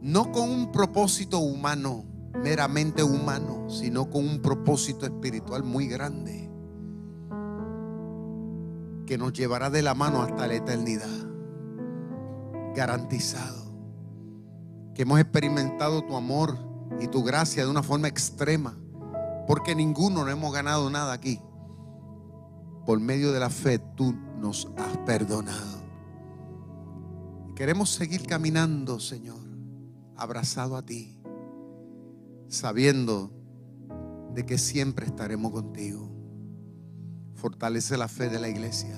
no 0.00 0.32
con 0.32 0.50
un 0.50 0.72
propósito 0.72 1.38
humano, 1.38 2.04
meramente 2.34 3.02
humano, 3.02 3.68
sino 3.68 4.08
con 4.10 4.26
un 4.26 4.40
propósito 4.40 5.04
espiritual 5.06 5.62
muy 5.62 5.86
grande 5.86 6.50
que 9.10 9.18
nos 9.18 9.32
llevará 9.32 9.70
de 9.70 9.82
la 9.82 9.92
mano 9.92 10.22
hasta 10.22 10.46
la 10.46 10.54
eternidad. 10.54 11.08
Garantizado. 12.76 13.74
Que 14.94 15.02
hemos 15.02 15.18
experimentado 15.18 16.02
tu 16.02 16.14
amor 16.14 16.56
y 17.00 17.08
tu 17.08 17.24
gracia 17.24 17.64
de 17.64 17.70
una 17.72 17.82
forma 17.82 18.06
extrema. 18.06 18.78
Porque 19.48 19.74
ninguno 19.74 20.24
no 20.24 20.30
hemos 20.30 20.52
ganado 20.52 20.88
nada 20.90 21.12
aquí. 21.12 21.40
Por 22.86 23.00
medio 23.00 23.32
de 23.32 23.40
la 23.40 23.50
fe 23.50 23.80
tú 23.80 24.14
nos 24.38 24.68
has 24.76 24.96
perdonado. 24.98 25.80
Queremos 27.56 27.90
seguir 27.90 28.24
caminando, 28.24 29.00
Señor, 29.00 29.39
abrazado 30.20 30.76
a 30.76 30.82
ti, 30.82 31.18
sabiendo 32.48 33.32
de 34.34 34.44
que 34.44 34.58
siempre 34.58 35.06
estaremos 35.06 35.50
contigo. 35.50 36.08
Fortalece 37.34 37.96
la 37.96 38.06
fe 38.06 38.28
de 38.28 38.38
la 38.38 38.48
iglesia 38.48 38.96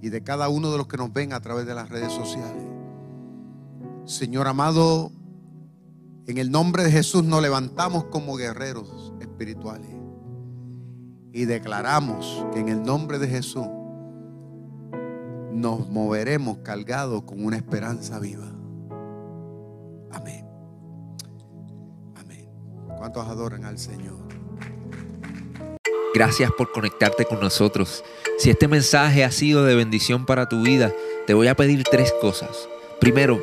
y 0.00 0.08
de 0.08 0.22
cada 0.22 0.48
uno 0.48 0.70
de 0.70 0.78
los 0.78 0.86
que 0.86 0.96
nos 0.96 1.12
ven 1.12 1.32
a 1.32 1.40
través 1.40 1.66
de 1.66 1.74
las 1.74 1.88
redes 1.88 2.12
sociales. 2.12 2.64
Señor 4.04 4.46
amado, 4.46 5.10
en 6.26 6.38
el 6.38 6.50
nombre 6.50 6.84
de 6.84 6.92
Jesús 6.92 7.24
nos 7.24 7.42
levantamos 7.42 8.04
como 8.04 8.36
guerreros 8.36 9.12
espirituales 9.20 9.90
y 11.32 11.46
declaramos 11.46 12.46
que 12.52 12.60
en 12.60 12.68
el 12.68 12.82
nombre 12.82 13.18
de 13.18 13.26
Jesús 13.26 13.66
nos 15.52 15.88
moveremos 15.88 16.58
cargados 16.58 17.24
con 17.24 17.44
una 17.44 17.56
esperanza 17.56 18.20
viva. 18.20 18.54
Amén. 20.14 20.46
Amén. 22.16 22.48
¿Cuántos 22.96 23.26
adoran 23.26 23.64
al 23.64 23.78
Señor? 23.78 24.24
Gracias 26.14 26.52
por 26.52 26.70
conectarte 26.70 27.24
con 27.24 27.40
nosotros. 27.40 28.04
Si 28.38 28.48
este 28.50 28.68
mensaje 28.68 29.24
ha 29.24 29.30
sido 29.30 29.64
de 29.64 29.74
bendición 29.74 30.26
para 30.26 30.48
tu 30.48 30.62
vida, 30.62 30.92
te 31.26 31.34
voy 31.34 31.48
a 31.48 31.56
pedir 31.56 31.82
tres 31.82 32.12
cosas. 32.20 32.68
Primero, 33.00 33.42